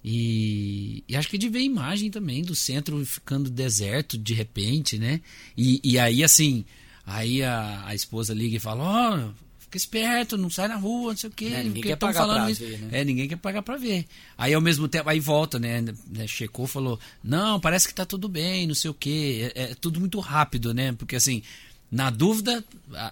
E, 0.04 1.04
e, 1.08 1.14
acho 1.14 1.28
que 1.28 1.38
de 1.38 1.48
ver 1.48 1.60
imagem 1.60 2.10
também 2.10 2.42
do 2.42 2.54
centro 2.54 3.04
ficando 3.06 3.48
deserto 3.48 4.18
de 4.18 4.34
repente, 4.34 4.98
né? 4.98 5.20
E, 5.56 5.80
e 5.84 5.98
aí, 5.98 6.24
assim, 6.24 6.64
aí 7.06 7.42
a, 7.42 7.86
a 7.86 7.94
esposa 7.94 8.34
liga 8.34 8.56
e 8.56 8.60
fala: 8.60 8.82
Ó, 8.82 9.16
oh, 9.16 9.32
fica 9.72 9.76
esperto, 9.76 10.36
não 10.36 10.50
sai 10.50 10.68
na 10.68 10.76
rua, 10.76 11.12
não 11.12 11.16
sei 11.16 11.30
o 11.30 11.32
quê. 11.32 11.46
É, 11.46 11.62
ninguém 11.62 11.82
quer 11.82 11.96
pagar 11.96 12.20
falando 12.20 12.42
pra 12.42 12.50
isso. 12.50 12.60
ver, 12.60 12.78
né? 12.78 13.00
É, 13.00 13.04
ninguém 13.04 13.28
quer 13.28 13.36
pagar 13.36 13.62
pra 13.62 13.76
ver. 13.76 14.06
Aí 14.36 14.52
ao 14.52 14.60
mesmo 14.60 14.86
tempo, 14.86 15.08
aí 15.08 15.18
volta, 15.18 15.58
né? 15.58 15.80
né 15.80 16.26
checou, 16.26 16.66
falou: 16.66 16.98
Não, 17.24 17.58
parece 17.58 17.88
que 17.88 17.94
tá 17.94 18.04
tudo 18.04 18.28
bem, 18.28 18.66
não 18.66 18.74
sei 18.74 18.90
o 18.90 18.94
quê. 18.94 19.52
É, 19.54 19.62
é 19.62 19.74
tudo 19.74 19.98
muito 19.98 20.20
rápido, 20.20 20.74
né? 20.74 20.92
Porque 20.92 21.16
assim 21.16 21.42
na 21.90 22.08
dúvida, 22.08 22.64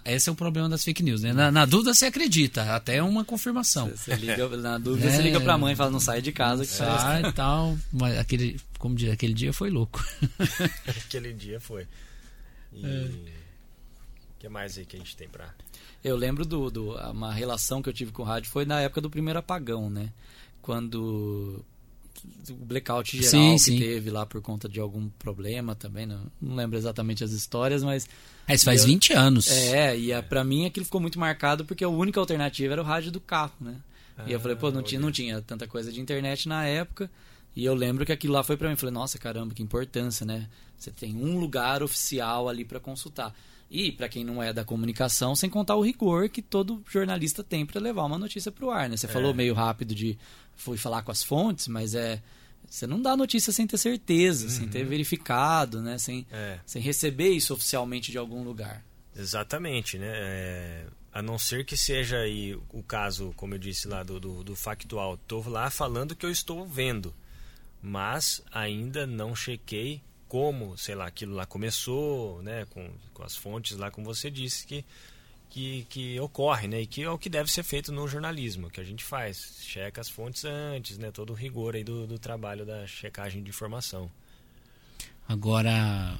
esse 0.05 0.27
é 0.27 0.31
o 0.31 0.35
problema 0.35 0.67
das 0.67 0.83
fake 0.83 1.03
news, 1.03 1.21
né? 1.21 1.33
Na, 1.33 1.51
na 1.51 1.65
dúvida 1.67 1.93
você 1.93 2.07
acredita, 2.07 2.75
até 2.75 3.01
uma 3.03 3.23
confirmação. 3.23 3.87
Você, 3.89 4.15
você 4.15 4.15
liga, 4.15 4.57
na 4.57 4.79
dúvida 4.79 5.07
é, 5.07 5.11
você 5.11 5.21
liga 5.21 5.39
pra 5.39 5.55
mãe 5.55 5.73
e 5.73 5.75
fala, 5.75 5.91
não 5.91 5.99
sai 5.99 6.19
de 6.19 6.31
casa 6.31 6.65
que 6.65 6.71
sai 6.71 7.23
e 7.23 7.31
tal. 7.31 7.77
Mas 7.93 8.17
aquele, 8.17 8.59
como 8.79 8.95
diz, 8.95 9.11
aquele 9.11 9.35
dia 9.35 9.53
foi 9.53 9.69
louco. 9.69 10.03
aquele 11.05 11.31
dia 11.31 11.59
foi. 11.59 11.87
E 12.73 12.83
o 12.83 12.87
é. 12.87 13.11
que 14.39 14.49
mais 14.49 14.75
aí 14.79 14.85
que 14.85 14.95
a 14.95 14.99
gente 14.99 15.15
tem 15.15 15.29
pra. 15.29 15.53
Eu 16.03 16.15
lembro 16.15 16.45
do, 16.45 16.69
do. 16.69 16.95
Uma 17.11 17.31
relação 17.33 17.81
que 17.81 17.89
eu 17.89 17.93
tive 17.93 18.11
com 18.11 18.23
o 18.23 18.25
rádio 18.25 18.49
foi 18.49 18.65
na 18.65 18.81
época 18.81 19.01
do 19.01 19.09
primeiro 19.09 19.39
apagão, 19.39 19.89
né? 19.89 20.11
Quando 20.61 21.63
o 22.49 22.53
blackout 22.65 23.15
geral 23.15 23.29
sim, 23.29 23.53
que 23.53 23.59
sim. 23.59 23.79
teve 23.79 24.09
lá 24.09 24.25
por 24.25 24.41
conta 24.41 24.67
de 24.69 24.79
algum 24.79 25.09
problema 25.09 25.75
também, 25.75 26.05
não, 26.05 26.21
não 26.41 26.55
lembro 26.55 26.77
exatamente 26.77 27.23
as 27.23 27.31
histórias, 27.31 27.83
mas... 27.83 28.07
É, 28.47 28.53
isso 28.53 28.65
faz 28.65 28.81
eu, 28.81 28.87
20 28.87 29.13
anos. 29.13 29.49
É, 29.49 29.97
e 29.97 30.13
a, 30.13 30.21
pra 30.21 30.43
mim 30.43 30.65
aquilo 30.65 30.85
ficou 30.85 31.01
muito 31.01 31.19
marcado 31.19 31.65
porque 31.65 31.83
a 31.83 31.89
única 31.89 32.19
alternativa 32.19 32.73
era 32.73 32.81
o 32.81 32.85
rádio 32.85 33.11
do 33.11 33.19
carro, 33.19 33.53
né? 33.59 33.77
Ah, 34.17 34.25
e 34.27 34.33
eu 34.33 34.39
falei, 34.39 34.57
pô, 34.57 34.71
não 34.71 34.83
tinha, 34.83 34.99
não 34.99 35.11
tinha 35.11 35.41
tanta 35.41 35.67
coisa 35.67 35.91
de 35.91 35.99
internet 35.99 36.47
na 36.47 36.65
época, 36.65 37.09
e 37.55 37.65
eu 37.65 37.73
lembro 37.73 38.05
que 38.05 38.11
aquilo 38.11 38.33
lá 38.33 38.43
foi 38.43 38.57
para 38.57 38.69
mim, 38.69 38.75
falei, 38.75 38.93
nossa, 38.93 39.17
caramba, 39.17 39.53
que 39.53 39.63
importância, 39.63 40.25
né? 40.25 40.47
Você 40.77 40.91
tem 40.91 41.15
um 41.15 41.39
lugar 41.39 41.83
oficial 41.83 42.49
ali 42.49 42.65
para 42.65 42.79
consultar. 42.79 43.35
E 43.73 43.89
para 43.89 44.09
quem 44.09 44.25
não 44.25 44.43
é 44.43 44.51
da 44.51 44.65
comunicação, 44.65 45.33
sem 45.33 45.49
contar 45.49 45.75
o 45.75 45.81
rigor 45.81 46.27
que 46.27 46.41
todo 46.41 46.83
jornalista 46.91 47.41
tem 47.41 47.65
para 47.65 47.79
levar 47.79 48.03
uma 48.03 48.19
notícia 48.19 48.51
para 48.51 48.65
o 48.65 48.69
ar, 48.69 48.89
né? 48.89 48.97
Você 48.97 49.05
é. 49.05 49.09
falou 49.09 49.33
meio 49.33 49.53
rápido 49.53 49.95
de 49.95 50.19
fui 50.57 50.77
falar 50.77 51.03
com 51.03 51.11
as 51.11 51.23
fontes, 51.23 51.69
mas 51.69 51.95
é 51.95 52.21
você 52.69 52.85
não 52.85 53.01
dá 53.01 53.15
notícia 53.15 53.51
sem 53.51 53.65
ter 53.65 53.77
certeza, 53.77 54.45
uhum. 54.45 54.51
sem 54.51 54.67
ter 54.67 54.83
verificado, 54.83 55.81
né? 55.81 55.97
Sem, 55.97 56.27
é. 56.31 56.59
sem 56.65 56.81
receber 56.81 57.29
isso 57.29 57.53
oficialmente 57.53 58.11
de 58.11 58.17
algum 58.17 58.43
lugar. 58.43 58.83
Exatamente, 59.15 59.97
né? 59.97 60.09
É, 60.09 60.85
a 61.13 61.21
não 61.21 61.37
ser 61.37 61.65
que 61.65 61.77
seja 61.77 62.17
aí 62.17 62.57
o 62.69 62.83
caso, 62.83 63.33
como 63.37 63.55
eu 63.55 63.59
disse 63.59 63.87
lá, 63.87 64.03
do, 64.03 64.19
do, 64.19 64.43
do 64.43 64.55
factual. 64.55 65.15
Estou 65.15 65.47
lá 65.49 65.69
falando 65.69 66.15
que 66.15 66.25
eu 66.25 66.31
estou 66.31 66.65
vendo, 66.65 67.13
mas 67.81 68.41
ainda 68.51 69.07
não 69.07 69.33
chequei 69.33 70.01
como, 70.31 70.77
sei 70.77 70.95
lá, 70.95 71.07
aquilo 71.07 71.35
lá 71.35 71.45
começou, 71.45 72.41
né? 72.41 72.65
Com, 72.69 72.89
com 73.13 73.21
as 73.21 73.35
fontes 73.35 73.75
lá, 73.75 73.91
como 73.91 74.05
você 74.05 74.31
disse, 74.31 74.65
que 74.65 74.85
que, 75.49 75.85
que 75.89 76.17
ocorre, 76.21 76.69
né? 76.69 76.79
E 76.79 76.87
que 76.87 77.03
é 77.03 77.09
o 77.09 77.17
que 77.17 77.27
deve 77.27 77.51
ser 77.51 77.63
feito 77.63 77.91
no 77.91 78.07
jornalismo, 78.07 78.69
que 78.69 78.79
a 78.79 78.83
gente 78.85 79.03
faz. 79.03 79.57
Checa 79.59 79.99
as 79.99 80.07
fontes 80.07 80.45
antes, 80.45 80.97
né? 80.97 81.11
Todo 81.11 81.31
o 81.31 81.33
rigor 81.33 81.75
aí 81.75 81.83
do, 81.83 82.07
do 82.07 82.17
trabalho 82.17 82.65
da 82.65 82.87
checagem 82.87 83.43
de 83.43 83.49
informação. 83.49 84.09
Agora, 85.27 86.17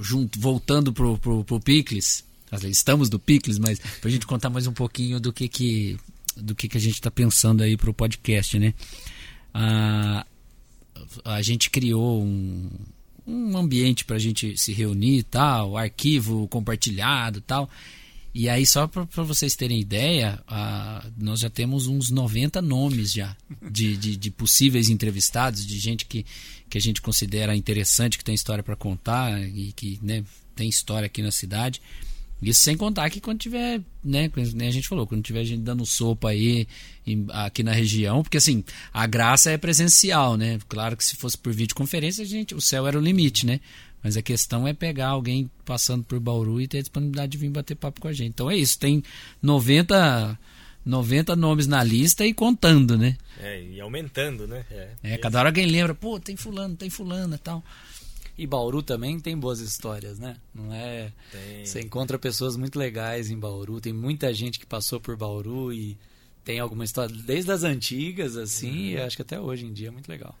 junto, 0.00 0.40
voltando 0.40 0.90
pro, 0.90 1.18
pro, 1.18 1.44
pro 1.44 1.60
Picles, 1.60 2.24
estamos 2.62 3.10
do 3.10 3.18
Picles, 3.18 3.58
mas 3.58 3.78
para 3.78 4.08
a 4.08 4.10
gente 4.10 4.26
contar 4.26 4.48
mais 4.48 4.66
um 4.66 4.72
pouquinho 4.72 5.20
do 5.20 5.34
que 5.34 5.50
que, 5.50 5.98
do 6.34 6.54
que, 6.54 6.66
que 6.66 6.78
a 6.78 6.80
gente 6.80 6.94
está 6.94 7.10
pensando 7.10 7.62
aí 7.62 7.76
pro 7.76 7.92
podcast, 7.92 8.58
né? 8.58 8.72
A, 9.52 10.24
a 11.24 11.42
gente 11.42 11.70
criou 11.70 12.22
um, 12.22 12.68
um 13.26 13.56
ambiente 13.56 14.04
para 14.04 14.16
a 14.16 14.20
gente 14.20 14.56
se 14.56 14.72
reunir 14.72 15.24
tal, 15.24 15.76
arquivo 15.76 16.46
compartilhado 16.48 17.38
e 17.38 17.42
tal. 17.42 17.68
E 18.38 18.50
aí, 18.50 18.66
só 18.66 18.86
para 18.86 19.22
vocês 19.22 19.56
terem 19.56 19.80
ideia, 19.80 20.38
nós 21.16 21.40
já 21.40 21.48
temos 21.48 21.86
uns 21.86 22.10
90 22.10 22.60
nomes 22.60 23.12
já 23.12 23.34
de, 23.62 23.96
de, 23.96 24.14
de, 24.14 24.30
possíveis 24.30 24.90
entrevistados, 24.90 25.66
de 25.66 25.78
gente 25.78 26.04
que, 26.04 26.26
que 26.68 26.76
a 26.76 26.80
gente 26.80 27.00
considera 27.00 27.56
interessante, 27.56 28.18
que 28.18 28.24
tem 28.24 28.34
história 28.34 28.62
para 28.62 28.76
contar 28.76 29.40
e 29.40 29.72
que 29.72 29.98
né, 30.02 30.22
tem 30.54 30.68
história 30.68 31.06
aqui 31.06 31.22
na 31.22 31.30
cidade. 31.30 31.80
Isso 32.40 32.60
sem 32.60 32.76
contar 32.76 33.08
que 33.08 33.20
quando 33.20 33.38
tiver, 33.38 33.80
né, 34.04 34.30
a 34.36 34.70
gente 34.70 34.88
falou, 34.88 35.06
quando 35.06 35.22
tiver 35.22 35.42
gente 35.44 35.62
dando 35.62 35.86
sopa 35.86 36.30
aí 36.30 36.68
em, 37.06 37.26
aqui 37.30 37.62
na 37.62 37.72
região, 37.72 38.22
porque 38.22 38.36
assim, 38.36 38.62
a 38.92 39.06
graça 39.06 39.50
é 39.50 39.56
presencial, 39.56 40.36
né? 40.36 40.58
Claro 40.68 40.96
que 40.96 41.04
se 41.04 41.16
fosse 41.16 41.38
por 41.38 41.52
videoconferência, 41.52 42.22
a 42.22 42.26
gente, 42.26 42.54
o 42.54 42.60
céu 42.60 42.86
era 42.86 42.98
o 42.98 43.02
limite, 43.02 43.46
né? 43.46 43.60
Mas 44.02 44.16
a 44.16 44.22
questão 44.22 44.68
é 44.68 44.74
pegar 44.74 45.08
alguém 45.08 45.50
passando 45.64 46.04
por 46.04 46.20
Bauru 46.20 46.60
e 46.60 46.68
ter 46.68 46.78
a 46.78 46.82
disponibilidade 46.82 47.32
de 47.32 47.38
vir 47.38 47.50
bater 47.50 47.74
papo 47.74 48.00
com 48.00 48.08
a 48.08 48.12
gente. 48.12 48.28
Então 48.28 48.50
é 48.50 48.56
isso, 48.56 48.78
tem 48.78 49.02
90, 49.42 50.38
90 50.84 51.34
nomes 51.34 51.66
na 51.66 51.82
lista 51.82 52.24
e 52.24 52.34
contando, 52.34 52.98
né? 52.98 53.16
É, 53.40 53.62
e 53.62 53.80
aumentando, 53.80 54.46
né? 54.46 54.64
É, 54.70 54.90
é 55.02 55.18
cada 55.18 55.38
hora 55.38 55.48
alguém 55.48 55.66
lembra, 55.66 55.94
pô, 55.94 56.20
tem 56.20 56.36
fulano, 56.36 56.76
tem 56.76 56.90
fulana 56.90 57.36
e 57.36 57.38
tal. 57.38 57.64
E 58.38 58.46
Bauru 58.46 58.82
também 58.82 59.18
tem 59.18 59.36
boas 59.36 59.60
histórias, 59.60 60.18
né? 60.18 60.36
Não 60.54 60.72
é? 60.72 61.12
Tem. 61.32 61.64
Você 61.64 61.80
encontra 61.80 62.18
pessoas 62.18 62.56
muito 62.56 62.78
legais 62.78 63.30
em 63.30 63.38
Bauru, 63.38 63.80
tem 63.80 63.92
muita 63.92 64.32
gente 64.34 64.58
que 64.58 64.66
passou 64.66 65.00
por 65.00 65.16
Bauru 65.16 65.72
e 65.72 65.98
tem 66.44 66.60
alguma 66.60 66.84
história 66.84 67.14
desde 67.24 67.50
as 67.50 67.64
antigas 67.64 68.36
assim, 68.36 68.70
uhum. 68.70 68.90
e 68.90 69.00
acho 69.00 69.16
que 69.16 69.22
até 69.22 69.40
hoje 69.40 69.64
em 69.66 69.72
dia 69.72 69.88
é 69.88 69.90
muito 69.90 70.08
legal. 70.08 70.36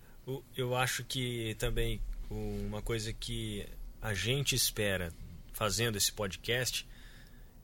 Eu 0.56 0.74
acho 0.74 1.04
que 1.04 1.56
também 1.58 2.00
uma 2.30 2.82
coisa 2.82 3.12
que 3.12 3.66
a 4.02 4.12
gente 4.12 4.54
espera 4.54 5.12
fazendo 5.52 5.96
esse 5.96 6.12
podcast 6.12 6.86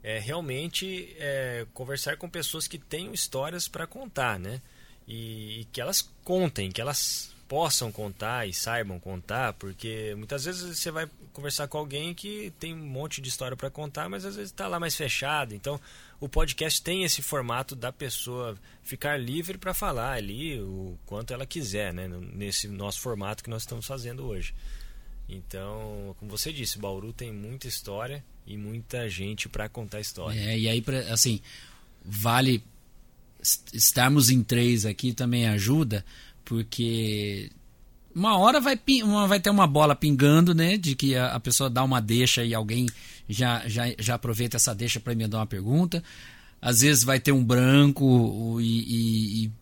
é 0.02 0.18
realmente 0.18 1.14
é, 1.18 1.66
conversar 1.72 2.16
com 2.16 2.28
pessoas 2.28 2.66
que 2.66 2.78
tenham 2.78 3.12
histórias 3.12 3.68
para 3.68 3.86
contar, 3.86 4.38
né? 4.38 4.60
E, 5.06 5.60
e, 5.60 5.64
que 5.66 5.80
elas 5.80 6.00
contem, 6.24 6.70
que 6.70 6.80
elas 6.80 7.32
possam 7.52 7.92
contar 7.92 8.48
e 8.48 8.54
saibam 8.54 8.98
contar, 8.98 9.52
porque 9.52 10.14
muitas 10.16 10.46
vezes 10.46 10.78
você 10.78 10.90
vai 10.90 11.06
conversar 11.34 11.68
com 11.68 11.76
alguém 11.76 12.14
que 12.14 12.50
tem 12.58 12.72
um 12.72 12.78
monte 12.78 13.20
de 13.20 13.28
história 13.28 13.54
para 13.54 13.68
contar, 13.68 14.08
mas 14.08 14.24
às 14.24 14.36
vezes 14.36 14.50
está 14.50 14.66
lá 14.66 14.80
mais 14.80 14.96
fechado. 14.96 15.54
Então, 15.54 15.78
o 16.18 16.30
podcast 16.30 16.80
tem 16.80 17.04
esse 17.04 17.20
formato 17.20 17.76
da 17.76 17.92
pessoa 17.92 18.56
ficar 18.82 19.18
livre 19.18 19.58
para 19.58 19.74
falar 19.74 20.14
ali 20.14 20.58
o 20.62 20.98
quanto 21.04 21.34
ela 21.34 21.44
quiser, 21.44 21.92
né? 21.92 22.08
Nesse 22.08 22.68
nosso 22.68 23.00
formato 23.00 23.44
que 23.44 23.50
nós 23.50 23.64
estamos 23.64 23.84
fazendo 23.84 24.24
hoje. 24.24 24.54
Então, 25.28 26.16
como 26.18 26.30
você 26.30 26.50
disse, 26.54 26.78
Bauru 26.78 27.12
tem 27.12 27.30
muita 27.30 27.68
história 27.68 28.24
e 28.46 28.56
muita 28.56 29.10
gente 29.10 29.46
para 29.46 29.68
contar 29.68 30.00
história. 30.00 30.40
É, 30.40 30.58
e 30.58 30.70
aí, 30.70 30.82
assim, 31.10 31.38
vale 32.02 32.64
estarmos 33.74 34.30
em 34.30 34.42
três 34.42 34.86
aqui 34.86 35.12
também 35.12 35.48
ajuda, 35.48 36.02
porque 36.44 37.50
uma 38.14 38.36
hora 38.36 38.60
vai, 38.60 38.78
uma, 39.02 39.26
vai 39.26 39.40
ter 39.40 39.50
uma 39.50 39.66
bola 39.66 39.94
pingando, 39.94 40.54
né? 40.54 40.76
De 40.76 40.94
que 40.94 41.16
a, 41.16 41.34
a, 41.34 41.40
pessoa 41.40 41.70
dá 41.70 41.82
uma 41.82 42.00
deixa 42.00 42.44
e 42.44 42.54
alguém 42.54 42.86
já, 43.28 43.66
já, 43.68 43.84
já 43.98 44.14
aproveita 44.14 44.56
essa 44.56 44.74
deixa 44.74 45.00
para 45.00 45.14
me 45.14 45.26
dar 45.26 45.38
uma 45.38 45.46
pergunta. 45.46 46.02
Às 46.60 46.80
vezes 46.80 47.04
vai 47.04 47.18
ter 47.18 47.32
um 47.32 47.42
branco 47.42 48.60
e, 48.60 48.64
e, 48.64 49.44
e, 49.44 49.52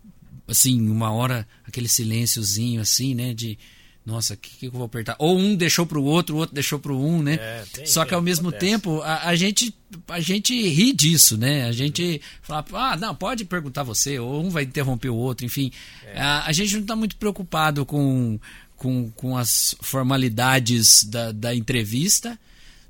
assim, 0.49 0.89
uma 0.91 1.11
hora 1.11 1.47
aquele 1.67 1.89
silênciozinho 1.89 2.81
assim, 2.81 3.15
né? 3.15 3.33
De 3.33 3.59
nossa, 4.05 4.35
o 4.35 4.37
que, 4.37 4.51
que 4.57 4.67
eu 4.67 4.71
vou 4.71 4.85
apertar? 4.85 5.15
Ou 5.19 5.39
um 5.39 5.55
deixou 5.55 5.85
para 5.85 5.99
o 5.99 6.05
outro, 6.05 6.35
o 6.35 6.39
outro 6.39 6.55
deixou 6.55 6.79
para 6.79 6.93
o 6.93 7.07
um, 7.07 7.23
né? 7.23 7.35
É, 7.35 7.65
tem, 7.73 7.87
Só 7.87 8.05
que 8.05 8.15
ao 8.15 8.23
mesmo 8.23 8.49
acontece. 8.49 8.73
tempo 8.73 9.01
a, 9.03 9.29
a, 9.29 9.37
gente 9.37 9.75
a 10.09 10.21
gente 10.21 10.55
ri 10.69 10.93
disso, 10.93 11.37
né? 11.37 11.65
A 11.67 11.73
gente 11.73 12.21
fala, 12.43 12.65
ah, 12.73 12.97
não, 12.97 13.15
pode 13.15 13.45
perguntar 13.45 13.83
você, 13.83 14.19
ou 14.19 14.43
um 14.43 14.49
vai 14.49 14.65
interromper 14.65 15.11
o 15.11 15.17
outro, 15.17 15.45
enfim. 15.45 15.71
É. 16.07 16.21
A, 16.21 16.47
a, 16.47 16.53
gente 16.53 16.75
não 16.75 16.83
está 16.83 16.97
muito 16.97 17.17
preocupado 17.17 17.85
com, 17.85 18.41
com, 18.77 19.11
com 19.11 19.37
as 19.37 19.75
formalidades 19.83 21.05
da, 21.05 21.31
da 21.31 21.55
entrevista, 21.55 22.39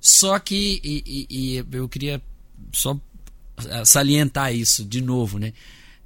só 0.00 0.38
que 0.38 0.80
e, 0.84 1.26
e, 1.28 1.56
e 1.56 1.64
eu 1.72 1.88
queria 1.88 2.22
só 2.72 2.98
salientar 3.84 4.54
isso 4.54 4.84
de 4.84 5.02
novo, 5.02 5.38
né? 5.38 5.52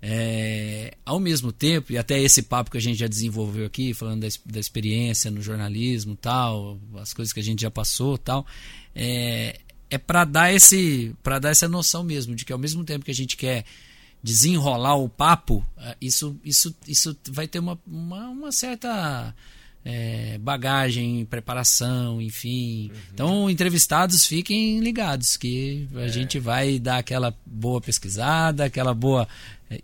É, 0.06 0.92
ao 1.02 1.18
mesmo 1.18 1.50
tempo, 1.50 1.90
e 1.90 1.96
até 1.96 2.20
esse 2.20 2.42
papo 2.42 2.70
que 2.70 2.76
a 2.76 2.80
gente 2.80 2.98
já 2.98 3.06
desenvolveu 3.06 3.64
aqui, 3.64 3.94
falando 3.94 4.20
da, 4.20 4.28
da 4.44 4.60
experiência 4.60 5.30
no 5.30 5.40
jornalismo 5.40 6.14
tal, 6.14 6.78
as 6.96 7.14
coisas 7.14 7.32
que 7.32 7.40
a 7.40 7.42
gente 7.42 7.62
já 7.62 7.70
passou 7.70 8.18
tal, 8.18 8.46
é, 8.94 9.58
é 9.88 9.96
para 9.96 10.26
dar 10.26 10.52
esse 10.52 11.14
dar 11.40 11.48
essa 11.48 11.66
noção 11.66 12.04
mesmo 12.04 12.34
de 12.34 12.44
que 12.44 12.52
ao 12.52 12.58
mesmo 12.58 12.84
tempo 12.84 13.02
que 13.02 13.10
a 13.10 13.14
gente 13.14 13.34
quer 13.34 13.64
desenrolar 14.22 14.96
o 14.96 15.08
papo, 15.08 15.64
é, 15.78 15.96
isso 16.02 16.38
isso 16.44 16.76
isso 16.86 17.16
vai 17.30 17.48
ter 17.48 17.58
uma, 17.58 17.80
uma, 17.86 18.28
uma 18.28 18.52
certa 18.52 19.34
é, 19.84 20.38
bagagem, 20.38 21.24
preparação, 21.26 22.20
enfim. 22.20 22.90
Uhum. 22.90 23.00
Então, 23.12 23.50
entrevistados, 23.50 24.26
fiquem 24.26 24.80
ligados 24.80 25.36
que 25.36 25.88
a 25.94 26.02
é. 26.02 26.08
gente 26.08 26.38
vai 26.38 26.78
dar 26.78 26.98
aquela 26.98 27.34
boa 27.44 27.80
pesquisada, 27.80 28.64
aquela 28.64 28.94
boa 28.94 29.28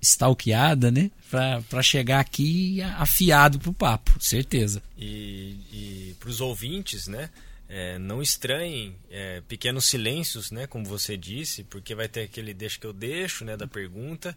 stalkeada, 0.00 0.90
né? 0.90 1.10
Para 1.30 1.82
chegar 1.82 2.20
aqui 2.20 2.82
afiado 2.98 3.58
pro 3.58 3.72
papo, 3.72 4.12
certeza. 4.20 4.82
E, 4.98 5.56
e 5.72 6.16
para 6.18 6.28
os 6.28 6.40
ouvintes, 6.40 7.06
né? 7.06 7.30
É, 7.68 7.98
não 7.98 8.20
estranhem 8.20 8.96
é, 9.10 9.40
pequenos 9.42 9.84
silêncios, 9.84 10.50
né? 10.50 10.66
Como 10.66 10.84
você 10.84 11.16
disse, 11.16 11.62
porque 11.64 11.94
vai 11.94 12.08
ter 12.08 12.22
aquele 12.22 12.52
deixa 12.52 12.80
que 12.80 12.86
eu 12.86 12.92
deixo, 12.92 13.44
né? 13.44 13.56
Da 13.56 13.66
pergunta 13.66 14.36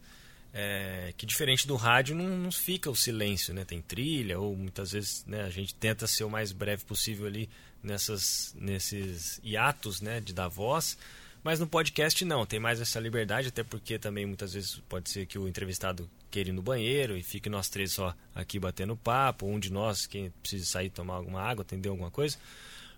é, 0.54 1.12
que 1.18 1.26
diferente 1.26 1.68
do 1.68 1.76
rádio 1.76 2.16
não, 2.16 2.38
não, 2.38 2.52
fica 2.52 2.90
o 2.90 2.96
silêncio, 2.96 3.54
né? 3.56 3.66
Tem 3.66 3.82
trilha 3.82 4.40
ou 4.40 4.56
muitas 4.56 4.92
vezes 4.92 5.26
né, 5.26 5.42
a 5.42 5.50
gente 5.50 5.74
tenta 5.74 6.06
ser 6.06 6.26
o 6.26 6.30
mais 6.30 6.52
breve 6.52 6.86
possível 6.86 7.26
ali 7.26 7.50
nessas, 7.82 8.54
nesses 8.56 9.42
hiatos, 9.44 10.00
né? 10.00 10.22
De 10.22 10.32
dar 10.32 10.48
voz. 10.48 10.96
Mas 11.44 11.60
no 11.60 11.68
podcast 11.68 12.24
não, 12.24 12.46
tem 12.46 12.60
mais 12.60 12.80
essa 12.80 13.00
liberdade, 13.00 13.50
até 13.50 13.64
porque 13.64 14.00
também 14.00 14.26
muitas 14.26 14.54
vezes 14.54 14.82
pode 14.88 15.10
ser 15.10 15.26
que 15.26 15.38
o 15.38 15.48
entrevistado 15.48 16.10
queira 16.32 16.50
ir 16.50 16.54
no 16.54 16.62
banheiro 16.62 17.18
e 17.18 17.22
fique 17.22 17.50
nós 17.50 17.70
três 17.70 17.92
só 17.92 18.16
aqui 18.34 18.58
batendo 18.58 18.96
papo, 18.96 19.46
um 19.46 19.60
de 19.60 19.72
nós 19.72 20.08
quem 20.08 20.32
precisa 20.42 20.66
sair 20.66 20.90
tomar 20.90 21.16
alguma 21.16 21.42
água, 21.42 21.64
atender 21.64 21.90
alguma 21.90 22.10
coisa 22.10 22.38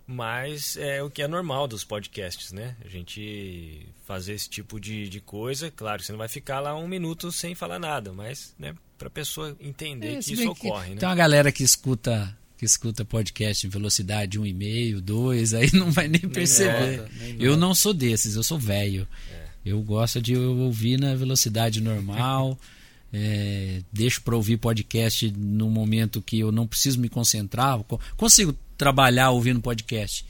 mas 0.08 0.78
é 0.78 1.02
o 1.02 1.10
que 1.10 1.22
é 1.22 1.28
normal 1.28 1.68
dos 1.68 1.84
podcasts, 1.84 2.52
né? 2.52 2.76
A 2.86 2.88
gente 2.88 3.88
fazer 4.06 4.34
esse 4.34 4.48
tipo 4.48 4.80
de, 4.80 5.10
de 5.10 5.20
coisa, 5.20 5.72
claro, 5.72 6.04
você 6.04 6.12
não 6.12 6.20
vai 6.20 6.28
ficar 6.28 6.60
lá 6.60 6.76
um 6.76 6.88
minuto 6.88 7.32
sem 7.32 7.56
falar 7.56 7.80
nada, 7.80 8.14
mas, 8.14 8.54
né, 8.60 8.76
para 8.98 9.08
a 9.08 9.12
pessoa 9.12 9.56
entender 9.60 10.18
é, 10.18 10.20
que 10.20 10.34
isso 10.34 10.50
ocorre, 10.50 10.92
né? 10.92 10.98
Tem 10.98 11.10
uma 11.10 11.16
galera 11.16 11.52
que 11.52 11.64
escuta 11.64 12.38
que 12.58 12.66
escuta 12.66 13.04
podcast 13.04 13.66
em 13.66 13.70
velocidade 13.70 14.40
1,5, 14.40 15.02
2, 15.02 15.54
aí 15.54 15.70
não 15.74 15.92
vai 15.92 16.08
nem 16.08 16.22
perceber. 16.22 17.10
Nem 17.20 17.34
nota, 17.34 17.44
eu 17.44 17.58
não 17.58 17.76
sou 17.76 17.94
desses, 17.94 18.36
eu 18.36 18.44
sou 18.44 18.58
velho. 18.58 19.08
É. 19.32 19.46
Eu 19.66 19.82
gosto 19.82 20.22
de 20.22 20.36
ouvir 20.36 21.00
na 21.00 21.16
velocidade 21.16 21.82
normal. 21.82 22.58
é, 23.18 23.82
deixo 23.92 24.22
para 24.22 24.36
ouvir 24.36 24.58
podcast 24.58 25.32
no 25.32 25.70
momento 25.70 26.22
que 26.22 26.40
eu 26.40 26.52
não 26.52 26.68
preciso 26.68 27.00
me 27.00 27.08
concentrar. 27.08 27.80
Consigo 28.18 28.54
trabalhar 28.78 29.32
ouvindo 29.32 29.62
podcast. 29.62 30.26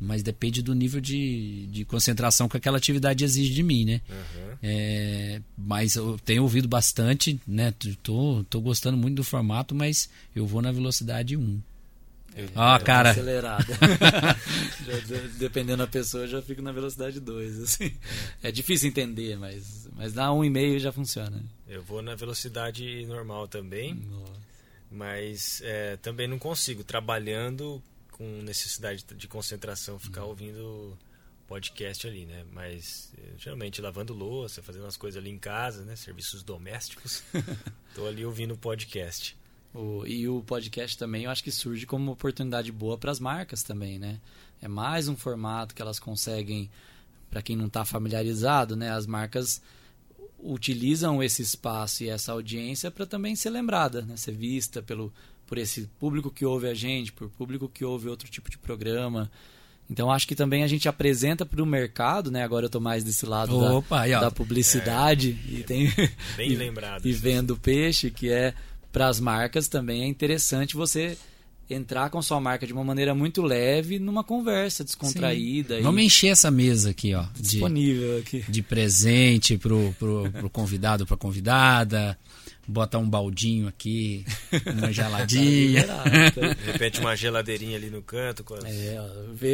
Mas 0.00 0.22
depende 0.22 0.62
do 0.62 0.74
nível 0.74 1.00
de, 1.00 1.66
de 1.66 1.84
concentração 1.84 2.48
que 2.48 2.56
aquela 2.56 2.78
atividade 2.78 3.24
exige 3.24 3.52
de 3.52 3.62
mim, 3.62 3.84
né? 3.84 4.00
Uhum. 4.08 4.58
É, 4.62 5.40
mas 5.56 5.96
eu 5.96 6.18
tenho 6.24 6.42
ouvido 6.42 6.68
bastante, 6.68 7.40
né? 7.46 7.74
Tô, 8.02 8.44
tô 8.48 8.60
gostando 8.60 8.96
muito 8.96 9.16
do 9.16 9.24
formato, 9.24 9.74
mas 9.74 10.08
eu 10.36 10.46
vou 10.46 10.62
na 10.62 10.70
velocidade 10.70 11.36
1. 11.36 11.60
Ah, 12.54 12.78
oh, 12.80 12.84
cara. 12.84 13.10
Acelerada. 13.10 13.66
dependendo 15.38 15.78
da 15.78 15.86
pessoa, 15.86 16.24
eu 16.24 16.28
já 16.28 16.42
fico 16.42 16.62
na 16.62 16.70
velocidade 16.70 17.18
2. 17.18 17.60
Assim. 17.60 17.92
É 18.42 18.52
difícil 18.52 18.88
entender, 18.88 19.36
mas, 19.36 19.88
mas 19.96 20.14
na 20.14 20.28
1,5 20.28 20.78
já 20.78 20.92
funciona. 20.92 21.42
Eu 21.66 21.82
vou 21.82 22.00
na 22.00 22.14
velocidade 22.14 23.04
normal 23.06 23.48
também. 23.48 23.94
Nossa. 23.94 24.48
Mas 24.90 25.60
é, 25.64 25.96
também 25.96 26.28
não 26.28 26.38
consigo, 26.38 26.82
trabalhando 26.82 27.82
com 28.18 28.42
necessidade 28.42 29.04
de 29.04 29.28
concentração 29.28 29.98
ficar 29.98 30.24
uhum. 30.24 30.30
ouvindo 30.30 30.98
podcast 31.46 32.06
ali, 32.06 32.26
né? 32.26 32.44
Mas 32.52 33.12
eh, 33.16 33.34
geralmente 33.38 33.80
lavando 33.80 34.12
louça, 34.12 34.62
fazendo 34.62 34.84
as 34.84 34.96
coisas 34.96 35.22
ali 35.22 35.30
em 35.30 35.38
casa, 35.38 35.84
né? 35.84 35.96
Serviços 35.96 36.42
domésticos. 36.42 37.22
Tô 37.94 38.06
ali 38.06 38.26
ouvindo 38.26 38.56
podcast. 38.56 39.38
O, 39.72 40.04
e 40.06 40.28
o 40.28 40.42
podcast 40.42 40.98
também 40.98 41.24
eu 41.24 41.30
acho 41.30 41.44
que 41.44 41.52
surge 41.52 41.86
como 41.86 42.04
uma 42.04 42.12
oportunidade 42.12 42.72
boa 42.72 42.98
para 42.98 43.10
as 43.10 43.20
marcas 43.20 43.62
também, 43.62 43.98
né? 43.98 44.20
É 44.60 44.68
mais 44.68 45.08
um 45.08 45.16
formato 45.16 45.74
que 45.74 45.80
elas 45.80 45.98
conseguem, 45.98 46.70
para 47.30 47.40
quem 47.40 47.56
não 47.56 47.66
está 47.66 47.84
familiarizado, 47.84 48.76
né? 48.76 48.90
As 48.90 49.06
marcas 49.06 49.62
utilizam 50.38 51.22
esse 51.22 51.42
espaço 51.42 52.04
e 52.04 52.08
essa 52.08 52.32
audiência 52.32 52.90
para 52.90 53.06
também 53.06 53.34
ser 53.34 53.50
lembrada, 53.50 54.02
né? 54.02 54.16
Ser 54.16 54.32
vista 54.32 54.82
pelo 54.82 55.12
por 55.48 55.58
esse 55.58 55.88
público 55.98 56.30
que 56.30 56.44
ouve 56.44 56.68
a 56.68 56.74
gente, 56.74 57.10
por 57.10 57.28
público 57.30 57.68
que 57.68 57.84
ouve 57.84 58.08
outro 58.08 58.28
tipo 58.30 58.50
de 58.50 58.58
programa. 58.58 59.30
Então 59.90 60.12
acho 60.12 60.28
que 60.28 60.34
também 60.34 60.62
a 60.62 60.68
gente 60.68 60.86
apresenta 60.86 61.46
para 61.46 61.62
o 61.62 61.66
mercado, 61.66 62.30
né? 62.30 62.42
Agora 62.42 62.66
eu 62.66 62.68
estou 62.68 62.80
mais 62.80 63.02
desse 63.02 63.24
lado 63.24 63.58
Opa, 63.58 63.96
da, 63.96 64.02
aí, 64.02 64.10
da, 64.10 64.30
publicidade 64.30 65.38
é, 65.48 65.52
e 65.54 65.62
tem 65.62 65.90
bem 66.36 66.50
lembrado 66.54 67.06
e 67.06 67.12
vendo 67.12 67.56
peixe 67.56 68.10
que 68.10 68.30
é 68.30 68.52
para 68.92 69.08
as 69.08 69.18
marcas 69.18 69.66
também 69.66 70.02
é 70.02 70.06
interessante 70.06 70.76
você 70.76 71.16
entrar 71.70 72.10
com 72.10 72.20
sua 72.20 72.40
marca 72.40 72.66
de 72.66 72.72
uma 72.72 72.84
maneira 72.84 73.14
muito 73.14 73.42
leve 73.42 73.98
numa 73.98 74.24
conversa 74.24 74.84
descontraída. 74.84 75.78
E... 75.78 75.82
Vamos 75.82 76.02
encher 76.02 76.28
essa 76.28 76.50
mesa 76.50 76.90
aqui, 76.90 77.14
ó. 77.14 77.24
Disponível 77.38 78.14
de, 78.14 78.20
aqui. 78.20 78.44
De 78.50 78.62
presente 78.62 79.56
pro, 79.56 79.94
pro, 79.98 80.30
pro 80.30 80.50
convidado, 80.50 81.06
pra 81.06 81.16
convidada 81.16 82.18
bota 82.68 82.98
um 82.98 83.08
baldinho 83.08 83.66
aqui, 83.66 84.26
uma 84.76 84.92
geladinha. 84.92 85.86
Tá 85.86 86.04
de 86.54 86.70
repente 86.70 87.00
uma 87.00 87.16
geladeirinha 87.16 87.76
ali 87.76 87.88
no 87.88 88.02
canto. 88.02 88.44
As... 88.54 88.64
É, 88.64 89.00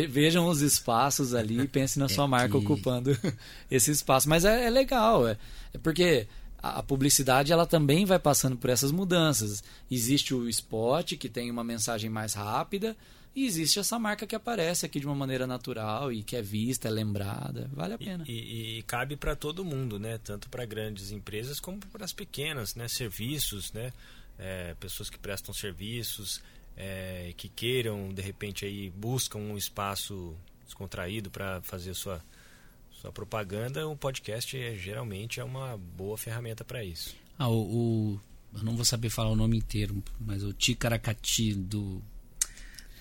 vejam 0.09 0.49
os 0.49 0.61
espaços 0.61 1.33
ali 1.33 1.61
e 1.61 1.69
pense 1.69 1.99
na 1.99 2.09
sua 2.09 2.25
é 2.25 2.29
marca 2.29 2.49
que... 2.49 2.57
ocupando 2.57 3.17
esse 3.71 3.93
espaço. 3.93 4.29
Mas 4.29 4.45
é, 4.45 4.67
é 4.67 4.71
legal, 4.71 5.29
é, 5.29 5.39
é 5.73 5.79
porque 5.79 6.27
a, 6.61 6.83
publicidade 6.83 7.53
ela 7.53 7.67
também 7.67 8.05
vai 8.05 8.19
passando 8.19 8.57
por 8.57 8.69
essas 8.69 8.91
mudanças. 8.91 9.63
Existe 9.89 10.35
o 10.35 10.49
spot 10.49 11.15
que 11.15 11.29
tem 11.29 11.51
uma 11.51 11.63
mensagem 11.63 12.11
mais 12.11 12.35
rápida 12.35 12.97
e 13.35 13.47
existe 13.47 13.81
essa 13.81 13.99
marca 13.99 14.27
que 14.27 14.35
aparece 14.37 14.87
aqui 14.87 15.01
de 15.01 15.07
uma 15.07 15.15
maneira 15.15 15.47
natural 15.47 16.13
e 16.13 16.23
que 16.23 16.37
é 16.37 16.43
vista, 16.43 16.87
é 16.87 16.91
lembrada. 16.91 17.69
Vale 17.73 17.95
a 17.95 17.99
pena. 17.99 18.25
E, 18.29 18.33
e, 18.33 18.79
e 18.79 18.83
cabe 18.85 19.17
para 19.17 19.35
todo 19.35 19.65
mundo, 19.65 19.99
né? 19.99 20.19
Tanto 20.19 20.49
para 20.49 20.65
grandes 20.65 21.11
empresas 21.11 21.59
como 21.59 21.79
para 21.79 22.05
as 22.05 22.13
pequenas, 22.13 22.77
né? 22.77 22.87
Serviços, 22.87 23.73
né? 23.73 23.93
É, 24.39 24.75
pessoas 24.75 25.11
que 25.11 25.19
prestam 25.19 25.53
serviços, 25.53 26.41
é, 26.77 27.35
que 27.37 27.49
queiram, 27.49 28.15
de 28.15 28.23
repente, 28.23 28.65
aí 28.65 28.89
buscam 28.91 29.39
um 29.39 29.57
espaço 29.57 30.37
descontraído 30.65 31.29
para 31.29 31.61
fazer 31.63 31.93
sua, 31.95 32.23
sua 32.93 33.11
propaganda. 33.11 33.89
O 33.89 33.97
podcast 33.97 34.57
é, 34.57 34.77
geralmente 34.77 35.41
é 35.41 35.45
uma 35.45 35.77
boa 35.77 36.17
ferramenta 36.17 36.65
para 36.65 36.85
isso. 36.85 37.17
Ah, 37.37 37.49
o, 37.49 37.63
o, 37.63 38.21
eu 38.55 38.63
não 38.63 38.77
vou 38.77 38.85
saber 38.85 39.11
falar 39.11 39.31
o 39.31 39.37
nome 39.37 39.57
inteiro, 39.57 40.01
mas 40.21 40.45
o 40.45 40.53
Ticaracati 40.53 41.53
do 41.53 42.01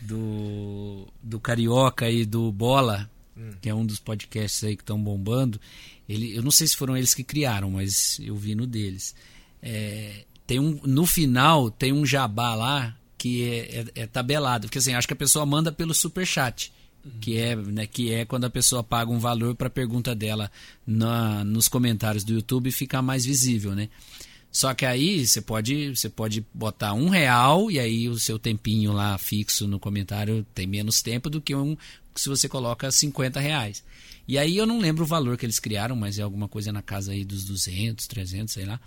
do, 0.05 1.07
do 1.21 1.39
Carioca 1.39 2.09
e 2.09 2.25
do 2.25 2.51
Bola, 2.51 3.09
hum. 3.35 3.51
que 3.61 3.69
é 3.69 3.75
um 3.75 3.85
dos 3.85 3.99
podcasts 3.99 4.63
aí 4.63 4.75
que 4.75 4.83
estão 4.83 5.01
bombando. 5.01 5.59
Ele, 6.07 6.35
eu 6.35 6.43
não 6.43 6.51
sei 6.51 6.67
se 6.67 6.75
foram 6.75 6.95
eles 6.97 7.13
que 7.13 7.23
criaram, 7.23 7.71
mas 7.71 8.19
eu 8.21 8.35
vi 8.35 8.55
no 8.55 8.67
deles. 8.67 9.15
É, 9.61 10.25
tem 10.45 10.59
um, 10.59 10.79
no 10.83 11.05
final 11.05 11.71
tem 11.71 11.93
um 11.93 12.05
jabá 12.05 12.53
lá 12.53 12.95
que 13.17 13.43
é, 13.43 13.79
é, 13.95 14.01
é 14.01 14.07
tabelado, 14.07 14.67
porque 14.67 14.77
assim, 14.77 14.93
acho 14.93 15.07
que 15.07 15.13
a 15.13 15.17
pessoa 15.17 15.45
manda 15.45 15.71
pelo 15.71 15.93
super 15.93 16.25
chat. 16.25 16.71
Que 17.19 17.37
é, 17.37 17.53
né, 17.53 17.85
que 17.85 18.13
é 18.13 18.23
quando 18.23 18.45
a 18.45 18.49
pessoa 18.49 18.81
paga 18.81 19.11
um 19.11 19.19
valor 19.19 19.55
para 19.55 19.67
a 19.67 19.69
pergunta 19.69 20.15
dela 20.15 20.49
na, 20.87 21.43
nos 21.43 21.67
comentários 21.67 22.23
do 22.23 22.33
YouTube 22.33 22.71
ficar 22.71 23.01
mais 23.01 23.25
visível, 23.25 23.75
né? 23.75 23.89
Só 24.53 24.71
que 24.75 24.85
aí 24.85 25.25
você 25.25 25.41
pode, 25.41 25.95
você 25.95 26.07
pode 26.07 26.45
botar 26.53 26.93
um 26.93 27.09
real 27.09 27.71
e 27.71 27.79
aí 27.79 28.07
o 28.07 28.19
seu 28.19 28.37
tempinho 28.37 28.93
lá 28.93 29.17
fixo 29.17 29.67
no 29.67 29.79
comentário 29.79 30.45
tem 30.53 30.67
menos 30.67 31.01
tempo 31.01 31.27
do 31.27 31.41
que 31.41 31.55
um 31.55 31.75
se 32.15 32.29
você 32.29 32.47
coloca 32.47 32.91
50 32.91 33.39
reais. 33.39 33.83
E 34.27 34.37
aí 34.37 34.55
eu 34.55 34.67
não 34.67 34.79
lembro 34.79 35.03
o 35.03 35.07
valor 35.07 35.37
que 35.37 35.45
eles 35.45 35.57
criaram, 35.57 35.95
mas 35.95 36.19
é 36.19 36.21
alguma 36.21 36.47
coisa 36.47 36.71
na 36.71 36.83
casa 36.83 37.11
aí 37.11 37.25
dos 37.25 37.43
200, 37.45 38.05
300, 38.05 38.53
sei 38.53 38.65
lá. 38.65 38.79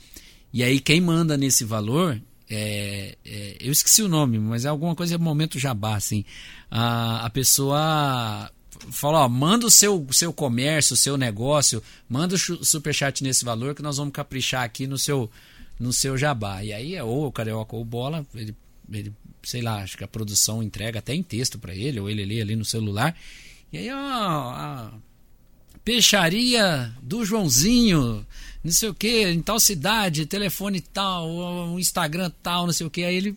E 0.53 0.63
aí 0.63 0.79
quem 0.79 1.01
manda 1.01 1.37
nesse 1.37 1.65
valor 1.65 2.23
é, 2.49 3.19
é, 3.25 3.57
eu 3.61 3.73
esqueci 3.73 4.03
o 4.03 4.09
nome, 4.09 4.39
mas 4.39 4.65
é 4.65 4.69
alguma 4.69 4.95
coisa, 4.95 5.17
é 5.17 5.19
momento 5.19 5.59
jabá, 5.59 5.97
assim. 5.97 6.25
A, 6.71 7.27
a 7.27 7.31
pessoa 7.31 8.49
fala, 8.93 9.25
ó, 9.25 9.29
manda 9.29 9.67
o 9.67 9.71
seu, 9.71 10.07
seu 10.13 10.33
comércio, 10.33 10.95
o 10.95 10.97
seu 10.97 11.17
negócio, 11.17 11.83
manda 12.09 12.37
o 12.37 12.39
superchat 12.39 13.23
nesse 13.25 13.45
valor 13.45 13.75
que 13.75 13.83
nós 13.83 13.97
vamos 13.97 14.13
caprichar 14.13 14.63
aqui 14.63 14.87
no 14.87 14.97
seu, 14.97 15.31
no 15.79 15.93
seu 15.93 16.17
jabá. 16.17 16.63
E 16.65 16.73
aí 16.73 16.95
é 16.95 17.03
ou 17.03 17.27
o 17.27 17.33
Carioca 17.33 17.77
ou 17.77 17.85
Bola, 17.85 18.27
ele, 18.35 18.55
ele, 18.93 19.13
sei 19.43 19.63
lá, 19.63 19.83
acho 19.83 19.97
que 19.97 20.05
a 20.05 20.09
produção 20.09 20.63
entrega 20.63 20.99
até 20.99 21.15
em 21.15 21.23
texto 21.23 21.59
para 21.59 21.75
ele, 21.75 22.01
ou 22.01 22.09
ele 22.09 22.25
lê 22.25 22.41
ali 22.41 22.57
no 22.57 22.65
celular. 22.65 23.17
E 23.73 23.79
aí, 23.79 23.91
ó, 23.91 23.97
a 23.97 24.93
peixaria 25.85 26.93
do 27.03 27.25
Joãozinho, 27.25 28.27
não 28.65 28.73
sei 28.73 28.89
o 28.89 28.95
que, 28.95 29.29
em 29.29 29.41
tal 29.41 29.61
cidade, 29.61 30.27
telefone 30.27 30.81
tal, 30.81 31.29
o 31.29 31.79
Instagram 31.79 32.31
tal, 32.43 32.67
não 32.67 32.73
sei 32.73 32.87
o 32.87 32.91
que. 32.91 33.05
Aí 33.05 33.15
ele 33.15 33.37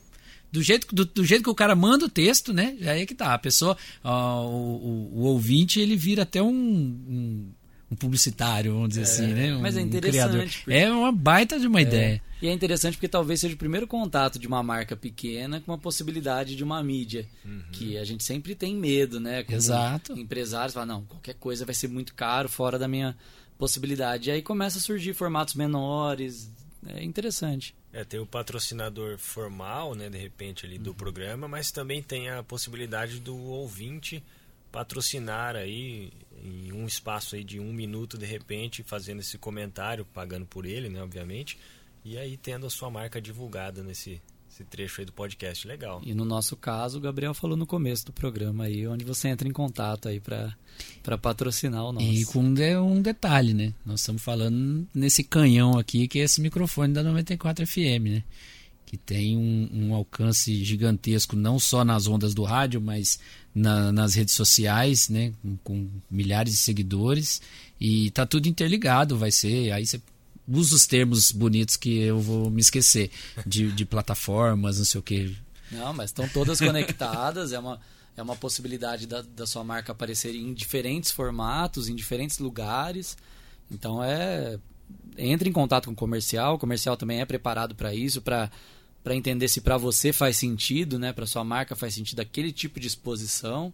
do 0.51 0.63
jeito, 0.63 0.93
do, 0.93 1.05
do, 1.05 1.23
jeito 1.23 1.43
que 1.43 1.49
o 1.49 1.55
cara 1.55 1.75
manda 1.75 2.05
o 2.05 2.09
texto, 2.09 2.51
né? 2.51 2.75
Aí 2.81 3.01
é 3.01 3.05
que 3.05 3.13
tá. 3.13 3.33
A 3.33 3.37
pessoa, 3.37 3.77
ó, 4.03 4.45
o, 4.47 4.49
o, 4.49 5.19
o, 5.19 5.21
ouvinte, 5.25 5.79
ele 5.79 5.95
vira 5.95 6.23
até 6.23 6.41
um, 6.41 6.49
um 6.49 7.51
um 7.91 7.95
publicitário, 7.95 8.73
vamos 8.73 8.89
dizer 8.89 9.01
É, 9.01 9.03
assim, 9.03 9.27
né? 9.33 9.55
Um, 9.55 9.61
mas 9.61 9.75
é 9.75 9.81
um 9.81 9.85
interessante, 9.85 10.29
criador. 10.31 10.47
porque- 10.49 10.73
É 10.73 10.91
uma 10.91 11.11
baita 11.11 11.59
de 11.59 11.67
uma 11.67 11.81
ideia. 11.81 12.21
E 12.41 12.47
é 12.47 12.53
interessante 12.53 12.93
porque 12.93 13.07
talvez 13.09 13.39
seja 13.41 13.53
o 13.55 13.57
primeiro 13.57 13.85
contato 13.87 14.39
de 14.39 14.47
uma 14.47 14.63
marca 14.63 14.95
pequena 14.95 15.59
com 15.59 15.73
a 15.73 15.77
possibilidade 15.77 16.55
de 16.55 16.63
uma 16.63 16.81
mídia. 16.83 17.27
Que 17.73 17.97
a 17.97 18.03
gente 18.05 18.23
sempre 18.23 18.55
tem 18.55 18.75
medo, 18.75 19.19
né? 19.19 19.43
Como 19.43 19.57
Exato. 19.57 20.13
Empresários 20.17 20.73
falam, 20.73 20.99
não, 20.99 21.05
qualquer 21.05 21.33
coisa 21.35 21.65
vai 21.65 21.75
ser 21.75 21.87
muito 21.89 22.13
caro, 22.13 22.47
fora 22.47 22.79
da 22.79 22.87
minha 22.87 23.15
possibilidade. 23.57 24.29
E 24.29 24.31
aí 24.31 24.41
começa 24.41 24.77
a 24.77 24.81
surgir 24.81 25.13
formatos 25.13 25.53
menores. 25.55 26.49
É 26.87 27.03
interessante. 27.03 27.75
É, 27.91 28.03
tem 28.05 28.19
o 28.19 28.25
patrocinador 28.25 29.17
formal, 29.17 29.95
né, 29.95 30.09
de 30.09 30.17
repente 30.17 30.65
ali 30.65 30.77
Uhum. 30.77 30.83
do 30.83 30.93
programa, 30.93 31.47
mas 31.47 31.71
também 31.71 32.01
tem 32.01 32.29
a 32.29 32.41
possibilidade 32.43 33.19
do 33.19 33.35
ouvinte 33.35 34.23
patrocinar 34.71 35.55
aí 35.55 36.11
em 36.43 36.71
um 36.71 36.85
espaço 36.85 37.35
aí 37.35 37.43
de 37.43 37.59
um 37.59 37.73
minuto 37.73 38.17
de 38.17 38.25
repente, 38.25 38.83
fazendo 38.83 39.19
esse 39.19 39.37
comentário, 39.37 40.05
pagando 40.13 40.45
por 40.45 40.65
ele, 40.65 40.89
né, 40.89 41.01
obviamente, 41.03 41.57
e 42.05 42.17
aí 42.17 42.37
tendo 42.37 42.65
a 42.65 42.69
sua 42.69 42.89
marca 42.89 43.21
divulgada 43.21 43.83
nesse 43.83 44.21
esse 44.51 44.63
trecho 44.63 44.99
aí 44.99 45.05
do 45.05 45.13
podcast, 45.13 45.67
legal. 45.67 46.01
E 46.03 46.11
no 46.13 46.25
nosso 46.25 46.57
caso, 46.57 46.97
o 46.97 47.01
Gabriel 47.01 47.35
falou 47.35 47.55
no 47.55 47.67
começo 47.67 48.07
do 48.07 48.11
programa 48.11 48.63
aí, 48.63 48.85
onde 48.87 49.05
você 49.05 49.27
entra 49.29 49.47
em 49.47 49.51
contato 49.53 50.07
aí 50.09 50.19
para 50.19 51.17
patrocinar 51.21 51.85
o 51.85 51.91
nosso. 51.93 52.05
E 52.05 52.25
com 52.25 52.39
um, 52.39 52.53
de- 52.53 52.75
um 52.77 52.99
detalhe, 52.99 53.53
né? 53.53 53.73
Nós 53.85 53.99
estamos 53.99 54.21
falando 54.23 54.87
nesse 54.93 55.23
canhão 55.23 55.77
aqui, 55.77 56.07
que 56.07 56.19
é 56.19 56.23
esse 56.23 56.41
microfone 56.41 56.91
da 56.93 57.03
94 57.03 57.65
FM, 57.65 58.09
né? 58.09 58.23
Que 58.89 58.97
tem 58.97 59.37
um, 59.37 59.69
um 59.71 59.93
alcance 59.93 60.65
gigantesco, 60.65 61.35
não 61.35 61.59
só 61.59 61.85
nas 61.85 62.07
ondas 62.07 62.33
do 62.33 62.41
rádio, 62.43 62.81
mas 62.81 63.19
na- 63.53 63.91
nas 63.91 64.15
redes 64.15 64.33
sociais, 64.33 65.09
né? 65.09 65.31
Com, 65.43 65.57
com 65.63 65.87
milhares 66.09 66.53
de 66.53 66.57
seguidores. 66.59 67.39
E 67.79 68.09
tá 68.09 68.25
tudo 68.25 68.47
interligado, 68.47 69.15
vai 69.15 69.29
ser. 69.31 69.71
Aí 69.71 69.85
você 69.85 70.01
usa 70.47 70.75
os 70.75 70.87
termos 70.87 71.31
bonitos 71.31 71.77
que 71.77 71.99
eu 71.99 72.19
vou 72.19 72.49
me 72.49 72.61
esquecer. 72.61 73.11
De, 73.45 73.71
de 73.71 73.85
plataformas, 73.85 74.79
não 74.79 74.85
sei 74.85 74.99
o 74.99 75.03
que. 75.03 75.37
Não, 75.71 75.93
mas 75.93 76.09
estão 76.09 76.27
todas 76.27 76.57
conectadas, 76.59 77.51
é 77.53 77.59
uma, 77.59 77.79
é 78.17 78.23
uma 78.23 78.35
possibilidade 78.35 79.05
da, 79.05 79.21
da 79.21 79.45
sua 79.45 79.63
marca 79.63 79.91
aparecer 79.91 80.33
em 80.33 80.51
diferentes 80.51 81.11
formatos, 81.11 81.87
em 81.87 81.95
diferentes 81.95 82.39
lugares. 82.39 83.15
Então 83.69 84.03
é. 84.03 84.57
Entre 85.15 85.47
em 85.47 85.53
contato 85.53 85.85
com 85.85 85.91
o 85.91 85.95
comercial, 85.95 86.55
o 86.55 86.57
comercial 86.57 86.97
também 86.97 87.21
é 87.21 87.25
preparado 87.25 87.75
para 87.75 87.93
isso, 87.93 88.19
para 88.19 88.49
para 89.03 89.15
entender 89.15 89.47
se 89.47 89.61
para 89.61 89.77
você 89.77 90.11
faz 90.11 90.37
sentido, 90.37 90.99
né, 90.99 91.13
para 91.13 91.25
sua 91.25 91.43
marca 91.43 91.75
faz 91.75 91.93
sentido 91.93 92.19
aquele 92.19 92.51
tipo 92.51 92.79
de 92.79 92.87
exposição. 92.87 93.73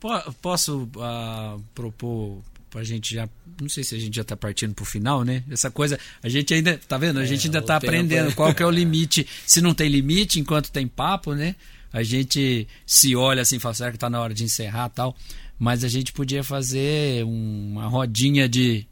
Po- 0.00 0.32
Posso 0.42 0.88
ah, 1.00 1.56
propor 1.74 2.42
pra 2.70 2.84
gente 2.84 3.14
já. 3.14 3.28
Não 3.60 3.68
sei 3.68 3.82
se 3.84 3.94
a 3.94 3.98
gente 3.98 4.14
já 4.16 4.24
tá 4.24 4.36
partindo 4.36 4.74
pro 4.74 4.84
final, 4.84 5.24
né? 5.24 5.42
Essa 5.50 5.70
coisa. 5.70 5.98
A 6.22 6.28
gente 6.28 6.52
ainda. 6.52 6.78
Tá 6.86 6.98
vendo? 6.98 7.18
A 7.18 7.22
É, 7.22 7.26
gente 7.26 7.46
ainda 7.46 7.58
o 7.60 7.62
tá 7.62 7.80
tempo 7.80 7.90
aprendendo 7.90 8.30
é- 8.30 8.34
qual 8.34 8.54
que 8.54 8.62
é 8.62 8.66
o 8.66 8.70
limite. 8.70 9.26
Se 9.46 9.60
não 9.60 9.72
tem 9.74 9.88
limite, 9.88 10.38
enquanto 10.40 10.70
tem 10.70 10.86
papo, 10.86 11.34
né? 11.34 11.54
A 11.92 12.02
gente 12.02 12.68
se 12.84 13.16
olha 13.16 13.40
assim 13.42 13.56
e 13.56 13.60
fala, 13.60 13.74
será 13.74 13.92
que 13.92 13.96
tá 13.98 14.10
na 14.10 14.20
hora 14.20 14.34
de 14.34 14.44
encerrar 14.44 14.88
tal? 14.90 15.16
Mas 15.58 15.82
a 15.84 15.88
gente 15.88 16.12
podia 16.12 16.44
fazer 16.44 17.24
um- 17.24 17.70
uma 17.72 17.86
rodinha 17.86 18.46
de, 18.46 18.86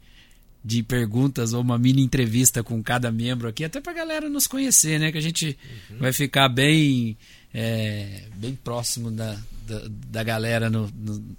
de 0.63 0.81
perguntas 0.81 1.53
ou 1.53 1.61
uma 1.61 1.77
mini 1.77 2.01
entrevista 2.01 2.63
com 2.63 2.81
cada 2.81 3.11
membro 3.11 3.47
aqui, 3.47 3.63
até 3.63 3.79
pra 3.79 3.93
galera 3.93 4.27
nos 4.27 4.47
conhecer, 4.47 4.99
né? 4.99 5.11
Que 5.11 5.19
a 5.19 5.21
gente 5.21 5.55
vai 5.99 6.11
ficar 6.11 6.49
bem, 6.49 7.15
é, 7.53 8.23
bem 8.37 8.55
próximo 8.55 9.11
da, 9.11 9.37
da, 9.65 9.81
da 9.87 10.23
galera 10.23 10.69
no- 10.69 10.89
no, 10.95 11.35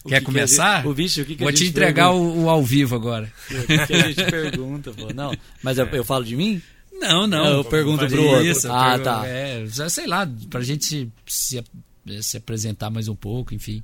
que 0.04 0.20
que 0.20 0.22
começar? 0.22 0.74
a 0.74 0.78
gente- 0.78 0.88
o 0.88 0.94
bicho, 0.94 1.22
o 1.22 1.26
que, 1.26 1.36
que 1.36 1.44
Vou 1.44 1.54
te 1.54 1.66
entregar 1.68 2.12
o, 2.12 2.44
o 2.46 2.50
ao 2.50 2.64
vivo 2.64 2.96
agora. 2.96 3.32
O 3.52 3.68
que, 3.68 3.86
que 3.88 3.94
a 3.94 4.08
gente 4.08 4.24
pergunta, 4.26 4.92
pô? 4.92 5.14
Não, 5.14 5.32
mas 5.62 5.78
eu, 5.78 5.86
eu 5.88 6.04
falo 6.04 6.26
de 6.26 6.36
mim? 6.36 6.60
Não, 6.92 7.28
não. 7.28 7.46
Eu 7.46 7.64
pergunto 7.64 8.00
Fazer 8.04 8.16
pro 8.16 8.26
outro. 8.26 8.46
isso, 8.46 8.68
eu 8.68 8.74
Ah, 8.74 8.86
pergunto- 8.98 9.04
tá. 9.04 9.28
É, 9.28 9.66
sei 9.90 10.08
lá, 10.08 10.28
pra 10.50 10.62
gente 10.62 11.10
se, 11.28 11.64
se 12.22 12.38
apresentar 12.38 12.90
mais 12.90 13.08
um 13.08 13.16
pouco, 13.16 13.54
enfim. 13.54 13.84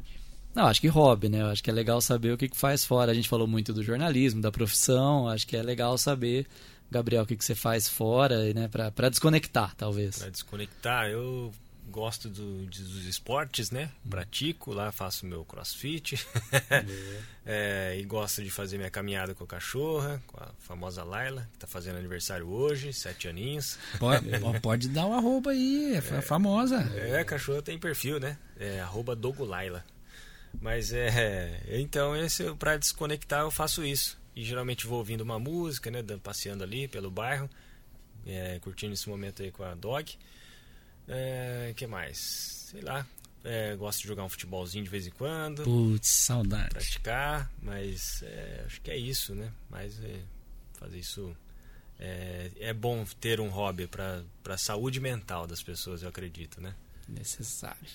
Não, 0.56 0.66
acho 0.66 0.82
que 0.82 0.88
hobby, 0.88 1.30
né? 1.30 1.42
Eu 1.42 1.48
acho 1.48 1.62
que 1.64 1.70
é 1.70 1.74
legal 1.74 2.02
saber 2.02 2.32
o 2.34 2.38
que, 2.38 2.48
que 2.50 2.58
faz 2.58 2.84
fora. 2.84 3.12
A 3.12 3.16
gente 3.16 3.30
falou 3.30 3.46
muito 3.46 3.72
do 3.72 3.84
jornalismo, 3.84 4.42
da 4.42 4.52
profissão. 4.52 5.28
Acho 5.28 5.46
que 5.46 5.56
é 5.56 5.62
legal 5.62 5.98
saber, 5.98 6.48
Gabriel, 6.96 7.24
o 7.24 7.26
que, 7.26 7.36
que 7.36 7.44
você 7.46 7.54
faz 7.56 7.88
fora, 7.90 8.54
né? 8.54 8.68
Pra 8.70 9.10
desconectar, 9.10 9.76
talvez. 9.76 10.18
Para 10.20 10.30
desconectar, 10.30 11.08
eu 11.10 11.54
gosto 11.92 12.28
do- 12.30 12.66
de- 12.66 12.82
dos 12.84 13.06
esportes, 13.06 13.70
né? 13.70 13.92
Pratico, 14.10 14.74
lá 14.74 14.92
faço 14.92 15.26
meu 15.26 15.44
crossfit. 15.46 16.16
É, 17.48 17.96
e 18.00 18.04
gosto 18.06 18.42
de 18.44 18.50
fazer 18.50 18.78
minha 18.78 18.90
caminhada 18.90 19.36
com 19.36 19.44
a 19.44 19.48
cachorra, 19.48 20.20
com 20.26 20.42
a 20.44 20.48
famosa 20.58 21.04
Laila, 21.04 21.48
que 21.52 21.58
está 21.58 21.68
fazendo 21.68 21.98
aniversário 21.98 22.48
hoje, 22.48 22.92
sete 22.92 23.28
aninhos. 23.28 23.78
Pode, 24.00 24.26
pode 24.64 24.90
dar 24.90 25.06
o 25.06 25.14
arroba 25.14 25.52
aí, 25.52 25.94
é, 25.96 26.02
fa- 26.02 26.24
famosa. 26.24 26.78
É, 26.96 27.20
a 27.20 27.24
cachorra 27.26 27.62
tem 27.62 27.78
perfil, 27.78 28.20
né? 28.20 28.36
É 28.60 28.80
arroba 28.82 29.16
Dogulaila. 29.16 29.86
Mas 30.60 30.92
é. 30.92 31.62
Então, 31.70 32.16
esse 32.16 32.44
para 32.56 32.78
desconectar 32.78 33.42
eu 33.42 33.52
faço 33.52 33.86
isso. 33.86 34.18
E 34.36 34.44
geralmente 34.44 34.86
vou 34.86 34.98
ouvindo 34.98 35.22
uma 35.22 35.40
música, 35.40 35.90
né? 35.90 36.04
Passeando 36.22 36.64
ali 36.64 36.88
pelo 36.88 37.10
bairro. 37.10 37.50
é, 38.26 38.60
curtindo 38.60 38.94
esse 38.94 39.08
momento 39.08 39.42
aí 39.44 39.52
com 39.52 39.64
a 39.64 39.76
dog. 39.76 40.18
É, 41.08 41.74
que 41.76 41.86
mais? 41.88 42.18
Sei 42.72 42.82
lá. 42.82 43.06
É, 43.44 43.76
gosto 43.76 44.02
de 44.02 44.08
jogar 44.08 44.24
um 44.24 44.30
futebolzinho 44.30 44.84
de 44.84 44.90
vez 44.90 45.06
em 45.06 45.12
quando. 45.12 45.64
Putz, 45.64 46.10
saudade. 46.10 46.70
Praticar, 46.70 47.52
mas 47.62 48.24
é, 48.24 48.64
acho 48.66 48.82
que 48.82 48.90
é 48.90 48.98
isso, 48.98 49.36
né? 49.36 49.52
Mas 49.70 50.04
é, 50.04 50.20
fazer 50.74 50.98
isso. 50.98 51.36
É, 52.00 52.52
é 52.60 52.74
bom 52.74 53.06
ter 53.22 53.40
um 53.40 53.50
hobby 53.50 53.88
para 53.88 54.24
a 54.50 54.58
saúde 54.58 55.00
mental 55.00 55.46
das 55.48 55.62
pessoas, 55.62 56.02
eu 56.02 56.10
acredito, 56.10 56.60
né? 56.60 56.74
Necessário. 57.08 57.88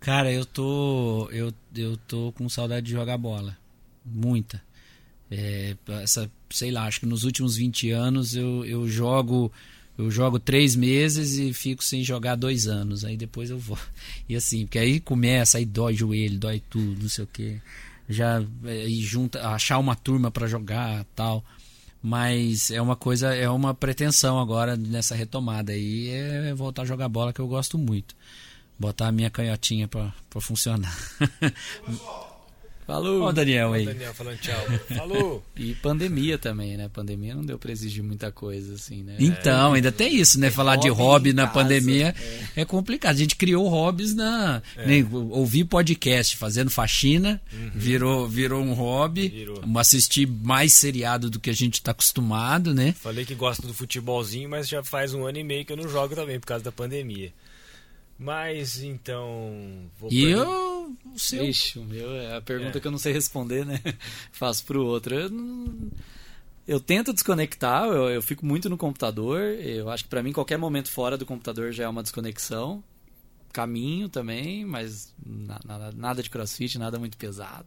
Cara, 0.00 0.32
eu 0.32 0.44
tô. 0.44 1.28
Eu, 1.30 1.54
eu 1.74 1.96
tô 1.96 2.32
com 2.32 2.48
saudade 2.48 2.86
de 2.86 2.92
jogar 2.92 3.16
bola. 3.16 3.56
Muita. 4.04 4.60
É, 5.30 5.76
essa, 6.02 6.30
sei 6.50 6.70
lá, 6.70 6.86
acho 6.86 7.00
que 7.00 7.06
nos 7.06 7.24
últimos 7.24 7.56
20 7.56 7.90
anos 7.90 8.34
eu, 8.34 8.64
eu 8.64 8.88
jogo. 8.88 9.52
Eu 9.98 10.10
jogo 10.10 10.38
três 10.38 10.74
meses 10.74 11.36
e 11.36 11.52
fico 11.52 11.84
sem 11.84 12.02
jogar 12.02 12.34
dois 12.34 12.66
anos. 12.66 13.04
Aí 13.04 13.18
depois 13.18 13.50
eu 13.50 13.58
vou. 13.58 13.78
E 14.28 14.34
assim, 14.34 14.64
porque 14.64 14.78
aí 14.78 14.98
começa, 14.98 15.58
aí 15.58 15.64
dói 15.66 15.94
joelho, 15.94 16.38
dói 16.38 16.62
tudo, 16.70 17.02
não 17.02 17.08
sei 17.08 17.24
o 17.24 17.26
que. 17.26 17.60
Já 18.08 18.42
é, 18.64 18.86
e 18.86 19.00
junta, 19.02 19.46
achar 19.48 19.78
uma 19.78 19.94
turma 19.94 20.30
para 20.30 20.46
jogar 20.46 21.04
tal. 21.14 21.44
Mas 22.02 22.70
é 22.70 22.80
uma 22.80 22.96
coisa, 22.96 23.34
é 23.34 23.48
uma 23.50 23.74
pretensão 23.74 24.38
agora 24.40 24.74
nessa 24.74 25.14
retomada 25.14 25.72
aí, 25.72 26.08
é 26.08 26.54
voltar 26.54 26.82
a 26.82 26.86
jogar 26.86 27.08
bola 27.10 27.32
que 27.32 27.40
eu 27.40 27.46
gosto 27.46 27.76
muito 27.76 28.16
botar 28.80 29.08
a 29.08 29.12
minha 29.12 29.28
canhotinha 29.28 29.86
pra 29.86 30.40
funcionar. 30.40 30.96
Falou! 32.90 33.22
Ó 33.22 33.28
o 33.28 33.32
Daniel 33.32 33.72
aí. 33.72 33.84
Daniel 33.84 34.12
falando 34.12 34.38
tchau. 34.38 34.60
Falou! 34.96 35.44
E 35.56 35.74
pandemia 35.74 36.36
também, 36.36 36.76
né? 36.76 36.88
Pandemia 36.92 37.36
não 37.36 37.44
deu 37.44 37.56
pra 37.56 37.70
exigir 37.70 38.02
muita 38.02 38.32
coisa, 38.32 38.74
assim, 38.74 39.04
né? 39.04 39.14
Então, 39.18 39.74
ainda 39.74 39.92
tem 39.92 40.16
isso, 40.16 40.40
né? 40.40 40.50
Falar 40.50 40.74
de 40.74 40.88
hobby 40.88 41.10
hobby 41.20 41.30
em 41.30 41.32
na 41.32 41.46
casa, 41.46 41.54
pandemia 41.54 42.14
é. 42.56 42.64
complicado. 42.64 43.14
A 43.14 43.18
gente 43.18 43.36
criou 43.36 43.68
hobbies 43.68 44.14
na. 44.14 44.62
né, 44.76 45.06
ouvir 45.12 45.64
podcast 45.64 46.36
fazendo 46.36 46.68
faxina, 46.68 47.40
virou, 47.74 48.26
virou 48.26 48.60
um 48.60 48.72
hobby. 48.72 49.28
Virou. 49.28 49.62
Assistir 49.76 50.26
mais 50.26 50.74
seriado 50.74 51.30
do 51.30 51.40
que 51.40 51.48
a 51.48 51.54
gente 51.54 51.82
tá 51.82 51.92
acostumado, 51.92 52.74
né? 52.74 52.94
Falei 52.98 53.24
que 53.24 53.34
gosto 53.34 53.66
do 53.66 53.72
futebolzinho, 53.72 54.48
mas 54.48 54.68
já 54.68 54.84
faz 54.84 55.14
um 55.14 55.24
ano 55.24 55.38
e 55.38 55.44
meio 55.44 55.64
que 55.64 55.72
eu 55.72 55.76
não 55.76 55.88
jogo 55.88 56.14
também 56.14 56.38
por 56.38 56.46
causa 56.46 56.62
da 56.62 56.70
pandemia. 56.70 57.32
Mas 58.22 58.82
então. 58.82 59.90
Vou 59.98 60.12
E 60.12 60.24
eu. 60.24 60.94
O 61.14 61.18
seu. 61.18 61.42
Ixi, 61.44 61.78
o 61.78 61.84
meu 61.84 62.12
é 62.12 62.36
a 62.36 62.40
pergunta 62.42 62.76
É. 62.76 62.80
que 62.80 62.86
eu 62.86 62.90
não 62.90 62.98
sei 62.98 63.14
responder, 63.14 63.64
né? 63.64 63.80
Faço 64.30 64.62
pro 64.66 64.84
outro. 64.84 65.14
Eu, 65.14 65.30
não- 65.30 65.90
eu 66.68 66.78
tento 66.78 67.14
desconectar, 67.14 67.84
eu, 67.86 68.10
eu 68.10 68.20
fico 68.22 68.44
muito 68.44 68.68
no 68.68 68.76
computador. 68.76 69.40
Eu 69.40 69.88
acho 69.88 70.04
que 70.04 70.10
pra 70.10 70.22
mim 70.22 70.32
qualquer 70.32 70.58
momento 70.58 70.90
fora 70.90 71.16
do 71.16 71.24
computador 71.24 71.72
já 71.72 71.84
é 71.84 71.88
uma 71.88 72.02
desconexão. 72.02 72.84
Caminho 73.52 74.08
também, 74.08 74.64
mas 74.66 75.14
na- 75.24 75.58
nada, 75.64 75.90
nada 75.96 76.22
de 76.22 76.28
crossfit, 76.28 76.78
nada 76.78 76.98
muito 76.98 77.16
pesado. 77.16 77.66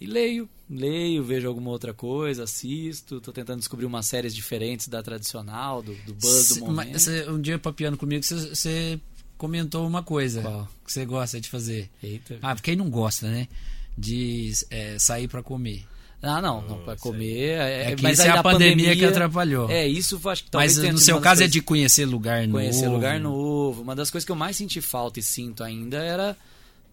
E 0.00 0.06
leio, 0.06 0.48
leio, 0.70 1.22
vejo 1.24 1.48
alguma 1.48 1.70
outra 1.70 1.92
coisa, 1.92 2.44
assisto, 2.44 3.20
tô 3.20 3.32
tentando 3.32 3.58
descobrir 3.58 3.86
umas 3.86 4.06
séries 4.06 4.34
diferentes 4.34 4.86
da 4.88 5.02
tradicional, 5.02 5.82
do, 5.82 5.94
do 6.06 6.14
buzz 6.14 6.48
do 6.48 6.60
momento. 6.60 6.92
mas 6.92 7.02
cê- 7.02 7.28
um 7.28 7.40
dia 7.40 7.58
papiando 7.58 7.96
comigo, 7.96 8.22
você 8.22 8.98
comentou 9.38 9.86
uma 9.86 10.02
coisa 10.02 10.42
Qual? 10.42 10.68
que 10.84 10.92
você 10.92 11.04
gosta 11.04 11.40
de 11.40 11.48
fazer. 11.48 11.90
Eita. 12.02 12.38
Ah, 12.42 12.54
quem 12.56 12.76
não 12.76 12.88
gosta, 12.90 13.28
né? 13.30 13.48
De 13.96 14.52
é, 14.70 14.96
sair 14.98 15.28
pra 15.28 15.42
comer. 15.42 15.84
Ah, 16.22 16.40
não, 16.40 16.62
não, 16.62 16.78
pra 16.78 16.96
comer. 16.96 17.50
É, 17.58 17.92
É 17.92 17.96
que 17.96 18.02
mas 18.02 18.14
isso 18.14 18.22
aí 18.22 18.28
é 18.28 18.32
a 18.32 18.36
na 18.36 18.42
pandemia, 18.42 18.96
que 18.96 19.04
atrapalhou. 19.04 19.68
É, 19.70 19.86
isso 19.86 20.18
eu 20.22 20.30
acho 20.30 20.44
que 20.44 20.50
talvez 20.50 20.78
Mas 20.78 20.92
no 20.92 20.98
seu 20.98 21.16
caso 21.20 21.42
é 21.42 21.44
coisas- 21.44 21.52
de 21.52 21.60
conhecer 21.60 22.06
lugar 22.06 22.48
conhecer 22.48 22.84
novo. 22.86 22.94
lugar 22.96 23.20
novo. 23.20 23.82
Uma 23.82 23.94
das 23.94 24.10
coisas 24.10 24.24
que 24.24 24.32
eu 24.32 24.36
mais 24.36 24.56
senti 24.56 24.80
falta 24.80 25.20
e 25.20 25.22
sinto 25.22 25.62
ainda 25.62 25.98
era, 25.98 26.34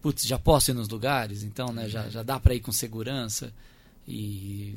putz, 0.02 0.24
já 0.24 0.38
posso 0.38 0.70
ir 0.70 0.74
nos 0.74 0.86
lugares, 0.88 1.42
então, 1.42 1.72
né, 1.72 1.88
já, 1.88 2.10
já 2.10 2.22
dá 2.22 2.38
pra 2.38 2.54
ir 2.54 2.60
com 2.60 2.70
segurança. 2.72 3.50
E 4.06 4.74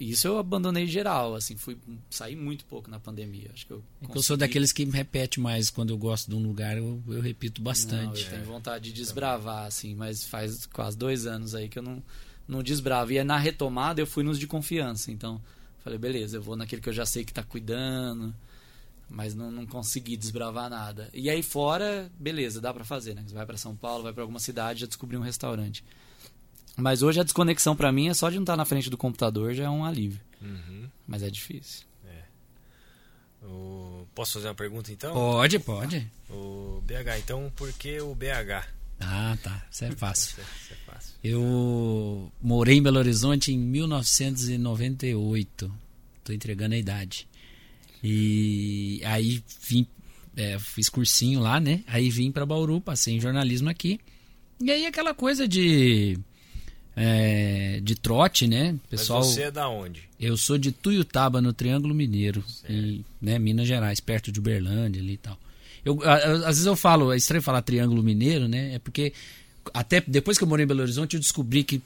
isso 0.00 0.26
eu 0.28 0.38
abandonei 0.38 0.86
geral, 0.86 1.34
assim, 1.34 1.56
fui 1.56 1.76
saí 2.08 2.36
muito 2.36 2.64
pouco 2.64 2.90
na 2.90 3.00
pandemia. 3.00 3.50
Acho 3.52 3.66
que 3.66 3.72
eu, 3.72 3.82
É 4.02 4.06
que 4.06 4.16
eu 4.16 4.22
sou 4.22 4.36
daqueles 4.36 4.70
que 4.72 4.84
repete 4.84 5.40
mais 5.40 5.70
quando 5.70 5.90
eu 5.90 5.98
gosto 5.98 6.28
de 6.30 6.36
um 6.36 6.42
lugar, 6.42 6.76
eu, 6.78 7.02
eu 7.08 7.20
repito 7.20 7.60
Não, 7.60 7.64
bastante. 7.64 8.24
eu 8.24 8.30
tenho 8.30 8.44
vontade 8.44 8.84
de 8.84 8.92
desbravar, 8.92 9.66
assim, 9.66 9.94
mas 9.94 10.24
faz 10.24 10.66
quase 10.66 10.96
dois 10.96 11.26
anos 11.26 11.54
aí 11.54 11.68
que 11.68 11.78
eu 11.78 11.82
não, 11.82 12.02
não 12.46 12.62
desbravo. 12.62 13.10
E 13.12 13.18
aí, 13.18 13.24
na 13.24 13.38
retomada 13.38 14.00
eu 14.00 14.06
fui 14.06 14.22
nos 14.22 14.38
de 14.38 14.46
confiança, 14.46 15.10
então 15.10 15.40
falei, 15.82 15.98
beleza, 15.98 16.36
eu 16.36 16.42
vou 16.42 16.54
naquele 16.56 16.82
que 16.82 16.88
eu 16.88 16.92
já 16.92 17.06
sei 17.06 17.24
que 17.24 17.32
tá 17.32 17.42
cuidando, 17.42 18.34
mas 19.08 19.34
não, 19.34 19.50
não 19.50 19.66
consegui 19.66 20.16
desbravar 20.16 20.68
nada. 20.70 21.08
E 21.12 21.30
aí 21.30 21.42
fora, 21.42 22.10
beleza, 22.18 22.60
dá 22.60 22.72
pra 22.74 22.84
fazer, 22.84 23.14
né? 23.14 23.24
Você 23.26 23.34
vai 23.34 23.46
pra 23.46 23.56
São 23.56 23.74
Paulo, 23.74 24.02
vai 24.04 24.12
pra 24.12 24.22
alguma 24.22 24.38
cidade, 24.38 24.80
já 24.80 24.86
descobri 24.86 25.16
um 25.16 25.22
restaurante. 25.22 25.82
Mas 26.78 27.02
hoje 27.02 27.20
a 27.20 27.24
desconexão 27.24 27.76
pra 27.76 27.92
mim 27.92 28.08
é 28.08 28.14
só 28.14 28.30
de 28.30 28.36
não 28.36 28.44
estar 28.44 28.56
na 28.56 28.64
frente 28.64 28.88
do 28.88 28.96
computador, 28.96 29.52
já 29.52 29.64
é 29.64 29.68
um 29.70 29.84
alívio. 29.84 30.18
Uhum. 30.40 30.88
Mas 31.06 31.22
é 31.22 31.28
difícil. 31.30 31.86
O- 33.42 34.06
Posso 34.14 34.34
fazer 34.34 34.48
uma 34.48 34.54
pergunta 34.54 34.90
então? 34.92 35.12
Pode, 35.14 35.58
pode. 35.60 36.06
O 36.28 36.82
BH, 36.84 37.18
então 37.18 37.50
por 37.54 37.72
que 37.72 38.00
o 38.00 38.12
BH? 38.14 38.66
Ah, 39.00 39.38
tá. 39.42 39.64
Isso 39.70 39.84
é 39.84 39.90
fácil. 39.92 40.36
Isso 40.60 40.72
é, 40.72 40.74
é 40.74 40.78
fácil. 40.92 41.14
Eu 41.22 42.32
morei 42.42 42.76
em 42.78 42.82
Belo 42.82 42.98
Horizonte 42.98 43.52
em 43.52 43.58
1998. 43.58 45.72
Tô 46.24 46.32
entregando 46.32 46.74
a 46.74 46.78
idade. 46.78 47.28
E 48.02 49.00
aí 49.04 49.40
vim, 49.62 49.86
é, 50.36 50.58
fiz 50.58 50.88
cursinho 50.88 51.38
lá, 51.40 51.60
né? 51.60 51.84
Aí 51.86 52.10
vim 52.10 52.32
pra 52.32 52.44
Bauru, 52.46 52.80
passei 52.80 53.14
em 53.14 53.20
jornalismo 53.20 53.68
aqui. 53.68 54.00
E 54.60 54.70
aí 54.72 54.84
aquela 54.86 55.14
coisa 55.14 55.46
de 55.46 56.18
é, 56.98 57.80
de 57.82 57.94
trote, 57.94 58.46
né? 58.46 58.74
Pessoal, 58.90 59.20
Mas 59.20 59.28
você 59.28 59.42
é 59.42 59.50
da 59.50 59.68
onde? 59.68 60.02
eu 60.18 60.36
sou 60.36 60.58
de 60.58 60.72
Tuiutaba, 60.72 61.40
no 61.40 61.52
Triângulo 61.52 61.94
Mineiro, 61.94 62.44
em, 62.68 63.04
né, 63.20 63.38
Minas 63.38 63.66
Gerais, 63.68 64.00
perto 64.00 64.32
de 64.32 64.38
Uberlândia 64.40 65.00
ali 65.00 65.12
e 65.14 65.16
tal. 65.18 65.38
Eu, 65.84 66.02
a- 66.02 66.14
a- 66.14 66.32
às 66.38 66.56
vezes 66.56 66.66
eu 66.66 66.76
falo, 66.76 67.12
é 67.12 67.16
estranho 67.16 67.42
falar 67.42 67.62
Triângulo 67.62 68.02
Mineiro, 68.02 68.48
né? 68.48 68.74
É 68.74 68.78
porque 68.78 69.12
até 69.72 70.02
depois 70.06 70.36
que 70.38 70.44
eu 70.44 70.48
morei 70.48 70.64
em 70.64 70.66
Belo 70.66 70.80
Horizonte 70.82 71.14
eu 71.14 71.20
descobri 71.20 71.62
que 71.62 71.80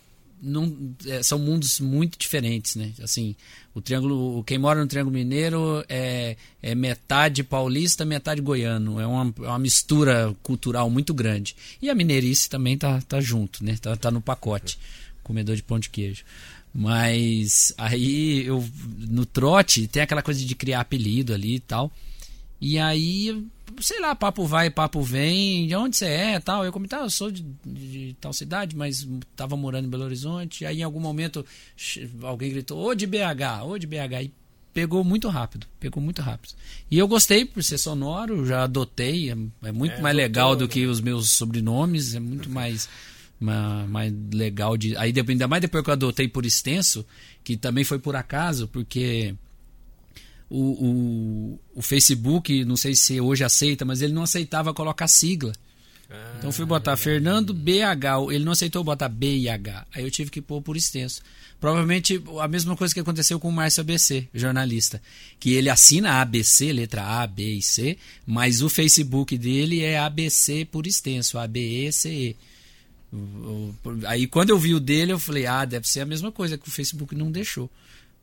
não, 0.45 0.77
é, 1.07 1.23
são 1.23 1.39
mundos 1.39 1.79
muito 1.79 2.19
diferentes, 2.19 2.75
né? 2.75 2.91
Assim, 3.01 3.37
o 3.75 3.81
Triângulo, 3.81 4.43
quem 4.43 4.59
mora 4.59 4.81
no 4.81 4.89
Triângulo 4.89 5.15
Mineiro 5.15 5.85
é, 5.89 6.37
é 6.61 6.75
metade 6.75 7.45
paulista, 7.45 8.05
metade 8.05 8.41
goiano. 8.41 8.99
É 8.99 9.07
uma, 9.07 9.33
é 9.39 9.47
uma 9.47 9.59
mistura 9.61 10.35
cultural 10.43 10.91
muito 10.91 11.15
grande. 11.15 11.55
E 11.81 11.89
a 11.89 11.95
mineirice 11.95 12.49
também 12.51 12.77
tá, 12.77 13.01
tá 13.03 13.21
junto, 13.21 13.63
né? 13.65 13.77
Tá, 13.81 13.95
tá 13.97 14.11
no 14.11 14.21
pacote. 14.21 14.79
Comedor 15.23 15.57
de 15.57 15.63
pão 15.63 15.79
de 15.79 15.89
queijo. 15.91 16.25
Mas 16.75 17.73
aí 17.77 18.45
eu 18.47 18.65
no 18.99 19.25
trote 19.27 19.87
tem 19.87 20.03
aquela 20.03 20.23
coisa 20.23 20.45
de 20.45 20.55
criar 20.55 20.81
apelido 20.81 21.33
ali 21.35 21.57
e 21.57 21.61
tal. 21.61 21.93
E 22.61 22.79
aí, 22.79 23.45
sei 23.81 24.01
lá, 24.01 24.15
papo 24.15 24.47
vai, 24.47 24.71
papo 24.71 25.03
vem, 25.03 25.67
de 25.67 25.75
onde 25.75 25.97
você 25.97 26.07
é 26.07 26.41
tal. 26.41 26.65
Eu 26.65 26.73
comentava, 26.73 27.05
eu 27.05 27.11
sou 27.11 27.31
de, 27.31 27.45
de 27.67 28.17
tal 28.21 28.33
cidade, 28.33 28.77
mas 28.77 29.07
tava 29.37 29.57
morando 29.57 29.87
em 29.87 29.91
Belo 29.91 30.05
Horizonte. 30.05 30.65
Aí 30.65 30.79
em 30.81 30.83
algum 30.83 31.01
momento 31.01 31.45
alguém 32.23 32.51
gritou, 32.51 32.79
ô 32.83 32.95
de 32.95 33.07
BH, 33.07 33.65
ô 33.67 33.77
de 33.79 33.87
BH. 33.87 34.23
E 34.25 34.33
pegou 34.73 35.05
muito 35.05 35.29
rápido, 35.29 35.67
pegou 35.79 36.03
muito 36.03 36.23
rápido. 36.23 36.55
E 36.91 36.97
eu 36.99 37.07
gostei 37.07 37.45
por 37.45 37.63
ser 37.63 37.77
sonoro, 37.79 38.47
já 38.47 38.63
adotei, 38.63 39.31
é, 39.31 39.37
é 39.65 39.73
muito 39.73 39.97
É, 39.97 40.01
mais 40.01 40.17
legal 40.17 40.57
do 40.57 40.65
né? 40.65 40.71
que 40.71 40.87
os 40.87 41.01
meus 41.01 41.31
sobrenomes, 41.31 42.15
é 42.15 42.21
muito 42.21 42.49
mais, 42.49 42.87
ma- 42.87 42.93
mais 43.43 44.13
legal 44.33 44.77
de. 44.77 44.97
Aí 44.97 45.13
depois- 45.13 45.35
ainda 45.35 45.49
mais 45.49 45.61
depois 45.61 45.83
que 45.85 45.91
eu 45.91 45.95
adotei 45.95 46.29
por 46.29 46.47
extenso, 46.47 47.05
que 47.45 47.57
também 47.57 47.85
foi 47.85 47.99
por 47.99 48.15
acaso, 48.17 48.69
porque 48.69 49.35
o, 50.49 50.59
o, 50.59 51.61
o 51.77 51.83
Facebook, 51.83 52.65
não 52.65 52.77
sei 52.77 52.95
se 52.95 53.21
hoje 53.21 53.43
aceita, 53.45 53.85
mas 53.85 54.03
ele 54.03 54.13
não 54.13 54.23
aceitava 54.23 54.75
colocar 54.75 55.09
sigla. 55.09 55.53
Ah, 56.11 56.35
Então 56.39 56.51
eu 56.51 56.53
fui 56.53 56.67
botar 56.67 56.95
Fernando 56.97 57.55
BH, 57.55 58.31
ele 58.33 58.45
não 58.45 58.53
aceitou 58.53 58.85
botar 58.85 59.09
BIH. 59.09 59.87
Aí 59.95 60.05
eu 60.05 60.11
tive 60.11 60.31
que 60.31 60.43
pôr 60.43 60.61
por 60.61 60.77
extenso. 60.77 61.23
Provavelmente 61.59 62.21
a 62.41 62.49
mesma 62.49 62.77
coisa 62.77 62.93
que 62.93 63.01
aconteceu 63.01 63.39
com 63.41 63.49
o 63.49 63.53
Márcio 63.53 63.81
ABC, 63.81 64.29
jornalista, 64.35 65.01
que 65.41 65.53
ele 65.55 65.71
assina 65.71 66.21
ABC, 66.21 66.71
letra 66.73 67.03
A, 67.23 67.27
B 67.27 67.55
e 67.55 67.63
C, 67.63 67.97
mas 68.27 68.61
o 68.63 68.69
Facebook 68.69 69.39
dele 69.39 69.81
é 69.81 69.97
ABC 69.99 70.67
por 70.71 70.87
extenso, 70.87 71.39
A, 71.39 71.47
B, 71.47 71.87
E, 71.87 71.93
C, 71.93 72.11
E. 72.13 72.37
O- 73.13 73.75
o- 73.85 74.07
Aí 74.07 74.27
quando 74.27 74.51
eu 74.51 74.59
vi 74.59 74.75
o 74.75 74.81
dele, 74.81 75.13
eu 75.13 75.19
falei, 75.19 75.47
ah, 75.47 75.65
deve 75.65 75.87
ser 75.89 76.01
a 76.01 76.07
mesma 76.07 76.33
coisa 76.33 76.57
que 76.57 76.67
o 76.69 76.71
Facebook 76.71 77.15
não 77.15 77.31
deixou. 77.31 77.71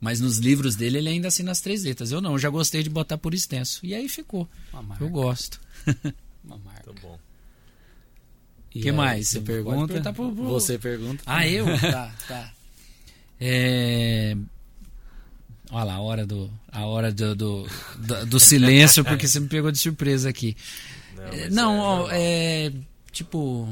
Mas 0.00 0.18
nos 0.20 0.38
livros 0.38 0.74
dele 0.76 0.98
ele 0.98 1.08
ainda 1.10 1.28
assina 1.28 1.52
as 1.52 1.60
três 1.60 1.84
letras. 1.84 2.10
Eu 2.10 2.20
não, 2.20 2.32
eu 2.32 2.38
já 2.38 2.48
gostei 2.48 2.82
de 2.82 2.88
botar 2.90 3.18
por 3.18 3.34
extenso. 3.34 3.80
E 3.84 3.94
aí 3.94 4.08
ficou. 4.08 4.48
Uma 4.72 4.82
marca. 4.82 5.04
Eu 5.04 5.08
gosto. 5.10 5.60
Uma 6.44 6.56
marca. 6.58 6.84
Tá 6.92 6.92
bom. 7.02 7.18
E 8.74 8.80
Que 8.80 8.90
mais? 8.92 9.28
Você 9.28 9.40
pergunta? 9.40 10.00
pro- 10.12 10.32
pro- 10.32 10.48
Você 10.48 10.78
pergunta? 10.78 11.22
Ah, 11.26 11.46
eu? 11.46 11.66
tá, 11.80 12.14
tá. 12.26 12.52
É... 13.40 14.36
Olha 15.72 15.84
lá, 15.84 15.94
a 15.94 16.00
hora 16.00 16.26
do, 16.26 16.50
a 16.72 16.84
hora 16.86 17.12
do, 17.12 17.34
do, 17.36 17.68
do, 17.98 18.26
do 18.26 18.40
silêncio, 18.40 19.04
porque 19.04 19.28
você 19.28 19.38
me 19.38 19.48
pegou 19.48 19.70
de 19.70 19.78
surpresa 19.78 20.28
aqui. 20.28 20.56
Não, 21.14 21.24
É, 21.32 21.50
Não, 21.50 21.74
é 21.74 21.78
ó, 21.78 22.08
é. 22.10 22.72
Tipo. 23.12 23.68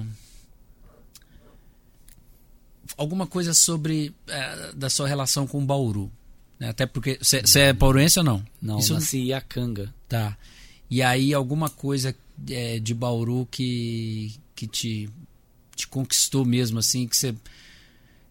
Alguma 2.98 3.26
coisa 3.26 3.54
sobre. 3.54 4.12
é, 4.26 4.72
da 4.74 4.90
sua 4.90 5.08
relação 5.08 5.46
com 5.46 5.58
o 5.62 5.64
Bauru. 5.64 6.10
né? 6.58 6.68
Até 6.68 6.84
porque. 6.84 7.18
Você 7.22 7.60
é 7.60 7.72
pauruense 7.72 8.18
ou 8.18 8.24
não? 8.24 8.44
Não, 8.60 8.78
Isso- 8.80 8.92
nasci 8.92 9.18
em 9.18 9.24
Iacanga. 9.28 9.94
Tá. 10.08 10.36
E 10.90 11.00
aí 11.02 11.32
alguma 11.32 11.70
coisa 11.70 12.14
é, 12.50 12.78
de 12.78 12.92
Bauru 12.94 13.46
que, 13.50 14.34
que 14.54 14.66
te, 14.66 15.08
te 15.76 15.86
conquistou 15.86 16.44
mesmo, 16.44 16.78
assim, 16.78 17.06
que 17.06 17.16
você 17.16 17.32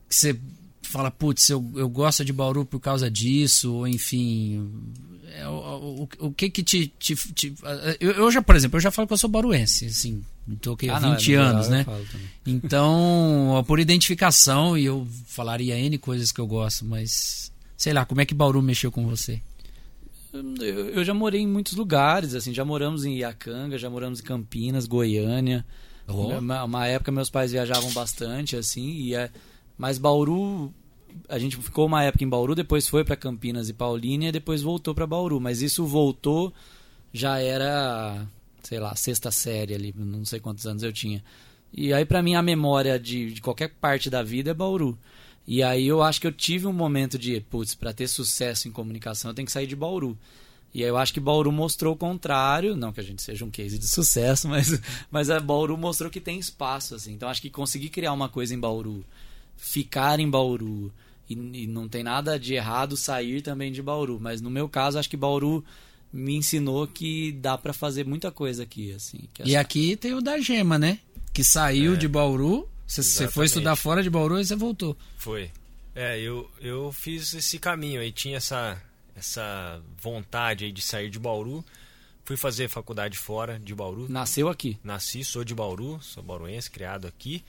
que 0.10 0.16
você 0.16 0.40
fala, 0.82 1.12
putz, 1.12 1.50
eu, 1.50 1.64
eu 1.76 1.90
gosto 1.90 2.24
de 2.24 2.32
Bauru 2.32 2.64
por 2.66 2.80
causa 2.80 3.12
disso, 3.12 3.74
ou 3.74 3.88
enfim. 3.88 4.70
É, 5.34 5.48
o, 5.48 6.08
o, 6.20 6.28
o 6.28 6.32
que 6.32 6.50
que 6.50 6.64
te. 6.64 6.88
te, 6.88 7.16
te- 7.16 7.54
eu, 8.00 8.12
eu 8.12 8.32
já, 8.32 8.42
por 8.42 8.56
exemplo, 8.56 8.78
eu 8.78 8.82
já 8.82 8.92
falo 8.92 9.08
que 9.08 9.14
eu 9.14 9.18
sou 9.18 9.30
bauruense, 9.30 9.86
assim, 9.88 10.24
tô 10.62 10.74
aqui 10.74 10.90
há 10.90 10.98
Ah, 10.98 11.00
não, 11.00 11.12
20 11.12 11.34
é, 11.34 11.38
no 11.38 11.44
anos, 11.44 11.70
né? 11.70 11.86
Então, 12.46 13.64
por 13.68 13.80
identificação, 13.80 14.78
e 14.78 14.86
eu 14.86 15.08
falaria 15.28 15.78
N 15.78 15.98
coisas 15.98 16.32
que 16.32 16.40
eu 16.40 16.48
gosto, 16.48 16.86
mas 16.86 17.52
sei 17.76 17.94
lá, 17.94 18.06
como 18.06 18.22
é 18.22 18.26
que 18.26 18.34
Bauru 18.34 18.62
mexeu 18.62 18.92
com 18.92 19.06
você? 19.06 19.42
Eu, 20.34 20.90
eu 20.90 21.04
já 21.04 21.14
morei 21.14 21.42
em 21.42 21.48
muitos 21.48 21.74
lugares, 21.74 22.34
assim, 22.36 22.54
já 22.54 22.64
moramos 22.64 23.06
em 23.06 23.18
Iacanga, 23.18 23.78
já 23.78 23.90
moramos 23.90 24.20
em 24.20 24.24
Campinas, 24.24 24.86
Goiânia. 24.86 25.66
Oh. 26.08 26.38
Uma, 26.38 26.64
uma 26.64 26.88
época 26.88 27.12
meus 27.12 27.30
pais 27.30 27.52
viajavam 27.52 27.92
bastante, 27.92 28.56
assim, 28.56 28.88
e 28.92 29.16
é, 29.16 29.30
mas 29.78 29.98
Bauru, 29.98 30.74
a 31.28 31.38
gente 31.40 31.58
ficou 31.58 31.86
uma 31.86 32.04
época 32.04 32.24
em 32.24 32.30
Bauru, 32.30 32.56
depois 32.56 32.88
foi 32.88 33.04
para 33.04 33.16
Campinas 33.16 33.70
e 33.70 33.74
Paulínia, 33.74 34.30
e 34.30 34.32
depois 34.32 34.62
voltou 34.62 34.94
para 34.96 35.08
Bauru, 35.08 35.40
mas 35.40 35.62
isso 35.62 35.86
voltou 35.86 36.54
já 37.14 37.40
era, 37.40 38.28
sei 38.64 38.80
lá, 38.80 38.96
sexta 38.96 39.32
série 39.32 39.74
ali, 39.74 39.94
não 39.96 40.26
sei 40.26 40.40
quantos 40.40 40.68
anos 40.68 40.84
eu 40.84 40.94
tinha. 40.94 41.24
E 41.74 41.94
aí 41.94 42.06
pra 42.06 42.22
mim 42.22 42.36
a 42.36 42.42
memória 42.42 43.00
de, 43.00 43.34
de 43.34 43.42
qualquer 43.42 43.70
parte 43.70 44.10
da 44.10 44.24
vida 44.24 44.52
é 44.52 44.54
Bauru. 44.54 44.98
E 45.46 45.64
aí 45.64 45.88
eu 45.88 46.04
acho 46.04 46.20
que 46.20 46.28
eu 46.28 46.32
tive 46.32 46.68
um 46.68 46.74
momento 46.74 47.18
de, 47.18 47.40
putz, 47.40 47.74
para 47.74 47.94
ter 47.94 48.08
sucesso 48.08 48.68
em 48.68 48.72
comunicação 48.72 49.32
eu 49.32 49.36
tenho 49.36 49.46
que 49.46 49.52
sair 49.52 49.68
de 49.68 49.76
Bauru. 49.76 50.18
E 50.74 50.84
aí 50.84 50.90
eu 50.90 50.98
acho 50.98 51.14
que 51.14 51.20
Bauru 51.20 51.52
mostrou 51.52 51.94
o 51.94 51.98
contrário, 51.98 52.76
não 52.76 52.92
que 52.92 53.00
a 53.00 53.04
gente 53.04 53.22
seja 53.22 53.46
um 53.46 53.50
case 53.50 53.80
de 53.80 53.88
sucesso, 53.88 54.48
mas, 54.50 54.80
mas 55.10 55.30
a 55.30 55.40
Bauru 55.40 55.78
mostrou 55.78 56.12
que 56.12 56.20
tem 56.20 56.38
espaço, 56.38 56.96
assim. 56.96 57.14
Então 57.14 57.30
acho 57.30 57.42
que 57.42 57.50
conseguir 57.50 57.90
criar 57.90 58.14
uma 58.14 58.30
coisa 58.30 58.54
em 58.54 58.60
Bauru, 58.60 59.06
ficar 59.56 60.20
em 60.20 60.30
Bauru, 60.30 60.92
e, 61.30 61.34
e 61.34 61.68
não 61.68 61.88
tem 61.88 62.04
nada 62.04 62.40
de 62.40 62.54
errado 62.54 62.96
sair 62.98 63.42
também 63.42 63.72
de 63.72 63.82
Bauru, 63.82 64.20
mas 64.22 64.42
no 64.42 64.50
meu 64.50 64.68
caso 64.70 64.98
acho 65.00 65.10
que 65.10 65.18
Bauru 65.18 65.64
me 66.12 66.36
ensinou 66.36 66.88
que 66.88 67.32
dá 67.34 67.58
para 67.58 67.74
fazer 67.74 68.06
muita 68.06 68.32
coisa 68.32 68.64
aqui, 68.64 68.92
assim. 68.94 69.20
que 69.34 69.44
E 69.44 69.52
essa- 69.56 69.60
aqui 69.62 69.96
tem 69.96 70.14
o 70.14 70.22
da 70.22 70.40
Gema, 70.40 70.78
né? 70.80 71.00
Que 71.34 71.44
saiu 71.44 71.94
É. 71.94 71.98
de 71.98 72.08
Bauru 72.08 72.68
Você, 72.88 73.04
você 73.04 73.28
foi 73.28 73.46
estudar 73.48 73.76
fora 73.76 74.02
de 74.02 74.10
Bauru 74.10 74.40
e 74.40 74.46
você 74.46 74.56
voltou. 74.56 74.96
Foi. 75.18 75.52
É, 75.94 76.18
eu, 76.20 76.50
eu 76.62 76.92
fiz 76.94 77.34
esse 77.34 77.60
caminho 77.60 78.00
aí, 78.00 78.12
tinha 78.12 78.38
essa, 78.38 78.82
essa 79.16 79.82
vontade 80.02 80.64
aí 80.66 80.72
de 80.72 80.82
sair 80.82 81.10
de 81.10 81.20
Bauru. 81.20 81.66
Fui 82.24 82.38
fazer 82.38 82.68
faculdade 82.70 83.18
fora 83.18 83.60
de 83.60 83.74
Bauru. 83.76 84.06
Nasceu 84.10 84.48
aqui. 84.50 84.78
Nasci, 84.84 85.24
sou 85.24 85.44
de 85.44 85.54
Bauru, 85.56 86.00
sou 86.02 86.22
bauruense, 86.24 86.70
criado 86.70 87.08
aqui. 87.08 87.44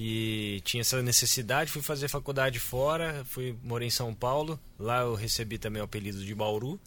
E 0.00 0.60
tinha 0.62 0.82
essa 0.82 1.02
necessidade, 1.02 1.72
fui 1.72 1.82
fazer 1.82 2.06
faculdade 2.06 2.60
fora, 2.60 3.24
fui 3.24 3.56
morei 3.64 3.88
em 3.88 3.90
São 3.90 4.14
Paulo. 4.14 4.56
Lá 4.78 5.00
eu 5.00 5.16
recebi 5.16 5.58
também 5.58 5.82
o 5.82 5.86
apelido 5.86 6.24
de 6.24 6.32
Bauru. 6.36 6.78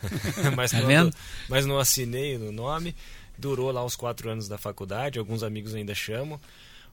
mas, 0.54 0.70
Tá 0.70 0.80
não, 0.80 1.10
mas 1.48 1.66
não 1.66 1.80
assinei 1.80 2.38
no 2.38 2.52
nome. 2.52 2.94
Durou 3.36 3.72
lá 3.72 3.84
os 3.84 3.96
quatro 3.96 4.30
anos 4.30 4.46
da 4.46 4.56
faculdade, 4.56 5.18
alguns 5.18 5.42
amigos 5.42 5.74
ainda 5.74 5.96
chamam. 5.96 6.40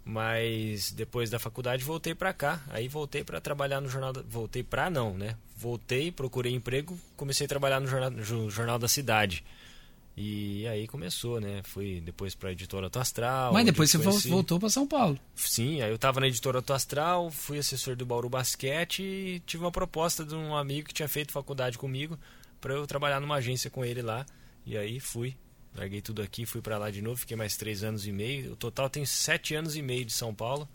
Mas 0.03 0.91
depois 0.91 1.29
da 1.29 1.37
faculdade 1.37 1.83
voltei 1.83 2.15
pra 2.15 2.33
cá. 2.33 2.59
Aí 2.69 2.87
voltei 2.87 3.23
pra 3.23 3.39
trabalhar 3.39 3.79
no 3.81 3.87
jornal. 3.87 4.11
Da... 4.11 4.23
Voltei 4.27 4.63
pra 4.63 4.89
não, 4.89 5.15
né? 5.15 5.35
Voltei, 5.55 6.11
procurei 6.11 6.55
emprego, 6.55 6.97
comecei 7.15 7.45
a 7.45 7.47
trabalhar 7.47 7.79
no 7.79 7.85
jornal, 7.85 8.09
no 8.09 8.49
jornal 8.49 8.79
da 8.79 8.87
cidade. 8.87 9.43
E 10.15 10.67
aí 10.67 10.87
começou, 10.87 11.39
né? 11.39 11.61
Fui 11.63 12.01
depois 12.01 12.35
pra 12.35 12.51
editora 12.51 12.87
Auto 12.87 12.99
Astral. 12.99 13.53
Mas 13.53 13.65
depois 13.65 13.89
você 13.89 13.97
conheci- 13.97 14.29
voltou 14.29 14.59
para 14.59 14.69
São 14.69 14.85
Paulo. 14.85 15.17
Sim, 15.35 15.81
aí 15.81 15.89
eu 15.89 15.97
tava 15.97 16.19
na 16.19 16.27
editora 16.27 16.57
Auto 16.59 16.73
Astral, 16.73 17.31
fui 17.31 17.57
assessor 17.57 17.95
do 17.95 18.05
Bauru 18.05 18.29
Basquete 18.29 19.01
e 19.03 19.39
tive 19.45 19.63
uma 19.63 19.71
proposta 19.71 20.25
de 20.25 20.35
um 20.35 20.55
amigo 20.55 20.89
que 20.89 20.93
tinha 20.93 21.07
feito 21.07 21.31
faculdade 21.31 21.77
comigo 21.77 22.19
pra 22.59 22.73
eu 22.73 22.85
trabalhar 22.85 23.19
numa 23.21 23.35
agência 23.35 23.69
com 23.69 23.85
ele 23.85 24.01
lá. 24.01 24.25
E 24.65 24.77
aí 24.77 24.99
fui, 24.99 25.35
larguei 25.73 26.01
tudo 26.01 26.21
aqui, 26.21 26.45
fui 26.45 26.61
pra 26.61 26.77
lá 26.77 26.91
de 26.91 27.01
novo, 27.01 27.15
fiquei 27.21 27.37
mais 27.37 27.55
três 27.55 27.81
anos 27.83 28.05
e 28.05 28.11
meio. 28.11 28.51
O 28.51 28.55
total 28.57 28.89
tem 28.89 29.05
sete 29.05 29.55
anos 29.55 29.75
e 29.77 29.81
meio 29.81 30.03
de 30.05 30.11
São 30.13 30.35
Paulo. 30.35 30.67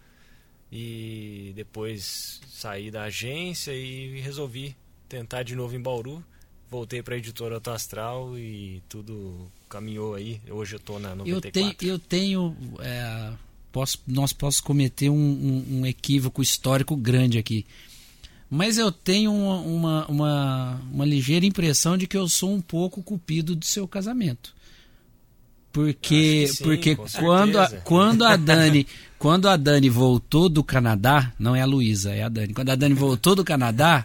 E 0.72 1.52
depois 1.54 2.40
saí 2.48 2.90
da 2.90 3.04
agência 3.04 3.72
e 3.72 4.18
resolvi 4.20 4.76
tentar 5.08 5.42
de 5.44 5.54
novo 5.54 5.76
em 5.76 5.80
Bauru. 5.80 6.24
Voltei 6.70 7.02
pra 7.02 7.16
editora 7.16 7.54
Auto 7.56 7.70
Astral 7.70 8.36
e 8.38 8.82
tudo 8.88 9.48
caminhou 9.68 10.14
aí. 10.14 10.40
Hoje 10.50 10.74
eu 10.76 10.80
tô 10.80 10.98
na 10.98 11.10
Eu 11.10 11.16
94. 11.16 11.52
tenho, 11.78 11.92
eu 11.92 11.98
tenho 11.98 12.56
é, 12.80 13.32
posso, 13.70 13.98
nós 14.06 14.32
posso 14.32 14.62
cometer 14.62 15.08
um, 15.08 15.14
um- 15.14 15.78
um 15.80 15.86
equívoco 15.86 16.42
histórico 16.42 16.96
grande 16.96 17.38
aqui. 17.38 17.64
Mas 18.50 18.78
eu 18.78 18.90
tenho 18.92 19.32
uma, 19.32 19.56
uma, 19.60 20.06
uma, 20.06 20.82
uma 20.92 21.04
ligeira 21.04 21.46
impressão 21.46 21.96
de 21.96 22.06
que 22.06 22.16
eu 22.16 22.28
sou 22.28 22.52
um 22.52 22.60
pouco 22.60 23.02
culpido 23.02 23.54
do 23.56 23.64
seu 23.64 23.86
casamento. 23.88 24.54
Porque, 25.72 26.46
sim, 26.48 26.64
porque 26.64 26.96
quando, 26.96 27.58
a, 27.58 27.68
quando 27.82 28.24
a 28.24 28.34
Dani 28.36 28.86
quando 29.18 29.48
a 29.48 29.56
Dani 29.56 29.88
voltou 29.88 30.48
do 30.48 30.62
Canadá, 30.64 31.32
não 31.38 31.54
é 31.56 31.60
a 31.62 31.66
Luísa, 31.66 32.14
é 32.14 32.22
a 32.22 32.28
Dani. 32.28 32.52
Quando 32.54 32.70
a 32.70 32.74
Dani 32.74 32.94
voltou 32.94 33.34
do 33.34 33.44
Canadá, 33.44 34.04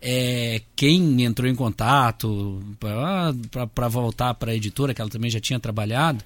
é, 0.00 0.62
quem 0.76 1.24
entrou 1.24 1.48
em 1.48 1.54
contato 1.54 2.62
para 2.78 3.88
voltar 3.88 4.34
para 4.34 4.52
a 4.52 4.54
editora, 4.54 4.94
que 4.94 5.00
ela 5.00 5.10
também 5.10 5.30
já 5.30 5.40
tinha 5.40 5.58
trabalhado, 5.58 6.24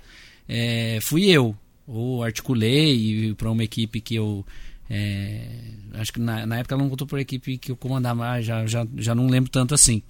é, 0.49 0.99
fui 1.01 1.29
eu. 1.29 1.57
Ou 1.87 2.23
articulei 2.23 3.35
para 3.35 3.51
uma 3.51 3.65
equipe 3.65 4.01
que 4.01 4.15
eu. 4.15 4.47
é, 4.89 5.49
acho 5.95 6.13
que 6.13 6.21
na, 6.21 6.47
na 6.47 6.59
época 6.59 6.75
ela 6.75 6.85
não 6.85 6.91
para 6.91 7.19
a 7.19 7.23
equipe 7.23 7.59
que 7.59 7.73
eu 7.73 7.77
comandava, 7.77 8.31
ah, 8.31 8.41
já, 8.41 8.67
já, 8.67 8.87
já 8.97 9.15
não 9.15 9.27
lembro 9.27 9.51
tanto 9.51 9.75
assim. 9.75 10.03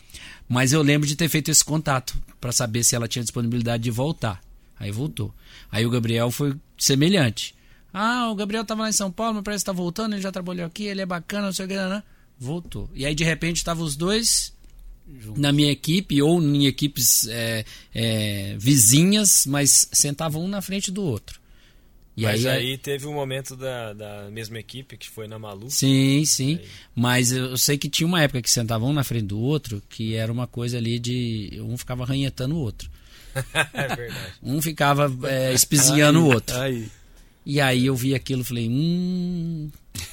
Mas 0.48 0.72
eu 0.72 0.82
lembro 0.82 1.08
de 1.08 1.16
ter 1.16 1.28
feito 1.28 1.50
esse 1.50 1.64
contato 1.64 2.14
para 2.40 2.52
saber 2.52 2.84
se 2.84 2.94
ela 2.94 3.08
tinha 3.08 3.22
disponibilidade 3.22 3.82
de 3.82 3.90
voltar. 3.90 4.40
Aí 4.78 4.90
voltou. 4.90 5.32
Aí 5.70 5.86
o 5.86 5.90
Gabriel 5.90 6.30
foi 6.30 6.54
semelhante. 6.76 7.54
Ah, 7.94 8.30
o 8.30 8.34
Gabriel 8.34 8.62
estava 8.62 8.82
lá 8.82 8.88
em 8.88 8.92
São 8.92 9.10
Paulo, 9.10 9.34
mas 9.34 9.44
parece 9.44 9.64
que 9.64 9.70
está 9.70 9.72
voltando, 9.72 10.14
ele 10.14 10.22
já 10.22 10.32
trabalhou 10.32 10.66
aqui, 10.66 10.84
ele 10.84 11.02
é 11.02 11.06
bacana, 11.06 11.46
não 11.46 11.52
sei 11.52 11.66
o 11.66 11.68
que, 11.68 11.74
né? 11.74 12.02
Voltou. 12.42 12.90
E 12.92 13.06
aí 13.06 13.14
de 13.14 13.22
repente 13.22 13.58
estavam 13.58 13.84
os 13.84 13.94
dois 13.94 14.52
na 15.36 15.52
minha 15.52 15.70
equipe 15.70 16.20
ou 16.22 16.42
em 16.42 16.66
equipes 16.66 17.26
é, 17.28 17.64
é, 17.94 18.56
vizinhas, 18.58 19.46
mas 19.46 19.88
sentavam 19.92 20.44
um 20.44 20.48
na 20.48 20.60
frente 20.60 20.90
do 20.90 21.02
outro. 21.02 21.40
E 22.16 22.24
Mas 22.24 22.44
aí, 22.44 22.72
aí, 22.72 22.78
teve 22.78 23.06
um 23.06 23.14
momento 23.14 23.56
da, 23.56 23.94
da 23.94 24.30
mesma 24.30 24.58
equipe 24.58 24.98
que 24.98 25.08
foi 25.08 25.26
na 25.26 25.38
Malu. 25.38 25.70
Sim, 25.70 26.24
sim. 26.26 26.56
Aí. 26.56 26.68
Mas 26.94 27.32
eu 27.32 27.56
sei 27.56 27.78
que 27.78 27.88
tinha 27.88 28.06
uma 28.06 28.20
época 28.20 28.42
que 28.42 28.50
sentavam 28.50 28.90
um 28.90 28.92
na 28.92 29.02
frente 29.02 29.26
do 29.26 29.38
outro, 29.38 29.82
que 29.88 30.14
era 30.14 30.30
uma 30.30 30.46
coisa 30.46 30.76
ali 30.76 30.98
de. 30.98 31.58
Um 31.62 31.78
ficava 31.78 32.04
ranhetando 32.04 32.54
o 32.54 32.58
outro. 32.58 32.90
é 33.72 33.96
verdade. 33.96 34.32
Um 34.42 34.60
ficava 34.60 35.10
é, 35.26 35.54
espizinhando 35.54 36.20
o 36.20 36.26
outro. 36.26 36.54
Aí. 36.58 36.86
E 37.46 37.60
aí 37.60 37.86
eu 37.86 37.96
vi 37.96 38.14
aquilo 38.14 38.42
e 38.42 38.44
falei, 38.44 38.68
hum. 38.68 39.70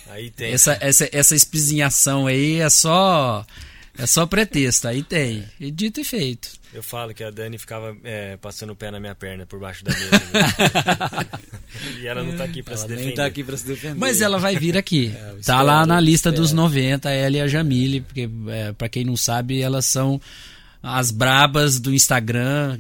Aí 0.09 0.29
tem. 0.29 0.51
Essa, 0.53 0.77
essa, 0.81 1.09
essa 1.11 1.35
espizinhação 1.35 2.27
aí 2.27 2.59
é 2.59 2.69
só. 2.69 3.45
É 3.97 4.05
só 4.05 4.25
pretexto, 4.25 4.87
aí 4.87 5.03
tem. 5.03 5.43
E 5.59 5.69
dito 5.69 5.99
e 5.99 6.05
feito. 6.05 6.49
Eu 6.73 6.81
falo 6.81 7.13
que 7.13 7.23
a 7.23 7.31
Dani 7.31 7.57
ficava 7.57 7.97
é, 8.03 8.37
passando 8.37 8.69
o 8.71 8.75
pé 8.75 8.91
na 8.91 8.99
minha 8.99 9.13
perna 9.15 9.45
por 9.45 9.59
baixo 9.59 9.83
da 9.83 9.91
mesa. 9.91 10.11
né? 10.11 11.39
e 11.99 12.07
ela 12.07 12.23
não 12.23 12.37
tá 12.37 12.43
aqui 12.45 12.61
pra 12.63 12.73
Ela 12.75 12.81
se 12.81 12.87
nem 12.87 12.97
defender. 12.97 13.15
tá 13.15 13.25
aqui 13.25 13.43
pra 13.43 13.57
se 13.57 13.65
defender. 13.65 13.95
Mas 13.95 14.21
ela 14.21 14.37
vai 14.37 14.55
vir 14.55 14.77
aqui. 14.77 15.13
É, 15.19 15.35
tá 15.43 15.61
lá 15.61 15.85
na 15.85 15.99
lista 15.99 16.29
espero. 16.29 16.43
dos 16.43 16.53
90, 16.53 17.09
ela 17.09 17.37
e 17.37 17.41
a 17.41 17.47
Jamile, 17.47 18.01
porque 18.01 18.29
é, 18.49 18.71
para 18.71 18.87
quem 18.87 19.03
não 19.03 19.17
sabe, 19.17 19.61
elas 19.61 19.85
são 19.85 20.21
as 20.81 21.11
brabas 21.11 21.77
do 21.77 21.93
Instagram 21.93 22.77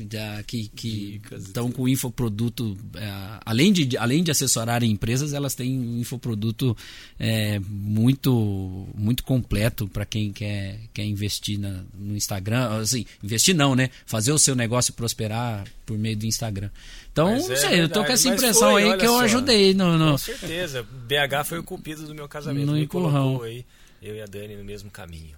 que 0.47 0.69
que 0.69 1.21
estão 1.37 1.69
com 1.69 1.85
infoproduto 1.85 2.77
é, 2.95 3.11
além 3.45 3.73
de 3.73 3.97
além 3.97 4.23
de 4.23 4.31
assessorarem 4.31 4.89
empresas 4.89 5.33
elas 5.33 5.53
têm 5.53 5.77
um 5.77 5.99
infoproduto 5.99 6.77
é, 7.19 7.59
muito 7.69 8.87
muito 8.95 9.21
completo 9.23 9.85
para 9.87 10.05
quem 10.05 10.31
quer 10.31 10.79
quer 10.93 11.03
investir 11.03 11.59
na- 11.59 11.83
no 11.93 12.15
Instagram 12.15 12.79
assim 12.79 13.05
investir 13.21 13.53
não 13.53 13.75
né 13.75 13.89
fazer 14.05 14.31
o 14.31 14.39
seu 14.39 14.55
negócio 14.55 14.93
prosperar 14.93 15.65
por 15.85 15.97
meio 15.97 16.15
do 16.15 16.25
Instagram 16.25 16.69
então 17.11 17.27
Mas 17.31 17.47
não 17.49 17.53
é 17.53 17.57
sei 17.57 17.81
eu 17.81 17.89
tô 17.89 18.05
com 18.05 18.11
essa 18.13 18.29
impressão 18.29 18.71
foi, 18.71 18.91
aí 18.93 18.97
que 18.97 19.05
eu 19.05 19.13
só. 19.13 19.21
ajudei 19.25 19.73
no, 19.73 19.97
no- 19.97 20.11
Com 20.11 20.17
certeza. 20.19 20.83
BH 20.83 21.43
foi 21.45 21.59
o 21.59 21.63
cupido 21.63 22.07
do 22.07 22.15
meu 22.15 22.29
casamento. 22.29 22.65
No 22.67 22.73
Me 22.73 22.83
empurrão. 22.83 23.11
colocou 23.25 23.43
aí, 23.45 23.65
eu 24.01 24.15
e 24.15 24.21
a 24.21 24.25
Dani 24.25 24.55
no 24.55 24.63
mesmo 24.63 24.89
caminho. 24.89 25.35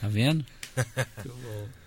Tá 0.00 0.08
vendo? 0.08 0.44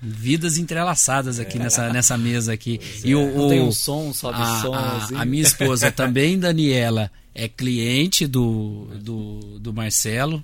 Vidas 0.02 0.58
entrelaçadas 0.58 1.40
aqui 1.40 1.60
nessa, 1.60 1.92
nessa 1.94 2.18
mesa 2.18 2.54
aqui. 2.54 2.80
e 3.04 3.12
É, 3.12 3.16
o, 3.16 3.36
não 3.38 3.46
o- 3.46 3.50
tem 3.50 3.62
um 3.62 3.72
som, 3.72 4.14
sobe 4.14 4.40
a, 4.42 4.62
som, 4.62 4.74
a- 4.74 4.98
assim. 4.98 5.16
a 5.16 5.26
minha 5.26 5.44
esposa 5.44 5.92
também, 5.94 6.40
Daniela, 6.40 7.12
é 7.36 7.48
cliente 7.48 8.26
do, 8.26 8.88
do, 9.02 9.60
do 9.60 9.74
Marcelo. 9.74 10.44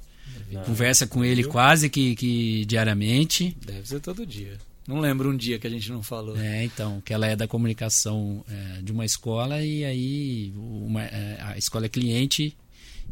Conversa 0.66 1.06
com 1.06 1.26
ele 1.26 1.42
Viu? 1.42 1.52
quase 1.52 1.90
que, 1.90 2.16
que 2.16 2.64
diariamente. 2.66 3.56
Deve 3.66 3.86
ser 3.88 4.00
todo 4.00 4.26
dia. 4.26 4.58
Não 4.88 5.00
lembro 5.02 5.30
um 5.30 5.36
dia 5.36 5.60
que 5.60 5.68
a 5.68 5.70
gente 5.70 5.92
não 5.92 6.02
falou. 6.02 6.38
É, 6.38 6.64
então, 6.64 7.02
que 7.04 7.12
ela 7.14 7.28
é 7.28 7.36
da 7.36 7.46
comunicação 7.48 8.46
é, 8.50 8.82
de 8.82 8.92
uma 8.94 9.04
escola 9.04 9.62
e 9.62 9.84
aí 9.84 10.54
uma- 10.56 11.04
é, 11.04 11.38
a 11.42 11.58
escola 11.58 11.88
é 11.88 11.90
cliente 11.90 12.56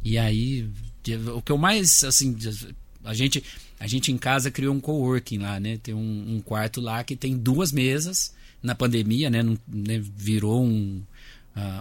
e 0.02 0.18
aí 0.18 0.70
o 1.36 1.42
que 1.42 1.52
eu 1.52 1.58
mais 1.58 2.04
assim 2.06 2.34
a 3.06 3.14
gente 3.14 3.44
a 3.80 3.88
gente 3.88 4.12
em 4.12 4.18
casa 4.18 4.50
criou 4.52 4.74
um 4.74 4.80
coworking 4.80 5.38
lá, 5.40 5.60
né? 5.60 5.78
Tem 5.82 5.94
um, 5.94 6.36
um 6.36 6.42
quarto 6.42 6.80
lá 6.82 7.04
que 7.04 7.16
tem 7.16 7.38
duas 7.38 7.72
mesas 7.72 8.34
na 8.64 8.74
pandemia, 8.76 9.30
né? 9.30 9.44
Não- 9.44 9.58
né, 9.68 10.02
Virou 10.16 10.64
um 10.64 11.02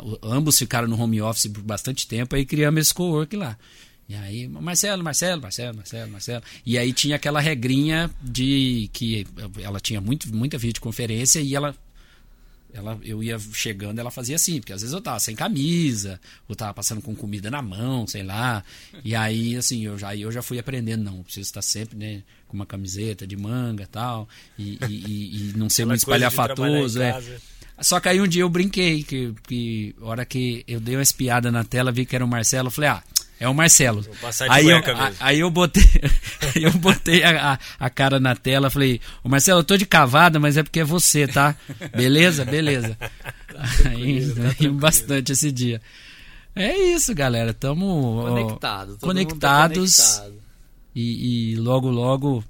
o- 0.05 0.19
ambos 0.23 0.57
ficaram 0.59 0.87
no 0.87 0.97
home 1.01 1.21
office 1.21 1.47
por 1.51 1.63
bastante 1.63 2.07
tempo 2.07 2.37
aí 2.37 2.45
criamos 2.45 2.81
esse 2.81 2.95
coworking 2.95 3.37
lá. 3.39 3.59
E 4.09 4.15
aí, 4.15 4.47
Marcelo, 4.47 5.03
Marcelo, 5.03 5.41
Marcelo, 5.41 5.77
Marcelo, 5.79 6.11
Marcelo. 6.13 6.45
E 6.67 6.77
aí 6.77 6.93
tinha 6.93 7.17
aquela 7.17 7.41
regrinha 7.41 8.11
de 8.23 8.91
que 8.93 9.27
ela 9.63 9.81
tinha 9.81 9.99
muito, 10.01 10.29
muita 10.35 10.59
videoconferência 10.59 11.41
e 11.41 11.55
ela, 11.55 11.75
ela. 12.75 12.99
Eu 13.03 13.23
ia 13.23 13.39
chegando, 13.39 13.99
ela 13.99 14.11
fazia 14.11 14.35
assim, 14.35 14.59
porque 14.59 14.73
às 14.73 14.83
vezes 14.83 14.93
eu 14.93 15.01
tava 15.01 15.21
sem 15.21 15.37
camisa, 15.37 16.21
ou 16.49 16.57
tava 16.57 16.75
passando 16.75 17.01
com 17.01 17.15
comida 17.15 17.51
na 17.51 17.63
mão, 17.63 18.07
sei 18.07 18.25
lá. 18.25 18.63
E 19.05 19.15
aí, 19.15 19.57
assim, 19.57 19.87
eu 19.87 19.97
já, 19.97 20.15
eu 20.15 20.31
já 20.33 20.43
fui 20.43 20.59
aprendendo, 20.59 21.05
não, 21.05 21.23
preciso 21.23 21.47
estar 21.47 21.63
sempre, 21.63 21.97
né, 21.97 22.23
com 22.49 22.57
uma 22.57 22.67
camiseta 22.67 23.27
de 23.27 23.37
manga 23.37 23.89
tal, 23.91 24.29
e, 24.59 24.79
e, 24.89 24.93
e, 24.93 25.51
e 25.51 25.53
não 25.57 25.71
ser 25.71 25.87
muito 25.87 26.01
espalhafatoso. 26.01 27.01
É. 27.01 27.23
Só 27.81 28.01
que 28.01 28.09
aí 28.09 28.21
um 28.21 28.27
dia 28.27 28.43
eu 28.43 28.49
brinquei, 28.49 29.03
que, 29.03 29.33
que 29.47 29.95
hora 30.01 30.25
que 30.25 30.65
eu 30.67 30.81
dei 30.81 30.97
uma 30.97 31.03
espiada 31.03 31.51
na 31.51 31.65
tela, 31.65 31.93
vi 31.93 32.05
que 32.05 32.15
era 32.15 32.25
o 32.25 32.29
Marcelo, 32.29 32.71
falei, 32.71 32.91
ah, 32.91 33.03
é 33.41 33.49
o 33.49 33.55
Marcelo. 33.55 34.03
Vou 34.03 34.15
passar 34.17 34.47
de 34.49 34.53
Aí 34.55 34.69
eu, 34.69 34.77
a- 34.77 34.81
mesmo. 34.81 35.17
aí 35.21 35.41
eu 35.41 35.51
botei, 35.51 35.83
eu 36.57 36.71
botei 36.73 37.23
a, 37.25 37.59
a, 37.79 37.91
cara 37.91 38.19
na 38.21 38.35
tela, 38.37 38.71
falei, 38.71 39.01
ô 39.23 39.29
Marcelo, 39.29 39.61
eu 39.61 39.65
tô 39.65 39.77
de 39.77 39.87
cavada, 39.87 40.39
mas 40.41 40.57
é 40.57 40.63
porque 40.63 40.81
é 40.81 40.85
você, 40.85 41.27
tá? 41.27 41.55
Beleza? 41.97 42.45
Beleza. 42.45 42.97
Aí, 43.87 44.21
aí 44.61 44.69
bastante 44.69 45.33
esse 45.33 45.51
dia. 45.53 45.81
É 46.57 46.77
isso, 46.95 47.15
galera. 47.15 47.53
Tamo 47.53 48.23
Conectado. 48.23 48.93
tá 48.97 49.07
conectados. 49.07 49.97
conectado. 49.97 50.35
E, 50.95 51.53
e 51.53 51.57
logo, 51.57 51.91
logo. 51.91 52.45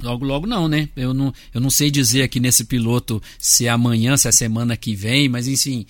Logo, 0.00 0.24
logo 0.24 0.46
não, 0.46 0.68
né? 0.68 0.88
Eu 0.96 1.14
não, 1.14 1.32
eu 1.52 1.60
não 1.60 1.70
sei 1.70 1.90
dizer 1.90 2.22
aqui 2.22 2.38
nesse 2.38 2.64
piloto 2.64 3.22
se 3.38 3.66
é 3.66 3.70
amanhã, 3.70 4.16
se 4.16 4.28
é 4.28 4.32
semana 4.32 4.76
que 4.76 4.94
vem, 4.94 5.28
mas 5.28 5.46
enfim, 5.48 5.86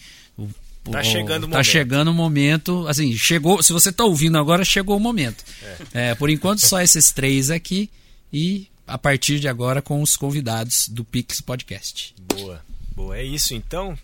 Tá 0.91 1.03
chegando 1.03 1.45
o 1.45 1.47
tá 1.47 1.53
momento. 1.53 1.64
chegando 1.64 2.11
o 2.11 2.14
momento. 2.14 2.87
Assim, 2.87 3.16
chegou. 3.16 3.62
Se 3.62 3.72
você 3.72 3.91
tá 3.91 4.05
ouvindo 4.05 4.37
agora, 4.37 4.64
chegou 4.64 4.97
o 4.97 5.01
momento. 5.01 5.45
É, 5.93 6.14
por 6.14 6.28
enquanto, 6.28 6.61
só 6.61 6.80
esses 6.80 7.11
três 7.11 7.51
aqui. 7.51 7.91
E 8.32 8.68
a 8.87 8.99
partir 8.99 9.41
de 9.41 9.49
agora, 9.49 9.80
com 9.80 10.03
os 10.03 10.16
convidados 10.16 10.89
do 10.89 11.05
Pix 11.05 11.41
Podcast. 11.41 12.14
Boa, 12.20 12.62
boa. 12.95 13.16
É 13.16 13.24
isso 13.24 13.55
então. 13.55 13.97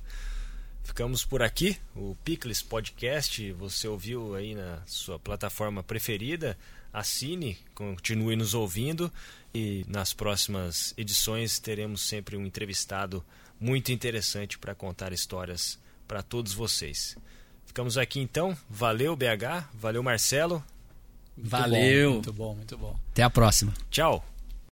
Ficamos 0.84 1.24
por 1.24 1.42
aqui. 1.42 1.76
O 1.94 2.16
Picles 2.24 2.62
Podcast, 2.62 3.52
você 3.52 3.86
ouviu 3.86 4.34
aí 4.34 4.54
na 4.54 4.78
sua 4.86 5.18
plataforma 5.18 5.82
preferida. 5.82 6.56
Assine, 6.92 7.56
continue 7.74 8.34
nos 8.34 8.54
ouvindo 8.54 9.12
e 9.54 9.84
nas 9.88 10.12
próximas 10.12 10.92
edições 10.96 11.60
teremos 11.60 12.00
sempre 12.00 12.36
um 12.36 12.44
entrevistado 12.44 13.24
muito 13.60 13.92
interessante 13.92 14.58
para 14.58 14.74
contar 14.74 15.12
histórias 15.12 15.78
para 16.10 16.24
todos 16.24 16.52
vocês. 16.52 17.16
Ficamos 17.64 17.96
aqui 17.96 18.18
então. 18.18 18.56
Valeu, 18.68 19.14
BH. 19.14 19.68
Valeu, 19.72 20.02
Marcelo. 20.02 20.60
Muito 21.36 21.48
Valeu. 21.48 22.08
bom, 22.08 22.14
muito 22.14 22.32
bom, 22.32 22.54
muito 22.56 22.78
bom. 22.78 22.96
Até 23.12 23.22
a 23.22 23.30
próxima. 23.30 23.72
Tchau. 23.92 24.24